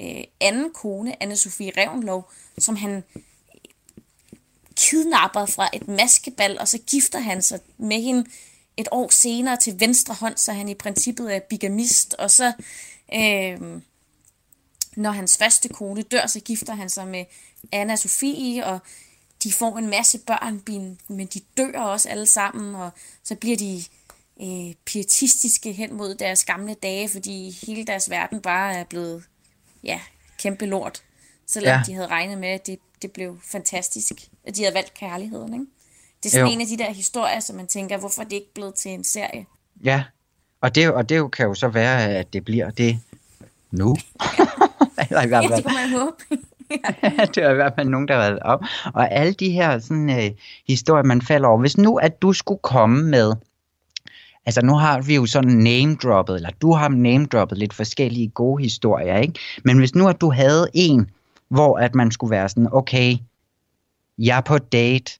Øh, 0.00 0.24
anden 0.40 0.72
kone, 0.74 1.22
Anne-Sophie 1.22 1.70
Revnlov, 1.76 2.30
som 2.58 2.76
han 2.76 3.04
kidnapper 4.90 5.46
fra 5.46 5.68
et 5.72 5.88
maskebal, 5.88 6.58
og 6.58 6.68
så 6.68 6.78
gifter 6.78 7.18
han 7.18 7.42
sig 7.42 7.60
med 7.78 8.02
hende 8.02 8.24
et 8.76 8.88
år 8.90 9.10
senere 9.12 9.56
til 9.56 9.80
venstre 9.80 10.14
hånd, 10.14 10.36
så 10.36 10.52
han 10.52 10.68
i 10.68 10.74
princippet 10.74 11.36
er 11.36 11.40
bigamist, 11.40 12.14
og 12.14 12.30
så 12.30 12.52
øh, 13.14 13.80
når 14.96 15.10
hans 15.10 15.36
første 15.36 15.68
kone 15.68 16.02
dør, 16.02 16.26
så 16.26 16.40
gifter 16.40 16.74
han 16.74 16.90
sig 16.90 17.06
med 17.06 17.24
Anna 17.72 17.96
Sofie, 17.96 18.66
og 18.66 18.78
de 19.42 19.52
får 19.52 19.78
en 19.78 19.86
masse 19.86 20.18
børn, 20.18 20.62
men 21.08 21.26
de 21.26 21.40
dør 21.56 21.80
også 21.80 22.08
alle 22.08 22.26
sammen, 22.26 22.74
og 22.74 22.90
så 23.24 23.34
bliver 23.34 23.56
de 23.56 23.82
øh, 24.42 24.74
pietistiske 24.84 25.72
hen 25.72 25.94
mod 25.94 26.14
deres 26.14 26.44
gamle 26.44 26.74
dage, 26.74 27.08
fordi 27.08 27.50
hele 27.50 27.84
deres 27.84 28.10
verden 28.10 28.40
bare 28.40 28.74
er 28.74 28.84
blevet 28.84 29.24
ja, 29.84 30.00
kæmpe 30.38 30.66
lort. 30.66 31.02
Selvom 31.46 31.72
ja. 31.72 31.82
de 31.86 31.94
havde 31.94 32.06
regnet 32.06 32.38
med, 32.38 32.48
at 32.48 32.66
det, 32.66 32.78
det 33.02 33.12
blev 33.12 33.38
fantastisk, 33.44 34.12
at 34.44 34.56
de 34.56 34.62
havde 34.62 34.74
valgt 34.74 34.94
kærligheden. 34.94 35.54
Ikke? 35.54 35.66
Det 36.22 36.26
er 36.26 36.30
sådan 36.30 36.46
jo. 36.46 36.52
en 36.52 36.60
af 36.60 36.66
de 36.66 36.78
der 36.78 36.92
historier, 36.92 37.40
som 37.40 37.56
man 37.56 37.66
tænker, 37.66 37.98
hvorfor 37.98 38.22
er 38.22 38.26
det 38.26 38.36
ikke 38.36 38.54
blevet 38.54 38.74
til 38.74 38.90
en 38.90 39.04
serie? 39.04 39.46
Ja, 39.84 40.04
og 40.60 40.74
det, 40.74 40.92
og 40.92 41.08
det 41.08 41.32
kan 41.32 41.46
jo 41.46 41.54
så 41.54 41.68
være, 41.68 42.04
at 42.04 42.32
det 42.32 42.44
bliver 42.44 42.70
det 42.70 42.98
nu. 43.70 43.96
Eller 45.08 45.22
i 45.22 45.28
hvert 45.28 45.44
fald. 45.44 45.50
Ja, 45.50 45.56
det 45.56 45.64
kunne 45.64 45.74
man 45.74 45.90
håbe. 45.90 46.16
det 47.34 47.44
er 47.44 47.50
i 47.50 47.54
hvert 47.54 47.72
fald 47.76 47.88
nogen, 47.88 48.08
der 48.08 48.14
har 48.14 48.20
været 48.20 48.38
op. 48.38 48.60
Og 48.94 49.12
alle 49.12 49.32
de 49.32 49.50
her 49.50 49.78
sådan, 49.78 50.10
øh, 50.10 50.30
historier, 50.68 51.04
man 51.04 51.22
falder 51.22 51.48
over. 51.48 51.60
Hvis 51.60 51.78
nu, 51.78 51.96
at 51.96 52.22
du 52.22 52.32
skulle 52.32 52.60
komme 52.62 53.02
med, 53.02 53.32
altså 54.46 54.62
nu 54.62 54.74
har 54.74 55.02
vi 55.02 55.14
jo 55.14 55.26
sådan 55.26 55.50
name-droppet, 55.50 56.34
eller 56.34 56.50
du 56.62 56.72
har 56.72 56.88
name-droppet 56.88 57.58
lidt 57.58 57.74
forskellige 57.74 58.28
gode 58.28 58.62
historier, 58.62 59.16
ikke? 59.16 59.40
Men 59.64 59.78
hvis 59.78 59.94
nu, 59.94 60.08
at 60.08 60.20
du 60.20 60.32
havde 60.32 60.68
en, 60.74 61.10
hvor 61.48 61.78
at 61.78 61.94
man 61.94 62.10
skulle 62.10 62.30
være 62.30 62.48
sådan, 62.48 62.68
okay, 62.72 63.16
jeg 64.18 64.36
er 64.36 64.40
på 64.40 64.58
date, 64.58 65.12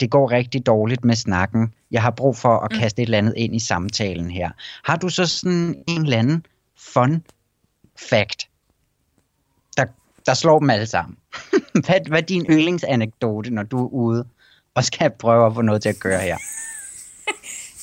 det 0.00 0.10
går 0.10 0.30
rigtig 0.30 0.66
dårligt 0.66 1.04
med 1.04 1.14
snakken, 1.14 1.74
jeg 1.90 2.02
har 2.02 2.10
brug 2.10 2.36
for 2.36 2.58
at 2.58 2.72
mm. 2.72 2.78
kaste 2.78 3.02
et 3.02 3.06
eller 3.06 3.18
andet 3.18 3.34
ind 3.36 3.56
i 3.56 3.58
samtalen 3.58 4.30
her. 4.30 4.50
Har 4.84 4.96
du 4.96 5.08
så 5.08 5.26
sådan 5.26 5.84
en 5.88 6.02
eller 6.02 6.18
anden 6.18 6.46
fun 6.76 7.24
fact, 8.10 8.48
der, 9.76 9.84
der 10.26 10.34
slår 10.34 10.58
dem 10.58 10.70
alle 10.70 10.86
sammen? 10.86 11.16
hvad, 11.86 12.08
hvad 12.08 12.18
er 12.18 12.26
din 12.26 12.46
yndlingsanekdote, 12.50 13.50
når 13.50 13.62
du 13.62 13.84
er 13.84 13.88
ude 13.88 14.26
og 14.74 14.84
skal 14.84 15.10
prøve 15.10 15.46
at 15.46 15.54
få 15.54 15.62
noget 15.62 15.82
til 15.82 15.88
at 15.88 16.00
køre 16.00 16.20
her? 16.20 16.38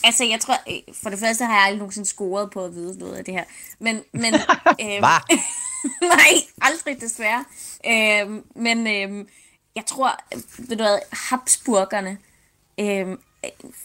Altså, 0.04 0.24
jeg 0.24 0.40
tror, 0.40 0.54
øh, 0.70 0.94
for 1.04 1.10
det 1.10 1.20
første 1.20 1.46
har 1.46 1.54
jeg 1.54 1.64
aldrig 1.64 1.78
nogensinde 1.80 2.10
scoret 2.10 2.52
på 2.52 2.66
at 2.66 2.74
vide 2.74 3.00
noget 3.00 3.16
af 3.16 3.26
det 3.26 3.34
her. 3.34 3.44
Men, 3.80 4.02
men 4.14 4.34
øh? 4.86 5.02
nej, 6.02 6.34
aldrig 6.62 7.02
desværre. 7.02 7.46
Øh, 7.86 8.42
men 8.56 8.88
øh, 8.88 9.26
jeg 9.76 9.86
tror, 9.86 10.20
ved 10.58 10.78
du 10.78 10.84
hvad, 10.84 11.00
Habsburgerne, 11.12 12.18
øh, 12.80 13.18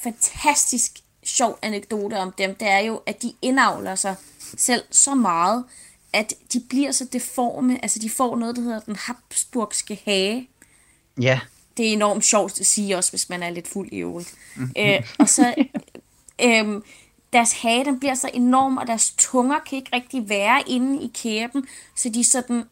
fantastisk 0.02 0.92
sjov 1.24 1.58
anekdote 1.62 2.14
om 2.14 2.32
dem, 2.38 2.54
det 2.54 2.68
er 2.68 2.78
jo, 2.78 3.02
at 3.06 3.22
de 3.22 3.32
indavler 3.42 3.94
sig 3.94 4.14
selv 4.56 4.82
så 4.90 5.14
meget, 5.14 5.64
at 6.12 6.34
de 6.52 6.60
bliver 6.68 6.92
så 6.92 7.04
deforme, 7.12 7.78
altså 7.82 7.98
de 7.98 8.10
får 8.10 8.36
noget, 8.36 8.56
der 8.56 8.62
hedder 8.62 8.80
den 8.80 8.96
habsburgske 8.96 10.00
hage. 10.04 10.48
Ja. 11.20 11.40
Det 11.76 11.88
er 11.88 11.92
enormt 11.92 12.24
sjovt 12.24 12.60
at 12.60 12.66
sige 12.66 12.96
også, 12.96 13.12
hvis 13.12 13.28
man 13.28 13.42
er 13.42 13.50
lidt 13.50 13.68
fuld 13.68 13.88
i 13.92 13.96
øvrigt. 13.96 14.34
Mm. 14.56 14.72
Øh, 14.78 15.02
og 15.18 15.28
så, 15.28 15.54
øh, 16.46 16.82
deres 17.36 17.52
hage, 17.52 17.84
den 17.84 17.98
bliver 17.98 18.14
så 18.14 18.30
enorm, 18.34 18.76
og 18.76 18.86
deres 18.86 19.14
tunger 19.18 19.58
kan 19.58 19.78
ikke 19.78 19.96
rigtig 19.96 20.28
være 20.28 20.62
inde 20.66 21.02
i 21.02 21.10
kæben, 21.14 21.66
så 21.94 22.08
de 22.08 22.24
sådan 22.24 22.64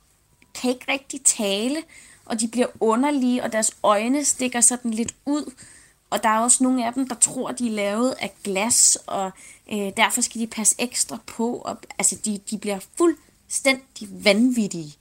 kan 0.55 0.71
ikke 0.71 0.93
rigtig 0.93 1.21
tale, 1.25 1.83
og 2.25 2.41
de 2.41 2.49
bliver 2.49 2.67
underlige, 2.81 3.43
og 3.43 3.53
deres 3.53 3.77
øjne 3.83 4.25
stikker 4.25 4.61
sådan 4.61 4.91
lidt 4.91 5.15
ud. 5.27 5.53
Og 6.11 6.23
der 6.23 6.29
er 6.29 6.41
også 6.41 6.65
nogle 6.65 6.87
af 6.87 6.93
dem, 6.93 7.09
der 7.09 7.15
tror, 7.15 7.53
de 7.53 7.67
er 7.67 7.71
lavet 7.71 8.15
af 8.21 8.35
glas, 8.45 8.99
og 9.07 9.31
øh, 9.73 9.93
derfor 9.97 10.21
skal 10.21 10.41
de 10.41 10.47
passe 10.47 10.75
ekstra 10.79 11.19
på. 11.27 11.57
Og, 11.57 11.77
altså, 11.99 12.17
de, 12.25 12.41
de 12.51 12.59
bliver 12.59 12.79
fuldstændig 12.99 14.09
vanvittige. 14.25 14.95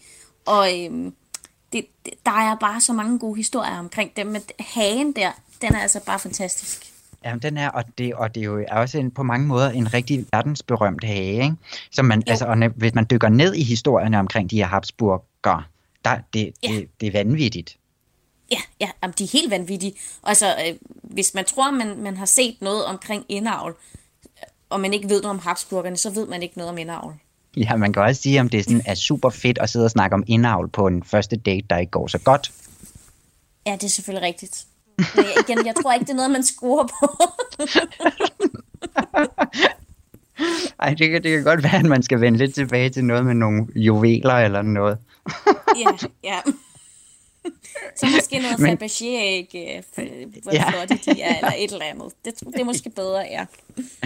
Og 0.45 0.79
øh, 0.79 1.11
det, 1.73 1.85
det, 2.05 2.13
der 2.25 2.31
er 2.31 2.55
bare 2.55 2.81
så 2.81 2.93
mange 2.93 3.19
gode 3.19 3.35
historier 3.35 3.79
omkring 3.79 4.17
dem, 4.17 4.27
men 4.27 4.41
hagen 4.59 5.11
der, 5.11 5.31
den 5.61 5.75
er 5.75 5.79
altså 5.79 5.99
bare 5.99 6.19
fantastisk. 6.19 6.92
Ja, 7.25 7.35
den 7.41 7.57
er, 7.57 7.69
og 7.69 7.83
det, 7.97 8.13
og 8.13 8.35
det 8.35 8.41
er 8.41 8.45
jo 8.45 8.65
også 8.71 8.97
en, 8.97 9.11
på 9.11 9.23
mange 9.23 9.47
måder 9.47 9.69
en 9.69 9.93
rigtig 9.93 10.25
verdensberømt 10.31 11.03
hage, 11.03 11.43
ikke? 11.43 11.55
Som 11.91 12.05
man, 12.05 12.23
altså, 12.27 12.45
og 12.45 12.69
hvis 12.75 12.93
man 12.93 13.05
dykker 13.11 13.29
ned 13.29 13.53
i 13.53 13.63
historierne 13.63 14.19
omkring 14.19 14.49
de 14.49 14.57
her 14.57 14.65
Habsburger, 14.65 15.19
der, 16.05 16.17
det, 16.33 16.53
ja. 16.63 16.67
det, 16.67 16.89
det 17.01 17.07
er 17.07 17.11
vanvittigt. 17.11 17.77
Ja, 18.51 18.57
ja 18.81 18.89
jamen, 19.03 19.13
de 19.17 19.23
er 19.23 19.29
helt 19.31 19.51
vanvittige. 19.51 19.93
Altså, 20.23 20.47
øh, 20.47 20.75
hvis 21.03 21.33
man 21.33 21.45
tror, 21.45 21.71
man, 21.71 21.97
man 21.97 22.17
har 22.17 22.25
set 22.25 22.57
noget 22.61 22.85
omkring 22.85 23.25
indavl, 23.29 23.75
og 24.69 24.79
man 24.79 24.93
ikke 24.93 25.09
ved 25.09 25.21
noget 25.21 25.37
om 25.37 25.39
Habsburgerne, 25.39 25.97
så 25.97 26.09
ved 26.09 26.27
man 26.27 26.43
ikke 26.43 26.57
noget 26.57 26.71
om 26.71 26.77
indavl. 26.77 27.13
Ja, 27.57 27.75
man 27.75 27.93
kan 27.93 28.01
også 28.01 28.21
sige, 28.21 28.41
om 28.41 28.49
det 28.49 28.63
sådan 28.63 28.81
er 28.85 28.95
super 28.95 29.29
fedt 29.29 29.57
at 29.57 29.69
sidde 29.69 29.85
og 29.85 29.91
snakke 29.91 30.13
om 30.13 30.23
indavl 30.27 30.69
på 30.69 30.87
en 30.87 31.03
første 31.03 31.35
date, 31.35 31.67
der 31.69 31.77
ikke 31.77 31.91
går 31.91 32.07
så 32.07 32.17
godt. 32.17 32.51
Ja, 33.65 33.71
det 33.71 33.83
er 33.83 33.87
selvfølgelig 33.87 34.27
rigtigt. 34.27 34.65
Men 34.97 35.25
igen, 35.47 35.65
jeg 35.65 35.75
tror 35.81 35.93
ikke, 35.93 36.05
det 36.05 36.11
er 36.11 36.15
noget, 36.15 36.31
man 36.31 36.43
skruer 36.43 36.83
på. 36.83 37.07
Ej, 40.79 40.93
det 40.93 41.09
kan, 41.09 41.23
det 41.23 41.31
kan 41.31 41.43
godt 41.43 41.63
være, 41.63 41.75
at 41.75 41.85
man 41.85 42.03
skal 42.03 42.21
vende 42.21 42.37
lidt 42.37 42.55
tilbage 42.55 42.89
til 42.89 43.05
noget 43.05 43.25
med 43.25 43.33
nogle 43.33 43.67
juveler 43.75 44.33
eller 44.33 44.61
noget. 44.61 44.97
ja, 45.83 46.07
ja. 46.23 46.39
Så 47.95 48.05
måske 48.05 48.39
noget 48.39 48.59
Men, 48.59 48.77
Fabergé-æg, 48.77 49.81
hvor 50.43 50.53
ja. 50.53 50.69
flotte 50.69 50.99
de 51.05 51.21
er, 51.21 51.35
eller 51.35 51.51
et 51.57 51.71
eller 51.71 51.85
andet. 51.85 52.13
Det, 52.25 52.39
det 52.39 52.59
er 52.59 52.63
måske 52.63 52.89
bedre, 52.89 53.19
ja. 53.19 53.45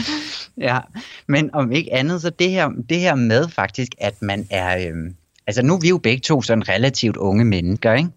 ja, 0.68 0.80
men 1.28 1.54
om 1.54 1.72
ikke 1.72 1.94
andet, 1.94 2.22
så 2.22 2.30
det 2.30 2.50
her, 2.50 2.70
det 2.90 3.00
her 3.00 3.16
med 3.16 3.50
faktisk, 3.50 3.92
at 3.98 4.22
man 4.22 4.48
er... 4.50 4.88
Øhm, 4.88 5.16
altså 5.48 5.62
nu 5.62 5.74
er 5.74 5.80
vi 5.80 5.90
jo 5.90 5.98
begge 5.98 6.22
to 6.22 6.42
sådan 6.42 6.70
relativt 6.70 7.18
unge 7.18 7.46
mennesker, 7.46 7.94
ikke? 7.94 8.10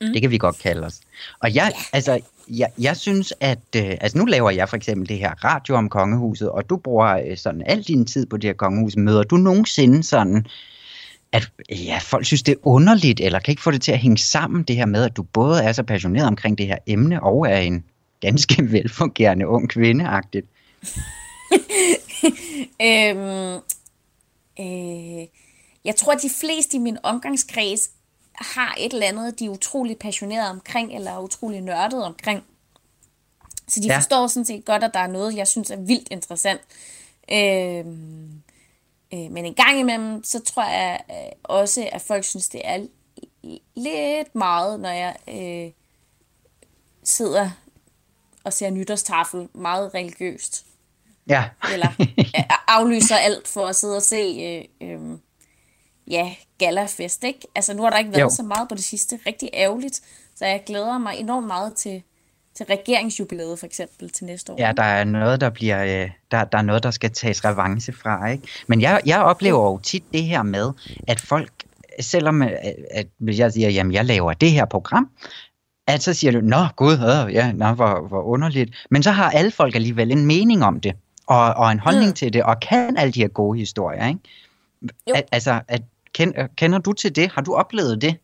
Mm. 0.00 0.12
Det 0.12 0.22
kan 0.22 0.30
vi 0.30 0.38
godt 0.38 0.58
kalde 0.58 0.86
os. 0.86 1.00
Og 1.40 1.54
jeg, 1.54 1.72
yeah. 1.74 1.84
altså, 1.92 2.20
jeg, 2.48 2.68
jeg 2.78 2.96
synes, 2.96 3.32
at... 3.40 3.58
Øh, 3.76 3.96
altså 4.00 4.18
nu 4.18 4.24
laver 4.24 4.50
jeg 4.50 4.68
for 4.68 4.76
eksempel 4.76 5.08
det 5.08 5.18
her 5.18 5.44
radio 5.44 5.74
om 5.74 5.88
kongehuset, 5.88 6.50
og 6.50 6.70
du 6.70 6.76
bruger 6.76 7.06
øh, 7.06 7.36
sådan 7.36 7.62
al 7.66 7.82
din 7.82 8.06
tid 8.06 8.26
på 8.26 8.36
det 8.36 8.48
her 8.48 8.54
kongehus. 8.54 8.96
Møder 8.96 9.22
du 9.22 9.36
nogensinde 9.36 10.02
sådan 10.02 10.46
at 11.32 11.50
ja, 11.70 11.98
folk 12.02 12.26
synes, 12.26 12.42
det 12.42 12.52
er 12.52 12.58
underligt, 12.62 13.20
eller 13.20 13.38
kan 13.38 13.52
ikke 13.52 13.62
få 13.62 13.70
det 13.70 13.82
til 13.82 13.92
at 13.92 13.98
hænge 13.98 14.18
sammen, 14.18 14.62
det 14.62 14.76
her 14.76 14.86
med, 14.86 15.04
at 15.04 15.16
du 15.16 15.22
både 15.22 15.62
er 15.62 15.72
så 15.72 15.82
passioneret 15.82 16.26
omkring 16.26 16.58
det 16.58 16.66
her 16.66 16.78
emne, 16.86 17.22
og 17.22 17.48
er 17.48 17.58
en 17.58 17.84
ganske 18.20 18.62
velfungerende 18.72 19.46
ung 19.46 19.70
kvinde-agtigt. 19.70 20.46
øhm, 22.88 23.60
øh, 24.60 25.26
jeg 25.84 25.96
tror, 25.96 26.12
at 26.12 26.22
de 26.22 26.30
fleste 26.40 26.76
i 26.76 26.80
min 26.80 26.98
omgangskreds 27.02 27.90
har 28.40 28.74
et 28.78 28.92
eller 28.92 29.06
andet, 29.06 29.38
de 29.38 29.44
er 29.44 29.50
utrolig 29.50 29.98
passionerede 29.98 30.50
omkring, 30.50 30.94
eller 30.94 31.18
utrolig 31.18 31.60
nørdet 31.60 32.04
omkring. 32.04 32.44
Så 33.68 33.80
de 33.80 33.86
ja. 33.86 33.96
forstår 33.96 34.26
sådan 34.26 34.44
set 34.44 34.64
godt, 34.64 34.84
at 34.84 34.94
der 34.94 35.00
er 35.00 35.06
noget, 35.06 35.36
jeg 35.36 35.48
synes 35.48 35.70
er 35.70 35.76
vildt 35.76 36.08
interessant. 36.10 36.60
Øhm, 37.32 38.42
Øh, 39.12 39.30
men 39.30 39.44
en 39.44 39.54
gang 39.54 39.80
imellem, 39.80 40.24
så 40.24 40.40
tror 40.40 40.64
jeg 40.64 41.00
øh, 41.10 41.32
også, 41.42 41.88
at 41.92 42.02
folk 42.02 42.24
synes, 42.24 42.48
det 42.48 42.60
er 42.64 42.86
lidt 43.74 44.34
meget, 44.34 44.80
når 44.80 44.90
jeg 44.90 45.16
øh, 45.28 45.72
sidder 47.04 47.50
og 48.44 48.52
ser 48.52 48.70
nytårstafel 48.70 49.48
meget 49.52 49.94
religiøst. 49.94 50.66
Ja. 51.28 51.48
Eller 51.72 51.88
øh, 52.00 52.44
aflyser 52.68 53.16
alt 53.16 53.48
for 53.48 53.66
at 53.66 53.76
sidde 53.76 53.96
og 53.96 54.02
se 54.02 54.68
øh, 54.80 54.88
øh, 54.90 55.18
ja, 56.10 56.34
galafest, 56.58 57.24
ikke? 57.24 57.40
Altså 57.54 57.74
nu 57.74 57.82
har 57.82 57.90
der 57.90 57.98
ikke 57.98 58.12
været 58.12 58.22
jo. 58.22 58.30
så 58.30 58.42
meget 58.42 58.68
på 58.68 58.74
det 58.74 58.84
sidste. 58.84 59.18
Rigtig 59.26 59.50
ærgerligt. 59.54 60.00
Så 60.36 60.46
jeg 60.46 60.62
glæder 60.66 60.98
mig 60.98 61.14
enormt 61.16 61.46
meget 61.46 61.74
til, 61.74 62.02
til 62.54 62.66
regeringsjubilæet 62.66 63.58
for 63.58 63.66
eksempel 63.66 64.10
til 64.10 64.26
næste 64.26 64.52
år. 64.52 64.56
Ja, 64.58 64.72
der 64.76 64.82
er 64.82 65.04
noget, 65.04 65.40
der 65.40 65.50
bliver, 65.50 65.84
øh, 65.84 66.10
der, 66.30 66.44
der 66.44 66.58
er 66.58 66.62
noget, 66.62 66.82
der 66.82 66.90
skal 66.90 67.10
tages 67.10 67.44
revanche 67.44 67.92
fra, 67.92 68.28
ikke? 68.28 68.48
Men 68.66 68.80
jeg, 68.80 69.00
jeg 69.06 69.22
oplever 69.22 69.70
jo 69.70 69.78
tit 69.78 70.04
det 70.12 70.22
her 70.22 70.42
med, 70.42 70.72
at 71.08 71.20
folk, 71.20 71.50
selvom 72.00 72.42
at, 72.42 72.58
at 72.90 73.06
hvis 73.18 73.38
jeg 73.38 73.52
siger, 73.52 73.70
jamen 73.70 73.92
jeg 73.92 74.04
laver 74.04 74.32
det 74.32 74.50
her 74.50 74.64
program, 74.64 75.10
at 75.86 76.02
så 76.02 76.14
siger 76.14 76.32
du, 76.32 76.40
nå 76.40 76.66
gud, 76.76 76.92
øh, 76.92 77.34
ja, 77.34 77.52
nå, 77.52 77.72
hvor, 77.72 78.08
hvor 78.08 78.22
underligt. 78.22 78.86
Men 78.90 79.02
så 79.02 79.10
har 79.10 79.30
alle 79.30 79.50
folk 79.50 79.74
alligevel 79.74 80.12
en 80.12 80.26
mening 80.26 80.64
om 80.64 80.80
det, 80.80 80.94
og, 81.26 81.54
og 81.54 81.72
en 81.72 81.78
holdning 81.78 82.08
mm. 82.08 82.14
til 82.14 82.32
det, 82.32 82.42
og 82.42 82.60
kan 82.60 82.96
alle 82.96 83.12
de 83.12 83.20
her 83.20 83.28
gode 83.28 83.58
historier, 83.58 84.08
ikke? 84.08 84.20
Jo. 84.82 85.14
At, 85.14 85.24
altså, 85.32 85.60
at, 85.68 85.82
kender, 86.56 86.78
du 86.78 86.92
til 86.92 87.16
det? 87.16 87.30
Har 87.30 87.42
du 87.42 87.54
oplevet 87.54 88.02
det? 88.02 88.16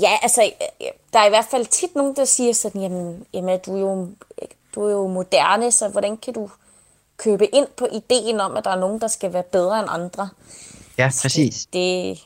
Ja, 0.00 0.18
altså, 0.22 0.52
øh, 0.80 0.86
der 1.12 1.18
er 1.18 1.26
i 1.26 1.28
hvert 1.28 1.44
fald 1.50 1.66
tit 1.66 1.94
nogen, 1.94 2.16
der 2.16 2.24
siger 2.24 2.52
sådan, 2.52 2.80
jamen, 2.80 3.26
jamen 3.32 3.60
du, 3.66 3.76
er 3.76 3.80
jo, 3.80 4.08
du 4.74 4.84
er 4.84 4.92
jo 4.92 5.06
moderne, 5.06 5.72
så 5.72 5.88
hvordan 5.88 6.16
kan 6.16 6.34
du 6.34 6.50
købe 7.16 7.54
ind 7.54 7.66
på 7.76 7.86
ideen 7.92 8.40
om, 8.40 8.56
at 8.56 8.64
der 8.64 8.70
er 8.70 8.78
nogen, 8.78 9.00
der 9.00 9.08
skal 9.08 9.32
være 9.32 9.42
bedre 9.42 9.80
end 9.80 9.88
andre? 9.90 10.28
Ja, 10.98 11.10
præcis. 11.22 11.66
Det, 11.66 12.18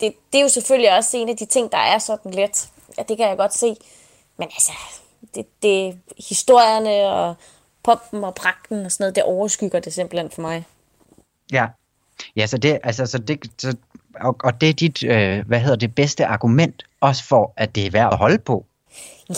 det, 0.00 0.14
det 0.32 0.38
er 0.38 0.42
jo 0.42 0.48
selvfølgelig 0.48 0.96
også 0.96 1.16
en 1.16 1.28
af 1.28 1.36
de 1.36 1.46
ting, 1.46 1.72
der 1.72 1.78
er 1.78 1.98
sådan 1.98 2.30
lidt, 2.30 2.68
ja, 2.98 3.02
det 3.02 3.16
kan 3.16 3.28
jeg 3.28 3.36
godt 3.36 3.54
se. 3.54 3.76
Men 4.36 4.48
altså, 4.48 4.72
det, 5.34 5.46
det, 5.62 5.98
historierne 6.28 7.08
og 7.08 7.34
pompen 7.82 8.24
og 8.24 8.34
pragten 8.34 8.86
og 8.86 8.92
sådan 8.92 9.04
noget, 9.04 9.16
det 9.16 9.24
overskygger 9.24 9.80
det 9.80 9.92
simpelthen 9.92 10.30
for 10.30 10.42
mig. 10.42 10.64
Ja, 11.52 11.66
ja 12.36 12.46
så 12.46 12.58
det, 12.58 12.78
altså, 12.82 13.06
så 13.06 13.18
det, 13.18 13.50
så, 13.58 13.76
og, 14.20 14.36
og 14.44 14.60
det 14.60 14.68
er 14.68 14.72
dit, 14.72 15.02
øh, 15.02 15.46
hvad 15.46 15.60
hedder 15.60 15.76
det, 15.76 15.94
bedste 15.94 16.26
argument, 16.26 16.82
også 17.00 17.24
for, 17.24 17.52
at 17.56 17.74
det 17.74 17.86
er 17.86 17.90
værd 17.90 18.12
at 18.12 18.18
holde 18.18 18.38
på. 18.38 18.66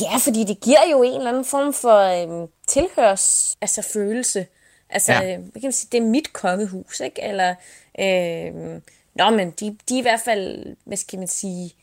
Ja, 0.00 0.16
fordi 0.16 0.44
det 0.44 0.60
giver 0.60 0.90
jo 0.90 1.02
en 1.02 1.14
eller 1.14 1.28
anden 1.28 1.44
form 1.44 1.72
for 1.72 1.98
øhm, 2.00 2.48
tilhørs, 2.68 3.56
altså 3.60 3.82
følelse. 3.92 4.46
Altså, 4.90 5.12
Ja. 5.12 5.20
ja. 5.20 5.36
hvad 5.36 5.52
kan 5.52 5.62
man 5.62 5.72
sige, 5.72 5.88
det 5.92 5.98
er 5.98 6.10
mit 6.10 6.32
kongehus, 6.32 7.00
ikke? 7.00 7.22
Eller, 7.22 7.54
øhm, 7.98 8.82
nå, 9.14 9.30
men 9.30 9.50
de, 9.50 9.76
de 9.88 9.94
er 9.94 9.98
i 9.98 10.02
hvert 10.02 10.20
fald, 10.24 10.76
hvad 10.84 10.96
skal 10.96 11.18
man 11.18 11.28
sige, 11.28 11.74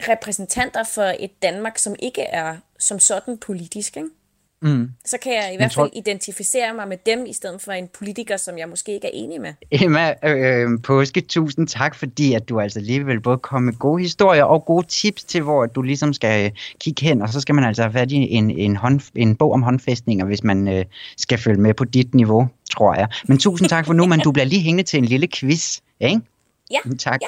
repræsentanter 0.00 0.84
for 0.84 1.14
et 1.18 1.42
Danmark, 1.42 1.78
som 1.78 1.94
ikke 1.98 2.22
er 2.22 2.56
som 2.78 2.98
sådan 2.98 3.38
politisk, 3.38 3.96
ikke? 3.96 4.08
Mm. 4.64 4.90
Så 5.04 5.16
kan 5.22 5.32
jeg 5.32 5.50
i 5.54 5.56
hvert 5.56 5.70
tror- 5.70 5.84
fald 5.84 5.92
identificere 5.96 6.74
mig 6.74 6.88
med 6.88 6.96
dem, 7.06 7.26
i 7.26 7.32
stedet 7.32 7.60
for 7.60 7.72
en 7.72 7.88
politiker, 7.98 8.36
som 8.36 8.58
jeg 8.58 8.68
måske 8.68 8.94
ikke 8.94 9.06
er 9.06 9.10
enig 9.14 9.40
med. 9.40 9.52
Emma 9.70 10.14
øh, 10.24 10.68
Påske, 10.82 11.20
tusind 11.20 11.68
tak, 11.68 11.94
fordi 11.94 12.34
at 12.34 12.48
du 12.48 12.60
altså 12.60 12.78
alligevel 12.78 13.20
både 13.20 13.38
kom 13.38 13.62
med 13.62 13.72
gode 13.72 14.02
historier 14.02 14.44
og 14.44 14.64
gode 14.64 14.86
tips 14.86 15.24
til, 15.24 15.42
hvor 15.42 15.66
du 15.66 15.82
ligesom 15.82 16.12
skal 16.12 16.44
øh, 16.44 16.50
kigge 16.80 17.06
hen, 17.06 17.22
og 17.22 17.28
så 17.28 17.40
skal 17.40 17.54
man 17.54 17.64
altså 17.64 17.82
have 17.82 17.92
fat 17.92 18.10
i 18.12 18.14
en, 18.14 18.50
en, 18.50 18.76
hånd, 18.76 19.00
en 19.14 19.36
bog 19.36 19.52
om 19.52 19.62
håndfæstninger, 19.62 20.24
hvis 20.26 20.44
man 20.44 20.68
øh, 20.68 20.84
skal 21.16 21.38
følge 21.38 21.60
med 21.60 21.74
på 21.74 21.84
dit 21.84 22.14
niveau, 22.14 22.48
tror 22.70 22.94
jeg. 22.94 23.08
Men 23.24 23.38
tusind 23.38 23.68
tak 23.68 23.86
for 23.86 23.92
nu, 23.92 24.06
men 24.12 24.20
du 24.20 24.32
bliver 24.32 24.46
lige 24.46 24.62
hængende 24.62 24.82
til 24.90 24.98
en 24.98 25.04
lille 25.04 25.28
quiz, 25.34 25.78
ikke? 26.00 26.20
Ja, 26.70 26.78
Tak. 26.98 27.20
ja. 27.22 27.26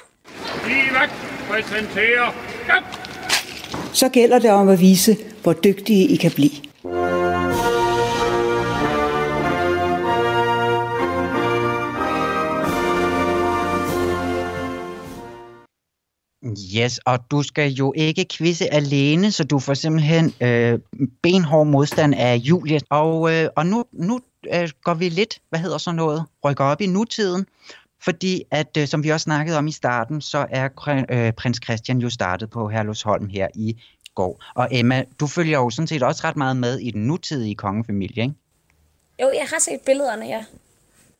Livet 0.68 1.10
præsenterer... 1.50 2.34
Så 3.92 4.08
gælder 4.08 4.38
det 4.38 4.50
om 4.50 4.68
at 4.68 4.80
vise, 4.80 5.16
hvor 5.42 5.52
dygtige 5.52 6.08
I 6.08 6.16
kan 6.16 6.30
blive. 6.30 6.50
Yes, 16.76 16.98
og 16.98 17.30
du 17.30 17.42
skal 17.42 17.72
jo 17.72 17.92
ikke 17.96 18.26
quizze 18.30 18.74
alene, 18.74 19.32
så 19.32 19.44
du 19.44 19.58
får 19.58 19.74
simpelthen 19.74 20.34
øh, 20.40 20.78
benhård 21.22 21.66
modstand 21.66 22.14
af 22.14 22.36
Julie. 22.36 22.80
Og, 22.90 23.32
øh, 23.32 23.48
og 23.56 23.66
nu, 23.66 23.84
nu 23.92 24.20
øh, 24.54 24.68
går 24.82 24.94
vi 24.94 25.08
lidt, 25.08 25.38
hvad 25.48 25.60
hedder 25.60 25.78
så 25.78 25.92
noget, 25.92 26.24
rykker 26.44 26.64
op 26.64 26.80
i 26.80 26.86
nutiden. 26.86 27.46
Fordi 28.02 28.42
at, 28.50 28.76
øh, 28.78 28.86
som 28.86 29.04
vi 29.04 29.08
også 29.08 29.24
snakkede 29.24 29.58
om 29.58 29.66
i 29.66 29.72
starten, 29.72 30.20
så 30.20 30.46
er 30.50 30.68
øh, 31.10 31.32
prins 31.32 31.60
Christian 31.64 31.98
jo 31.98 32.10
startet 32.10 32.50
på 32.50 32.68
Herlufsholm 32.68 33.28
her 33.28 33.48
i 33.54 33.76
går. 34.14 34.44
Og 34.54 34.68
Emma, 34.70 35.04
du 35.20 35.26
følger 35.26 35.58
jo 35.58 35.70
sådan 35.70 35.86
set 35.86 36.02
også 36.02 36.20
ret 36.24 36.36
meget 36.36 36.56
med 36.56 36.78
i 36.78 36.90
den 36.90 37.06
nutidige 37.06 37.54
kongefamilie, 37.54 38.22
ikke? 38.22 38.34
Jo, 39.22 39.30
jeg 39.34 39.46
har 39.50 39.60
set 39.60 39.80
billederne, 39.86 40.26
ja. 40.26 40.44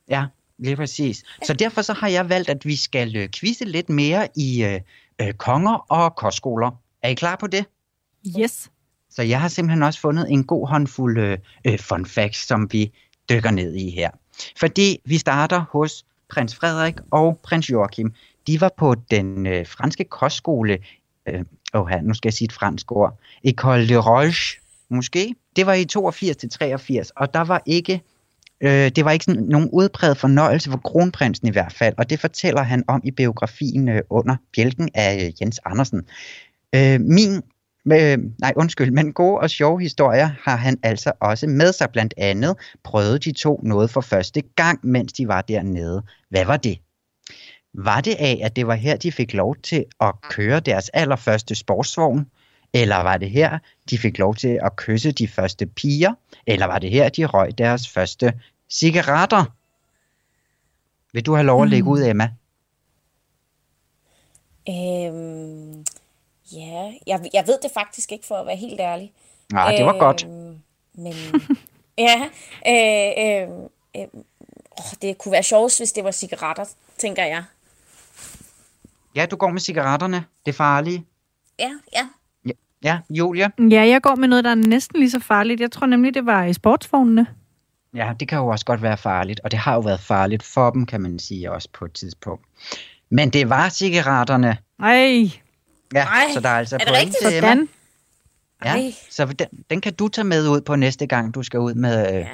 Ja, 0.09 0.25
lige 0.59 0.77
præcis. 0.77 1.25
Så 1.43 1.53
derfor 1.53 1.83
så 1.83 1.93
har 1.93 2.09
jeg 2.09 2.29
valgt, 2.29 2.49
at 2.49 2.67
vi 2.67 2.77
skal 2.77 3.17
øh, 3.17 3.29
quizze 3.29 3.65
lidt 3.65 3.89
mere 3.89 4.29
i 4.37 4.65
øh, 4.65 4.81
øh, 5.21 5.33
konger 5.33 5.75
og 5.75 6.17
kostskoler. 6.17 6.71
Er 7.03 7.09
I 7.09 7.15
klar 7.15 7.37
på 7.37 7.47
det? 7.47 7.65
Yes. 8.41 8.71
Så 9.11 9.23
jeg 9.23 9.41
har 9.41 9.49
simpelthen 9.49 9.83
også 9.83 10.01
fundet 10.01 10.31
en 10.31 10.45
god 10.45 10.69
håndfuld 10.69 11.19
øh, 11.19 11.39
øh, 11.65 11.79
fun 11.79 12.07
facts, 12.07 12.47
som 12.47 12.73
vi 12.73 12.93
dykker 13.31 13.51
ned 13.51 13.75
i 13.75 13.91
her. 13.91 14.11
Fordi 14.57 14.99
vi 15.05 15.19
starter 15.19 15.65
hos 15.71 16.05
prins 16.29 16.55
Frederik 16.55 16.95
og 17.11 17.41
prins 17.43 17.71
Joachim. 17.71 18.15
De 18.47 18.61
var 18.61 18.71
på 18.77 18.95
den 19.11 19.47
øh, 19.47 19.67
franske 19.67 20.05
kostskole, 20.05 20.79
øh, 21.27 21.45
åh, 21.75 21.91
nu 22.03 22.15
skal 22.15 22.29
jeg 22.29 22.35
sige 22.35 22.47
et 22.47 22.53
fransk 22.53 22.93
ord, 22.93 23.19
École 23.47 23.89
de 23.89 23.97
Roche, 23.97 24.61
måske. 24.89 25.35
Det 25.57 25.67
var 25.67 25.75
i 25.75 25.85
82 25.85 26.37
til 26.37 26.51
83, 26.51 27.11
og 27.11 27.35
der 27.35 27.41
var 27.41 27.63
ikke 27.67 28.03
Øh, 28.61 28.91
det 28.97 29.05
var 29.05 29.11
ikke 29.11 29.25
sådan 29.25 29.43
nogen 29.43 29.71
udpræget 29.73 30.17
fornøjelse 30.17 30.71
for 30.71 30.79
kronprinsen 30.85 31.49
i 31.49 31.51
hvert 31.51 31.73
fald, 31.73 31.95
og 31.99 32.11
det 32.11 32.21
fortæller 32.21 32.63
han 32.63 32.85
om 32.89 33.01
i 33.05 33.11
biografien 33.11 33.89
øh, 33.89 34.03
under 34.11 34.37
bjælken 34.57 34.89
af 34.95 35.25
øh, 35.25 35.33
Jens 35.43 35.61
Andersen. 35.65 36.03
Øh, 36.75 37.01
min, 37.01 37.35
øh, 37.93 38.19
nej 38.41 38.53
undskyld, 38.57 38.91
men 38.91 39.13
gode 39.13 39.39
og 39.39 39.51
sjove 39.51 39.81
historier 39.81 40.31
har 40.43 40.57
han 40.57 40.79
altså 40.83 41.13
også 41.21 41.47
med 41.47 41.73
sig. 41.73 41.89
Blandt 41.93 42.15
andet 42.17 42.57
prøvede 42.85 43.19
de 43.19 43.33
to 43.33 43.61
noget 43.63 43.91
for 43.91 44.01
første 44.01 44.43
gang, 44.57 44.79
mens 44.83 45.13
de 45.13 45.29
var 45.29 45.43
dernede. 45.43 46.03
Hvad 46.31 46.45
var 46.45 46.57
det? 46.57 46.79
Var 47.75 48.01
det 48.01 48.17
af, 48.19 48.41
at 48.45 48.57
det 48.57 48.67
var 48.67 48.75
her, 48.75 48.97
de 48.97 49.13
fik 49.13 49.35
lov 49.35 49.57
til 49.63 49.85
at 50.01 50.15
køre 50.31 50.61
deres 50.61 50.89
allerførste 50.89 51.55
sportsvogn? 51.55 52.27
Eller 52.73 52.97
var 52.97 53.17
det 53.17 53.31
her, 53.31 53.59
de 53.91 53.99
fik 53.99 54.19
lov 54.19 54.35
til 54.35 54.59
at 54.63 54.77
kysse 54.77 55.13
de 55.13 55.29
første 55.29 55.67
piger? 55.67 56.15
Eller 56.47 56.67
var 56.67 56.79
det 56.79 56.91
her, 56.91 57.09
de 57.09 57.27
røg 57.27 57.59
deres 57.59 57.89
første 57.89 58.41
cigaretter? 58.71 59.45
Vil 61.13 61.27
du 61.27 61.35
have 61.35 61.47
lov 61.47 61.63
at 61.63 61.69
lægge 61.69 61.89
ud, 61.89 62.03
Emma? 62.03 62.31
Øhm, 64.69 65.85
ja, 66.53 66.93
jeg, 67.07 67.31
jeg 67.33 67.47
ved 67.47 67.59
det 67.63 67.71
faktisk 67.75 68.13
ikke, 68.13 68.27
for 68.27 68.35
at 68.35 68.47
være 68.47 68.57
helt 68.57 68.81
ærlig. 68.81 69.13
Nej, 69.53 69.77
det 69.77 69.87
var 69.87 69.99
godt. 69.99 70.25
Øhm, 70.25 70.59
Men, 70.95 71.15
ja, 71.99 72.29
øh, 72.69 73.13
øh, 73.19 73.49
øh, 73.97 74.09
åh, 74.79 74.93
det 75.03 75.19
kunne 75.19 75.33
være 75.33 75.43
sjovt, 75.43 75.79
hvis 75.79 75.93
det 75.93 76.05
var 76.05 76.11
cigaretter, 76.11 76.65
tænker 76.99 77.25
jeg. 77.25 77.45
Ja, 79.15 79.27
du 79.27 79.37
går 79.37 79.51
med 79.51 79.61
cigaretterne. 79.61 80.25
Det 80.47 80.53
er 80.53 80.57
farlige. 80.57 81.05
Ja, 81.59 81.71
ja. 81.93 82.09
Ja, 82.87 82.99
Julia? 83.11 83.49
Ja, 83.71 83.87
jeg 83.89 84.03
går 84.03 84.15
med 84.15 84.29
noget, 84.29 84.45
der 84.45 84.51
er 84.51 84.55
næsten 84.55 84.99
lige 85.01 85.11
så 85.11 85.21
farligt. 85.21 85.61
Jeg 85.61 85.71
tror 85.71 85.87
nemlig, 85.87 86.15
det 86.15 86.27
var 86.27 86.45
i 86.45 86.53
sportsvognene. 86.53 87.27
Ja, 87.95 88.13
det 88.21 88.29
kan 88.29 88.39
jo 88.39 88.47
også 88.47 88.65
godt 88.65 88.83
være 88.83 88.97
farligt, 88.97 89.41
og 89.45 89.51
det 89.51 89.59
har 89.59 89.75
jo 89.75 89.81
været 89.81 90.01
farligt 90.01 90.43
for 90.43 90.71
dem, 90.71 90.87
kan 90.87 91.01
man 91.01 91.19
sige 91.19 91.53
også 91.53 91.69
på 91.73 91.85
et 91.85 91.93
tidspunkt. 91.93 92.45
Men 93.11 93.31
det 93.31 93.49
var 93.49 93.69
cigaretterne. 93.69 94.57
Ej, 94.83 95.31
Ja, 95.95 96.05
Ej, 96.05 96.25
så 96.35 96.41
der 96.41 96.49
er 96.49 96.59
altså 96.59 96.77
er 96.77 96.79
det 96.79 96.93
rigtigt? 96.93 97.17
til 97.23 97.37
Emma. 97.37 97.41
sådan. 97.49 97.69
Ja, 98.65 98.71
Ej. 98.75 98.93
så 99.11 99.27
den, 99.27 99.47
den 99.71 99.81
kan 99.81 99.95
du 99.95 100.09
tage 100.09 100.25
med 100.25 100.49
ud 100.49 100.61
på 100.61 100.77
næste 100.77 101.07
gang, 101.07 101.35
du 101.35 101.43
skal 101.43 101.61
ud 101.61 101.75
med, 101.75 102.09
øh, 102.15 102.21
Ja. 102.21 102.27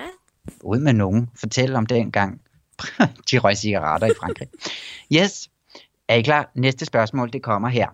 ud 0.64 0.78
med 0.78 0.92
nogen. 0.92 1.30
Fortæl 1.40 1.74
om 1.76 1.86
den 1.86 2.12
gang, 2.12 2.40
de 3.30 3.38
røg 3.38 3.56
cigaretter 3.56 4.06
i 4.06 4.10
Frankrig. 4.20 4.48
Yes, 5.12 5.48
er 6.08 6.14
I 6.14 6.22
klar? 6.22 6.50
Næste 6.54 6.84
spørgsmål, 6.84 7.32
det 7.32 7.42
kommer 7.42 7.68
her. 7.68 7.88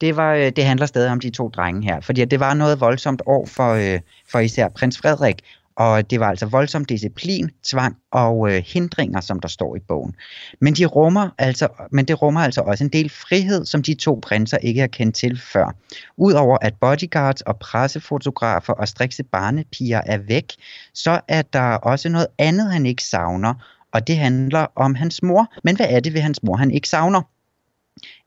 Det, 0.00 0.16
var, 0.16 0.34
øh, 0.34 0.52
det 0.56 0.64
handler 0.64 0.86
stadig 0.86 1.10
om 1.10 1.20
de 1.20 1.30
to 1.30 1.48
drenge 1.48 1.82
her, 1.82 2.00
fordi 2.00 2.24
det 2.24 2.40
var 2.40 2.54
noget 2.54 2.80
voldsomt 2.80 3.22
år 3.26 3.46
for, 3.46 3.72
øh, 3.72 4.00
for 4.28 4.38
især 4.38 4.68
prins 4.68 4.98
Frederik, 4.98 5.42
og 5.76 6.10
det 6.10 6.20
var 6.20 6.28
altså 6.28 6.46
voldsom 6.46 6.84
disciplin, 6.84 7.50
tvang 7.64 7.96
og 8.12 8.52
øh, 8.52 8.62
hindringer, 8.66 9.20
som 9.20 9.40
der 9.40 9.48
står 9.48 9.76
i 9.76 9.78
bogen. 9.78 10.14
Men, 10.60 10.74
de 10.74 10.86
rummer 10.86 11.28
altså, 11.38 11.68
men 11.92 12.04
det 12.04 12.22
rummer 12.22 12.40
altså 12.40 12.60
også 12.60 12.84
en 12.84 12.90
del 12.90 13.10
frihed, 13.10 13.66
som 13.66 13.82
de 13.82 13.94
to 13.94 14.18
prinser 14.22 14.58
ikke 14.58 14.80
har 14.80 14.86
kendt 14.86 15.16
til 15.16 15.40
før. 15.40 15.76
Udover 16.16 16.58
at 16.60 16.74
bodyguards 16.80 17.40
og 17.40 17.58
pressefotografer 17.58 18.72
og 18.72 18.88
strikse 18.88 19.22
barnepiger 19.22 20.00
er 20.06 20.18
væk, 20.18 20.52
så 20.94 21.20
er 21.28 21.42
der 21.42 21.62
også 21.62 22.08
noget 22.08 22.26
andet, 22.38 22.72
han 22.72 22.86
ikke 22.86 23.02
savner, 23.04 23.54
og 23.92 24.06
det 24.06 24.16
handler 24.16 24.66
om 24.76 24.94
hans 24.94 25.22
mor. 25.22 25.52
Men 25.64 25.76
hvad 25.76 25.86
er 25.88 26.00
det 26.00 26.14
ved 26.14 26.20
hans 26.20 26.42
mor, 26.42 26.56
han 26.56 26.70
ikke 26.70 26.88
savner? 26.88 27.22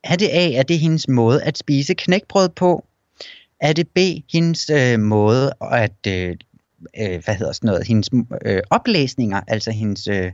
Er 0.04 0.16
det 0.16 0.30
A, 0.32 0.60
at 0.60 0.68
det 0.68 0.76
er 0.76 0.80
hendes 0.80 1.08
måde 1.08 1.44
at 1.44 1.58
spise 1.58 1.94
knækbrød 1.94 2.50
på? 2.50 2.86
Er 3.60 3.74
det 3.74 3.88
B, 3.88 3.98
hendes 4.34 4.70
øh, 4.70 5.00
måde 5.00 5.54
at, 5.72 6.08
øh, 6.08 6.36
øh, 7.00 7.24
hvad 7.26 7.36
hedder 7.36 7.52
sådan 7.52 7.68
noget, 7.68 7.88
hendes 7.88 8.10
øh, 8.46 8.62
oplæsninger, 8.70 9.42
altså 9.48 9.72
hendes, 9.72 10.08
øh, 10.08 10.32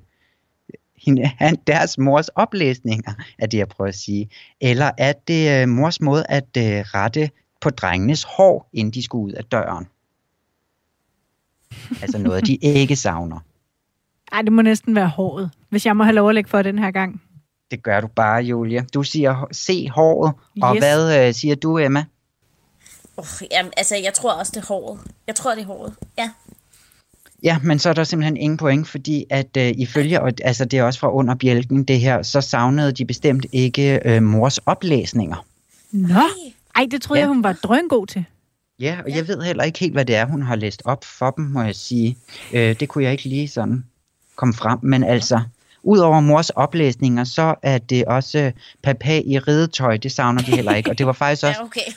hende, 1.06 1.26
han, 1.40 1.58
deres 1.68 1.98
mors 1.98 2.30
oplæsninger, 2.30 3.14
er 3.40 3.46
det 3.46 3.58
jeg 3.58 3.68
prøver 3.68 3.88
at 3.88 3.96
sige. 3.96 4.30
Eller 4.62 4.92
er 4.98 5.14
det 5.28 5.62
øh, 5.62 5.70
mors 5.70 6.02
måde 6.02 6.26
at 6.30 6.58
øh, 6.58 6.64
rette 6.64 7.30
på 7.62 7.70
drengenes 7.70 8.24
hår, 8.24 8.70
inden 8.74 8.94
de 8.94 9.04
skulle 9.04 9.26
ud 9.26 9.32
af 9.32 9.44
døren? 9.44 9.86
Altså 12.02 12.18
noget, 12.18 12.48
de 12.48 12.56
ikke 12.56 12.96
savner. 12.96 13.40
Ej, 14.32 14.42
det 14.42 14.52
må 14.54 14.62
næsten 14.62 14.96
være 14.96 15.08
håret, 15.08 15.52
hvis 15.70 15.86
jeg 15.86 15.98
må 15.98 16.04
have 16.04 16.16
lov 16.16 16.30
at 16.30 16.36
lægge 16.36 16.50
for 16.50 16.62
den 16.62 16.80
her 16.80 16.92
gang. 16.92 17.22
Det 17.72 17.84
gør 17.84 18.02
du 18.02 18.08
bare, 18.08 18.44
Julia. 18.44 18.86
Du 18.94 19.04
siger 19.04 19.48
C, 19.54 19.88
håret. 19.92 20.34
Og 20.62 20.76
Yes. 20.76 20.82
hvad 20.84 21.28
øh, 21.28 21.34
siger 21.34 21.56
du, 21.56 21.78
Emma? 21.78 22.06
Oh, 23.18 23.26
jamen, 23.52 23.72
altså, 23.78 23.96
jeg 23.96 24.14
tror 24.14 24.32
også, 24.34 24.52
det 24.56 24.62
er 24.62 24.66
håret. 24.68 25.00
Jeg 25.28 25.36
tror, 25.36 25.56
det 25.56 25.62
er 25.62 25.66
håret. 25.66 25.94
Ja. 26.18 26.30
Ja, 27.44 27.58
men 27.64 27.80
så 27.80 27.90
er 27.90 27.94
der 27.94 28.04
simpelthen 28.04 28.38
ingen 28.38 28.58
point, 28.58 28.88
fordi 28.88 29.26
at 29.30 29.58
øh, 29.58 29.74
ifølge, 29.78 30.22
og, 30.22 30.32
altså 30.44 30.66
det 30.66 30.80
er 30.80 30.84
også 30.84 31.00
fra 31.00 31.14
under 31.14 31.36
bjælken 31.36 31.84
det 31.84 32.00
her, 32.00 32.24
så 32.24 32.42
savnede 32.42 32.92
de 32.92 33.06
bestemt 33.06 33.46
ikke 33.52 34.00
øh, 34.06 34.24
mors 34.24 34.58
oplæsninger. 34.58 35.46
Nå, 35.92 36.22
ej, 36.76 36.88
det 36.92 37.02
troede 37.02 37.20
Ja. 37.20 37.24
jeg, 37.24 37.28
hun 37.28 37.44
var 37.44 37.54
drøngod 37.54 38.08
til. 38.08 38.26
Ja, 38.80 38.98
og 39.06 39.16
jeg 39.16 39.28
ved 39.28 39.42
heller 39.42 39.64
ikke 39.64 39.80
helt, 39.80 39.94
hvad 39.94 40.06
det 40.06 40.16
er, 40.16 40.26
hun 40.26 40.42
har 40.42 40.56
læst 40.56 40.82
op 40.86 41.04
for 41.04 41.32
dem, 41.32 41.46
må 41.46 41.62
jeg 41.62 41.76
sige. 41.76 42.18
Øh, 42.54 42.80
det 42.80 42.90
kunne 42.90 43.04
jeg 43.04 43.12
ikke 43.12 43.24
lige 43.30 43.48
sådan 43.48 43.86
komme 44.36 44.54
frem, 44.54 44.80
men 44.84 45.04
altså, 45.04 45.42
udover 45.86 46.20
mors 46.20 46.50
oplæsninger, 46.50 47.24
så 47.24 47.56
er 47.62 47.78
det 47.78 48.06
også 48.06 48.40
øh, 48.40 48.52
papa 48.84 49.22
i 49.26 49.40
ridetøj, 49.40 49.98
det 49.98 50.12
savner 50.12 50.42
de 50.42 50.52
heller 50.52 50.76
ikke, 50.76 50.90
og 50.90 50.98
det 50.98 51.06
var 51.06 51.14
faktisk 51.14 51.44
også, 51.48 51.60
Ja, 51.60 51.66
okay. 51.66 51.92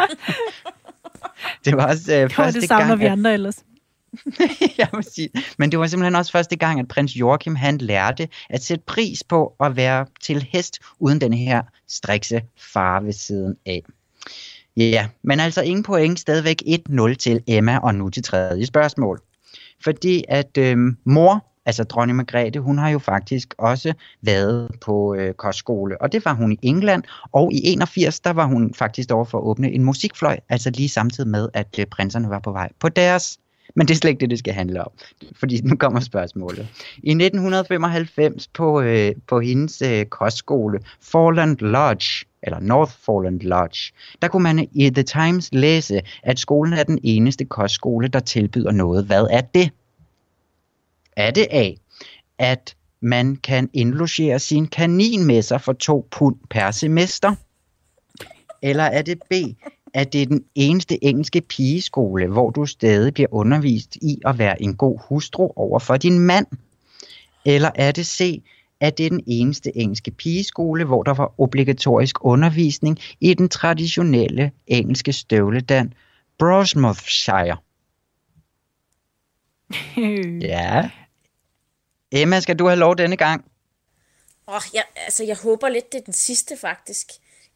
det 1.64 1.76
var 1.76 1.86
også 1.86 2.14
øh, 2.14 2.22
Jo, 2.22 2.28
første 2.28 2.60
det 2.60 2.68
savner 2.68 2.86
gang, 2.86 3.00
vi 3.00 3.04
andre 3.04 3.32
ellers. 3.32 3.64
jeg 4.78 4.88
må 4.92 5.02
sige, 5.02 5.30
men 5.58 5.70
det 5.70 5.78
var 5.78 5.86
simpelthen 5.86 6.14
også 6.14 6.32
første 6.32 6.56
gang, 6.56 6.80
at 6.80 6.88
prins 6.88 7.16
Joachim, 7.16 7.56
han 7.56 7.78
lærte 7.78 8.28
at 8.50 8.62
sætte 8.62 8.84
pris 8.86 9.24
på 9.24 9.54
at 9.60 9.76
være 9.76 10.06
til 10.20 10.46
hest, 10.52 10.78
uden 10.98 11.20
den 11.20 11.32
her 11.32 11.62
strikse 11.88 12.42
far 12.72 13.00
ved 13.00 13.12
siden 13.12 13.56
af. 13.66 13.82
Ja, 14.76 15.08
men 15.22 15.40
altså 15.40 15.62
ingen 15.62 15.82
point, 15.82 16.20
stadigvæk 16.20 16.62
1-0 16.90 17.14
til 17.14 17.42
Emma, 17.46 17.78
og 17.78 17.94
nu 17.94 18.10
til 18.10 18.22
tredje 18.22 18.66
spørgsmål. 18.66 19.20
Fordi 19.84 20.24
at 20.28 20.58
øhm, 20.58 20.96
mor, 21.04 21.47
altså 21.68 21.84
dronning 21.84 22.16
Margrethe, 22.16 22.60
hun 22.60 22.78
har 22.78 22.88
jo 22.88 22.98
faktisk 22.98 23.54
også 23.58 23.92
været 24.22 24.68
på 24.80 25.14
øh, 25.14 25.34
kostskole, 25.34 26.02
og 26.02 26.12
det 26.12 26.24
var 26.24 26.34
hun 26.34 26.52
i 26.52 26.58
England, 26.62 27.02
og 27.32 27.52
i 27.52 27.60
81, 27.64 28.20
der 28.20 28.30
var 28.30 28.46
hun 28.46 28.74
faktisk 28.74 29.10
over 29.10 29.24
for 29.24 29.38
at 29.38 29.44
åbne 29.44 29.70
en 29.72 29.84
musikfløj, 29.84 30.38
altså 30.48 30.70
lige 30.70 30.88
samtidig 30.88 31.30
med, 31.30 31.48
at 31.54 31.78
øh, 31.78 31.86
prinserne 31.86 32.30
var 32.30 32.38
på 32.38 32.52
vej 32.52 32.68
på 32.80 32.88
deres. 32.88 33.38
Men 33.74 33.88
det 33.88 33.94
er 33.94 33.98
slet 33.98 34.10
ikke 34.10 34.20
det, 34.20 34.30
det 34.30 34.38
skal 34.38 34.54
handle 34.54 34.84
om, 34.84 34.90
fordi 35.36 35.60
nu 35.60 35.76
kommer 35.76 36.00
spørgsmålet. 36.00 36.68
I 36.96 37.10
1995 37.10 38.48
på, 38.48 38.80
øh, 38.80 39.12
på 39.26 39.40
hendes 39.40 39.82
øh, 39.82 40.06
kostskole, 40.06 40.80
Forland 41.00 41.58
Lodge, 41.58 42.26
eller 42.42 42.60
North 42.60 42.92
Forland 43.02 43.40
Lodge, 43.40 43.92
der 44.22 44.28
kunne 44.28 44.42
man 44.42 44.68
i 44.72 44.90
The 44.90 45.02
Times 45.02 45.48
læse, 45.52 46.00
at 46.22 46.38
skolen 46.38 46.72
er 46.72 46.82
den 46.82 46.98
eneste 47.02 47.44
kostskole, 47.44 48.08
der 48.08 48.20
tilbyder 48.20 48.72
noget. 48.72 49.04
Hvad 49.04 49.26
er 49.30 49.40
det? 49.40 49.70
Er 51.18 51.30
det 51.30 51.46
A, 51.50 51.70
at 52.38 52.76
man 53.00 53.36
kan 53.36 53.70
indlogere 53.72 54.38
sin 54.38 54.66
kanin 54.66 55.24
med 55.24 55.42
sig 55.42 55.60
for 55.60 55.72
to 55.72 56.08
pund 56.10 56.36
per 56.50 56.70
semester? 56.70 57.34
Eller 58.62 58.84
er 58.84 59.02
det 59.02 59.22
B, 59.30 59.32
at 59.94 60.12
det 60.12 60.22
er 60.22 60.26
den 60.26 60.44
eneste 60.54 61.04
engelske 61.04 61.40
pigeskole, 61.40 62.26
hvor 62.26 62.50
du 62.50 62.66
stadig 62.66 63.14
bliver 63.14 63.28
undervist 63.30 63.96
i 63.96 64.18
at 64.26 64.38
være 64.38 64.62
en 64.62 64.76
god 64.76 64.98
hustru 65.08 65.52
over 65.56 65.78
for 65.78 65.96
din 65.96 66.18
mand? 66.18 66.46
Eller 67.44 67.70
er 67.74 67.92
det 67.92 68.06
C, 68.06 68.42
at 68.80 68.98
det 68.98 69.06
er 69.06 69.10
den 69.10 69.24
eneste 69.26 69.76
engelske 69.76 70.10
pigeskole, 70.10 70.84
hvor 70.84 71.02
der 71.02 71.14
var 71.14 71.40
obligatorisk 71.40 72.24
undervisning 72.24 72.98
i 73.20 73.34
den 73.34 73.48
traditionelle 73.48 74.50
engelske 74.66 75.12
støvledan 75.12 75.92
Brosmouthshire? 76.38 77.56
Ja. 80.42 80.90
Emma, 82.12 82.40
skal 82.40 82.56
du 82.58 82.66
have 82.66 82.78
lov 82.78 82.96
denne 82.98 83.16
gang? 83.16 83.44
Oh, 84.46 84.60
jeg, 84.74 84.84
altså, 84.96 85.24
jeg 85.24 85.36
håber 85.36 85.68
lidt, 85.68 85.92
det 85.92 86.00
er 86.00 86.04
den 86.04 86.12
sidste, 86.14 86.56
faktisk. 86.56 87.06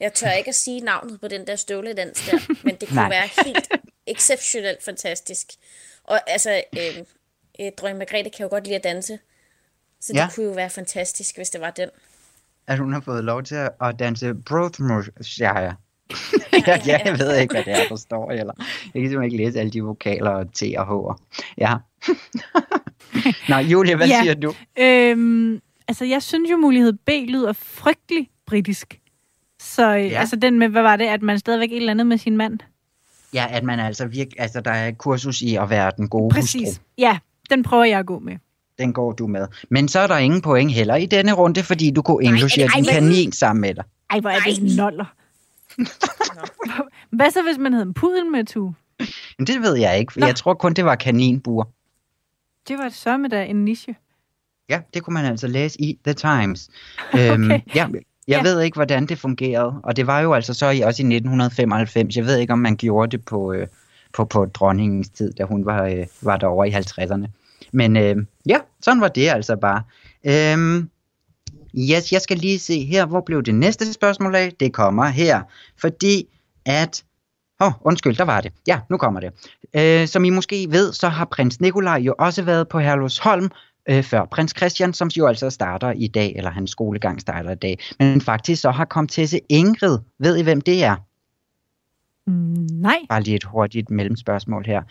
Jeg 0.01 0.13
tør 0.13 0.31
ikke 0.31 0.49
at 0.49 0.55
sige 0.55 0.81
navnet 0.81 1.21
på 1.21 1.29
den 1.29 1.47
der 1.47 1.57
støvledans 1.57 2.23
der, 2.31 2.39
men 2.65 2.77
det 2.77 2.89
kunne 2.89 3.11
være 3.11 3.29
helt 3.45 3.69
exceptionelt 4.07 4.85
fantastisk. 4.85 5.47
Og 6.05 6.31
altså, 6.31 6.63
øh, 6.79 6.99
øh, 7.61 7.73
dronning 7.77 7.99
Margrethe 7.99 8.31
kan 8.31 8.43
jo 8.45 8.49
godt 8.51 8.65
lide 8.65 8.77
at 8.77 8.85
danse, 8.85 9.19
så 10.01 10.13
det 10.13 10.19
Ja. 10.19 10.29
kunne 10.35 10.47
jo 10.47 10.53
være 10.53 10.71
fantastisk, 10.71 11.37
hvis 11.37 11.51
det 11.51 11.61
var 11.61 11.71
den. 11.71 11.89
At 12.67 12.79
hun 12.79 12.93
har 12.93 13.01
fået 13.01 13.25
lov 13.25 13.43
til 13.43 13.55
at- 13.55 13.71
danse 13.99 14.35
ja, 15.41 15.53
jeg 15.55 15.75
ved 17.19 17.37
ikke, 17.41 17.55
hvad 17.55 17.65
det 17.65 17.73
er, 17.73 17.89
der 17.89 17.97
står, 17.97 18.31
eller 18.31 18.53
jeg 18.95 19.03
kan 19.03 19.11
simpelthen 19.11 19.23
ikke 19.25 19.37
læse 19.37 19.59
alle 19.61 19.71
de 19.73 19.81
vokaler 19.83 20.31
og 20.31 20.53
T 20.55 20.63
og 20.79 20.85
H'er. 20.89 21.23
Ja. 21.59 21.75
Nå, 23.49 23.57
Julie, 23.57 23.97
hvad 23.97 24.07
Ja. 24.09 24.21
siger 24.23 24.35
du? 24.35 24.55
Øhm, 24.79 25.61
altså, 25.89 26.05
jeg 26.05 26.23
synes 26.23 26.51
jo, 26.51 26.57
mulighed 26.57 26.93
B 26.93 27.09
lyder 27.29 27.53
frygtelig 27.53 28.29
britisk. 28.47 28.99
Så 29.61 29.95
øh, 29.97 30.01
Ja. 30.03 30.07
ja. 30.09 30.19
altså 30.21 30.37
den 30.37 30.59
med, 30.59 30.69
hvad 30.69 30.83
var 30.83 30.97
det, 30.97 31.05
at 31.05 31.23
man 31.23 31.39
stadigvæk 31.39 31.71
et 31.73 31.77
eller 31.77 31.91
andet 31.91 32.07
med 32.07 32.19
sin 32.19 32.37
mand? 32.37 32.59
Ja, 33.35 33.47
at 33.51 33.65
man 33.65 33.81
altså 33.81 34.07
virkelig, 34.07 34.41
altså 34.41 34.61
der 34.61 34.71
er 34.71 34.89
et 34.89 34.99
kursus 34.99 35.41
i 35.43 35.57
at 35.57 35.71
være 35.71 35.93
den 35.97 36.09
gode 36.09 36.35
Præcis. 36.35 36.69
hustru. 36.69 36.83
Ja, 36.99 37.19
den 37.51 37.63
prøver 37.63 37.85
jeg 37.85 37.99
at 37.99 38.07
gå 38.07 38.19
med. 38.19 38.37
Den 38.79 38.93
går 38.93 39.13
du 39.13 39.27
med. 39.27 39.47
Men 39.71 39.89
så 39.89 39.99
er 40.01 40.07
der 40.07 40.17
ingen 40.17 40.43
point 40.43 40.73
heller 40.73 40.95
i 40.97 41.07
denne 41.07 41.33
runde, 41.33 41.63
fordi 41.63 41.91
du 41.91 42.03
kunne 42.03 42.25
indlogere 42.25 42.67
ej, 42.67 42.73
din 42.77 42.85
kanin 42.85 43.33
sammen 43.33 43.61
med 43.61 43.75
dig. 43.75 43.85
Ej, 44.11 44.21
hvor 44.21 44.31
er 44.31 44.39
det 44.39 44.77
noller. 44.77 45.05
Hvad 47.17 47.31
så, 47.31 47.43
hvis 47.43 47.59
man 47.59 47.73
havde 47.73 47.87
en 47.87 47.95
pudel 47.95 48.27
med, 48.27 48.45
tu? 48.45 48.73
Men 49.39 49.47
det 49.47 49.63
ved 49.63 49.77
jeg 49.77 49.99
ikke. 49.99 50.21
Nå. 50.21 50.27
Jeg 50.27 50.37
tror 50.37 50.55
kun, 50.55 50.75
det 50.75 50.85
var 50.85 50.95
kaninbur. 50.95 51.69
Det 52.69 52.79
var 52.79 52.89
sørme 52.89 53.29
da 53.29 53.45
en 53.45 53.65
niche. 53.65 53.97
Ja, 54.69 54.81
det 54.95 55.03
kunne 55.03 55.15
man 55.15 55.25
altså 55.25 55.47
læse 55.47 55.81
i 55.81 55.99
The 56.05 56.13
Times. 56.15 56.71
Øhm, 57.19 57.45
Okay. 57.45 57.61
ja, 57.75 57.87
jeg 57.93 58.03
Ja. 58.29 58.43
ved 58.43 58.61
ikke, 58.61 58.75
hvordan 58.75 59.07
det 59.07 59.19
fungerede. 59.19 59.81
Og 59.85 59.97
det 59.97 60.07
var 60.07 60.21
jo 60.21 60.33
altså 60.33 60.55
så 60.55 60.71
i, 60.71 60.81
også 60.81 61.03
i 61.03 61.07
1995. 61.07 62.17
Jeg 62.17 62.25
ved 62.25 62.39
ikke, 62.39 62.53
om 62.53 62.59
man 62.59 62.77
gjorde 62.77 63.17
det 63.17 63.25
på, 63.25 63.53
øh, 63.53 63.67
på, 64.13 64.25
på 64.25 64.45
dronningens 64.47 65.09
tid, 65.09 65.33
da 65.33 65.45
hun 65.45 65.67
var, 65.67 65.85
øh, 65.85 66.07
var 66.23 66.37
derovre 66.37 66.69
i 66.69 66.73
50'erne. 66.73 67.27
Men 67.73 67.97
øh, 67.97 68.17
ja, 68.47 68.59
sådan 68.83 69.01
var 69.01 69.09
det 69.09 69.29
altså 69.29 69.57
bare. 69.57 69.83
Øhm, 70.25 70.91
yes, 71.77 72.13
jeg 72.13 72.21
skal 72.21 72.39
lige 72.39 72.59
se 72.59 72.85
her, 72.85 73.07
hvor 73.07 73.21
blev 73.21 73.43
det 73.43 73.55
næste 73.55 73.93
spørgsmål 73.93 74.35
af? 74.35 74.53
Det 74.61 74.73
kommer 74.73 75.07
her. 75.07 75.43
Fordi 75.81 76.27
at... 76.67 77.05
Åh, 77.61 77.67
oh, 77.67 77.73
undskyld, 77.81 78.17
der 78.17 78.25
var 78.25 78.41
det. 78.41 78.53
Ja, 78.67 78.81
nu 78.91 78.97
kommer 78.97 79.21
det. 79.21 79.33
Øh, 79.77 80.09
som 80.09 80.25
I 80.25 80.31
måske 80.31 80.67
ved, 80.71 80.93
så 80.93 81.09
har 81.09 81.25
prins 81.25 81.61
Nikolaj 81.61 81.99
jo 81.99 82.15
også 82.19 82.43
været 82.43 82.69
på 82.69 82.79
Herlufsholm 82.79 83.51
øh, 83.89 84.03
før 84.03 84.25
prins 84.25 84.55
Christian, 84.57 84.93
som 84.93 85.09
jo 85.09 85.27
altså 85.27 85.51
starter 85.51 85.93
i 85.93 86.09
dag, 86.09 86.33
eller 86.37 86.51
hans 86.51 86.71
skolegang 86.71 87.21
starter 87.21 87.51
i 87.51 87.55
dag. 87.55 87.79
Men 87.99 88.21
faktisk 88.21 88.63
så 88.63 88.71
har 88.71 88.85
komtesse 88.85 89.41
Ingrid, 89.49 89.99
ved 90.19 90.37
I 90.37 90.43
hvem 90.43 90.61
det 90.61 90.85
er? 90.85 90.97
Mm, 92.27 92.67
nej. 92.71 92.99
Bare 93.09 93.23
lige 93.23 93.37
et 93.37 93.45
hurtigt 93.45 93.91
mellemspørgsmål 93.91 94.67
her. 94.67 94.83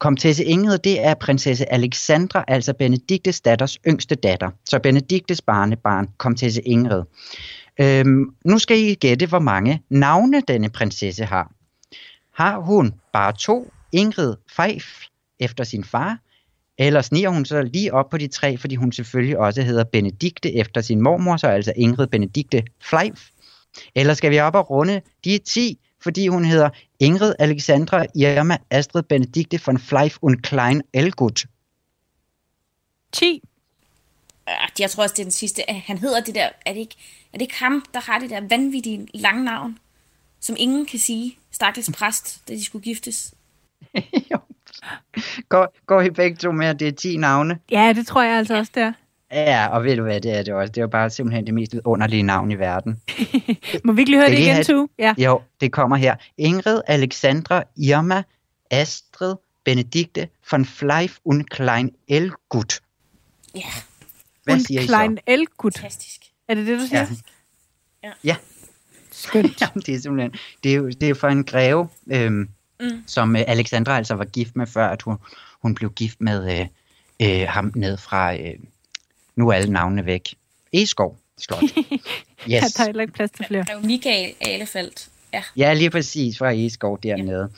Komtesse 0.00 0.44
Ingrid, 0.44 0.78
det 0.78 1.06
er 1.06 1.14
prinsesse 1.14 1.72
Alexandra, 1.72 2.44
altså 2.48 2.72
Benediktes 2.72 3.40
datters 3.40 3.78
yngste 3.88 4.14
datter. 4.14 4.50
Så 4.64 4.78
Benediktes 4.78 5.42
barnebarn, 5.42 6.08
komtesse 6.18 6.62
Ingrid. 6.62 7.02
Øhm, 7.80 8.34
nu 8.44 8.58
skal 8.58 8.78
I 8.78 8.94
gætte, 8.94 9.26
hvor 9.26 9.38
mange 9.38 9.82
navne 9.90 10.42
denne 10.48 10.70
prinsesse 10.70 11.24
har. 11.24 11.52
Har 12.34 12.60
hun 12.60 12.94
bare 13.12 13.32
to, 13.32 13.72
Ingrid 13.92 14.34
Feif, 14.56 14.84
efter 15.40 15.64
sin 15.64 15.84
far, 15.84 16.18
eller 16.78 17.02
sniger 17.02 17.28
hun 17.28 17.44
så 17.44 17.62
lige 17.62 17.94
op 17.94 18.10
på 18.10 18.18
de 18.18 18.28
tre, 18.28 18.58
fordi 18.58 18.74
hun 18.74 18.92
selvfølgelig 18.92 19.38
også 19.38 19.62
hedder 19.62 19.84
Benedikte 19.84 20.54
efter 20.54 20.80
sin 20.80 21.02
mormor, 21.02 21.36
så 21.36 21.46
altså 21.46 21.72
Ingrid 21.76 22.06
Benedikte 22.06 22.62
Fleif. 22.82 23.28
Eller 23.94 24.14
skal 24.14 24.30
vi 24.30 24.40
op 24.40 24.54
og 24.54 24.70
runde 24.70 25.00
de 25.24 25.38
10, 25.38 25.78
fordi 26.02 26.28
hun 26.28 26.44
hedder 26.44 26.70
Ingrid 26.98 27.34
Alexandra 27.38 28.06
Irma 28.14 28.58
Astrid 28.70 29.02
Benedikte 29.02 29.60
von 29.66 29.78
Fleif 29.78 30.18
und 30.22 30.42
Klein 30.42 30.82
Elgut. 30.92 31.46
10. 33.12 33.42
Øh, 34.48 34.54
Jeg 34.78 34.90
tror 34.90 35.02
også, 35.02 35.12
det 35.12 35.22
er 35.22 35.24
den 35.24 35.32
sidste. 35.32 35.62
Han 35.68 35.98
hedder 35.98 36.20
det 36.20 36.34
der... 36.34 36.48
Er 36.66 36.72
det 36.72 36.80
ikke, 36.80 36.96
er 37.32 37.38
det 37.38 37.42
ikke 37.42 37.58
ham, 37.58 37.84
der 37.94 38.00
har 38.00 38.18
det 38.18 38.30
der 38.30 38.40
vanvittige 38.48 39.08
lange 39.14 39.44
navn, 39.44 39.78
som 40.40 40.56
ingen 40.58 40.86
kan 40.86 40.98
sige? 40.98 41.36
Stakkels 41.50 41.90
præst, 41.94 42.48
da 42.48 42.52
de 42.54 42.64
skulle 42.64 42.82
giftes. 42.82 43.34
Går, 45.48 45.74
går 45.86 46.00
I 46.00 46.10
begge 46.10 46.36
to 46.36 46.52
med, 46.52 46.66
at 46.66 46.80
det 46.80 46.88
er 46.88 46.92
10 46.92 47.16
navne? 47.16 47.58
Ja, 47.70 47.92
det 47.96 48.06
tror 48.06 48.22
jeg 48.22 48.38
altså 48.38 48.56
også, 48.56 48.72
der. 48.74 48.92
Ja, 49.32 49.68
og 49.68 49.84
ved 49.84 49.96
du 49.96 50.02
hvad, 50.02 50.20
det 50.20 50.38
er 50.38 50.42
det 50.42 50.54
også. 50.54 50.72
Det 50.72 50.78
er 50.78 50.82
jo 50.82 50.88
bare 50.88 51.10
simpelthen 51.10 51.46
det 51.46 51.54
mest 51.54 51.74
underlige 51.84 52.22
navn 52.22 52.50
i 52.50 52.58
verden. 52.58 53.02
Må 53.84 53.92
vi 53.92 54.00
ikke 54.00 54.10
lige 54.10 54.20
høre 54.20 54.30
det 54.30 54.38
I 54.38 54.42
igen, 54.42 54.64
tu? 54.64 54.88
Ja. 54.98 55.14
Jo, 55.18 55.42
det 55.60 55.72
kommer 55.72 55.96
her. 55.96 56.16
Ingrid 56.38 56.80
Alexandra 56.86 57.62
Irma 57.76 58.22
Astrid 58.70 59.34
Benedikte 59.64 60.28
von 60.50 60.64
Fleif 60.64 61.18
und 61.24 61.44
Klein 61.44 61.90
Elgut. 62.08 62.80
Ja, 63.54 63.60
Hvad 64.44 64.54
Und 64.54 64.66
siger 64.66 64.80
I 64.80 64.86
Klein 64.86 65.16
så? 65.16 65.22
Elgut. 65.26 65.78
fantastisk. 65.78 66.20
Er 66.48 66.54
det 66.54 66.66
det, 66.66 66.80
du 66.80 66.86
siger? 66.86 67.06
Ja. 68.02 68.12
Ja. 68.24 68.36
Skønt. 69.12 69.60
Jamen, 69.60 69.82
det 69.86 69.94
er 69.94 69.98
simpelthen, 69.98 70.34
det 70.64 70.72
er 70.72 70.76
jo 70.76 70.88
det 70.88 71.08
er 71.08 71.14
for 71.14 71.28
en 71.28 71.44
greve, 71.44 71.88
øhm, 72.12 72.48
mm. 72.80 73.04
som 73.06 73.36
øh, 73.36 73.42
Alexandra 73.46 73.96
altså 73.96 74.14
var 74.14 74.24
gift 74.24 74.56
med, 74.56 74.66
før 74.66 74.88
at 74.88 75.02
hun, 75.02 75.16
hun 75.62 75.74
blev 75.74 75.90
gift 75.92 76.20
med 76.20 76.60
øh, 76.60 76.66
øh, 77.22 77.48
ham 77.48 77.72
ned 77.74 77.96
fra, 77.96 78.34
øh, 78.34 78.54
nu 79.36 79.48
er 79.48 79.52
alle 79.52 79.72
navnene 79.72 80.06
væk, 80.06 80.34
Eskov 80.72 81.18
Slot. 81.38 81.62
Ja, 82.48 82.60
Yes. 82.64 82.72
der 82.72 82.82
er 82.82 82.86
heller 82.86 83.02
ikke 83.02 83.12
plads 83.14 83.30
til 83.30 83.44
flere. 83.46 83.64
Grev 83.64 83.80
Michael 83.84 84.34
Alefeldt. 84.40 85.08
Ja. 85.32 85.42
Ja, 85.56 85.72
lige 85.74 85.90
præcis 85.90 86.38
fra 86.38 86.50
Egeskov 86.50 86.98
dernede. 87.02 87.48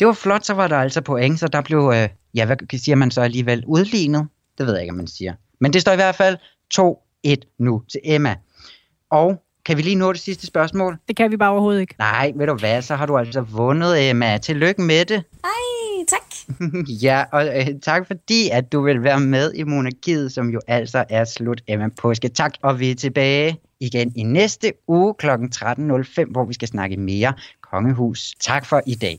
Det 0.00 0.06
var 0.06 0.12
flot, 0.12 0.46
så 0.46 0.54
var 0.54 0.68
der 0.68 0.76
altså 0.76 1.00
point, 1.00 1.40
så 1.40 1.48
der 1.48 1.60
blev, 1.60 1.92
øh, 1.94 2.08
ja, 2.34 2.44
hvad 2.44 2.78
siger 2.78 2.96
man 2.96 3.10
så 3.10 3.20
alligevel, 3.20 3.64
udlignet? 3.66 4.28
Det 4.58 4.66
ved 4.66 4.72
jeg 4.74 4.82
ikke, 4.82 4.90
om 4.90 4.96
man 4.96 5.06
siger. 5.06 5.34
Men 5.60 5.72
det 5.72 5.80
står 5.80 5.92
i 5.92 5.96
hvert 5.96 6.14
fald 6.14 6.36
2-1 6.74 7.34
nu 7.58 7.82
til 7.92 8.00
Emma. 8.04 8.34
Og 9.10 9.42
kan 9.64 9.76
vi 9.76 9.82
lige 9.82 9.96
nå 9.96 10.12
det 10.12 10.20
sidste 10.20 10.46
spørgsmål? 10.46 10.96
Det 11.08 11.16
kan 11.16 11.30
vi 11.30 11.36
bare 11.36 11.50
overhovedet 11.50 11.80
ikke. 11.80 11.94
Nej, 11.98 12.32
ved 12.36 12.46
du 12.46 12.54
hvad, 12.54 12.82
så 12.82 12.96
har 12.96 13.06
du 13.06 13.18
altså 13.18 13.40
vundet, 13.40 14.10
Emma. 14.10 14.38
Tillykke 14.38 14.82
med 14.82 15.04
det. 15.04 15.22
Tak. 16.08 16.58
ja, 17.04 17.24
og 17.32 17.46
øh, 17.46 17.66
tak 17.82 18.06
fordi, 18.06 18.48
at 18.52 18.72
du 18.72 18.82
vil 18.82 19.02
være 19.02 19.20
med 19.20 19.52
i 19.54 19.62
Monarkiet, 19.62 20.32
som 20.32 20.50
jo 20.50 20.60
altså 20.66 21.04
er 21.08 21.24
slut 21.24 21.62
Emma 21.68 21.88
Påske. 22.00 22.28
Tak, 22.28 22.52
og 22.62 22.80
vi 22.80 22.90
er 22.90 22.94
tilbage 22.94 23.58
igen 23.80 24.12
i 24.16 24.22
næste 24.22 24.72
uge 24.88 25.14
kl. 25.14 25.26
13.05, 25.26 26.24
hvor 26.30 26.44
vi 26.44 26.54
skal 26.54 26.68
snakke 26.68 26.96
mere 26.96 27.32
kongehus. 27.70 28.34
Tak 28.40 28.66
for 28.66 28.82
i 28.86 28.94
dag. 28.94 29.14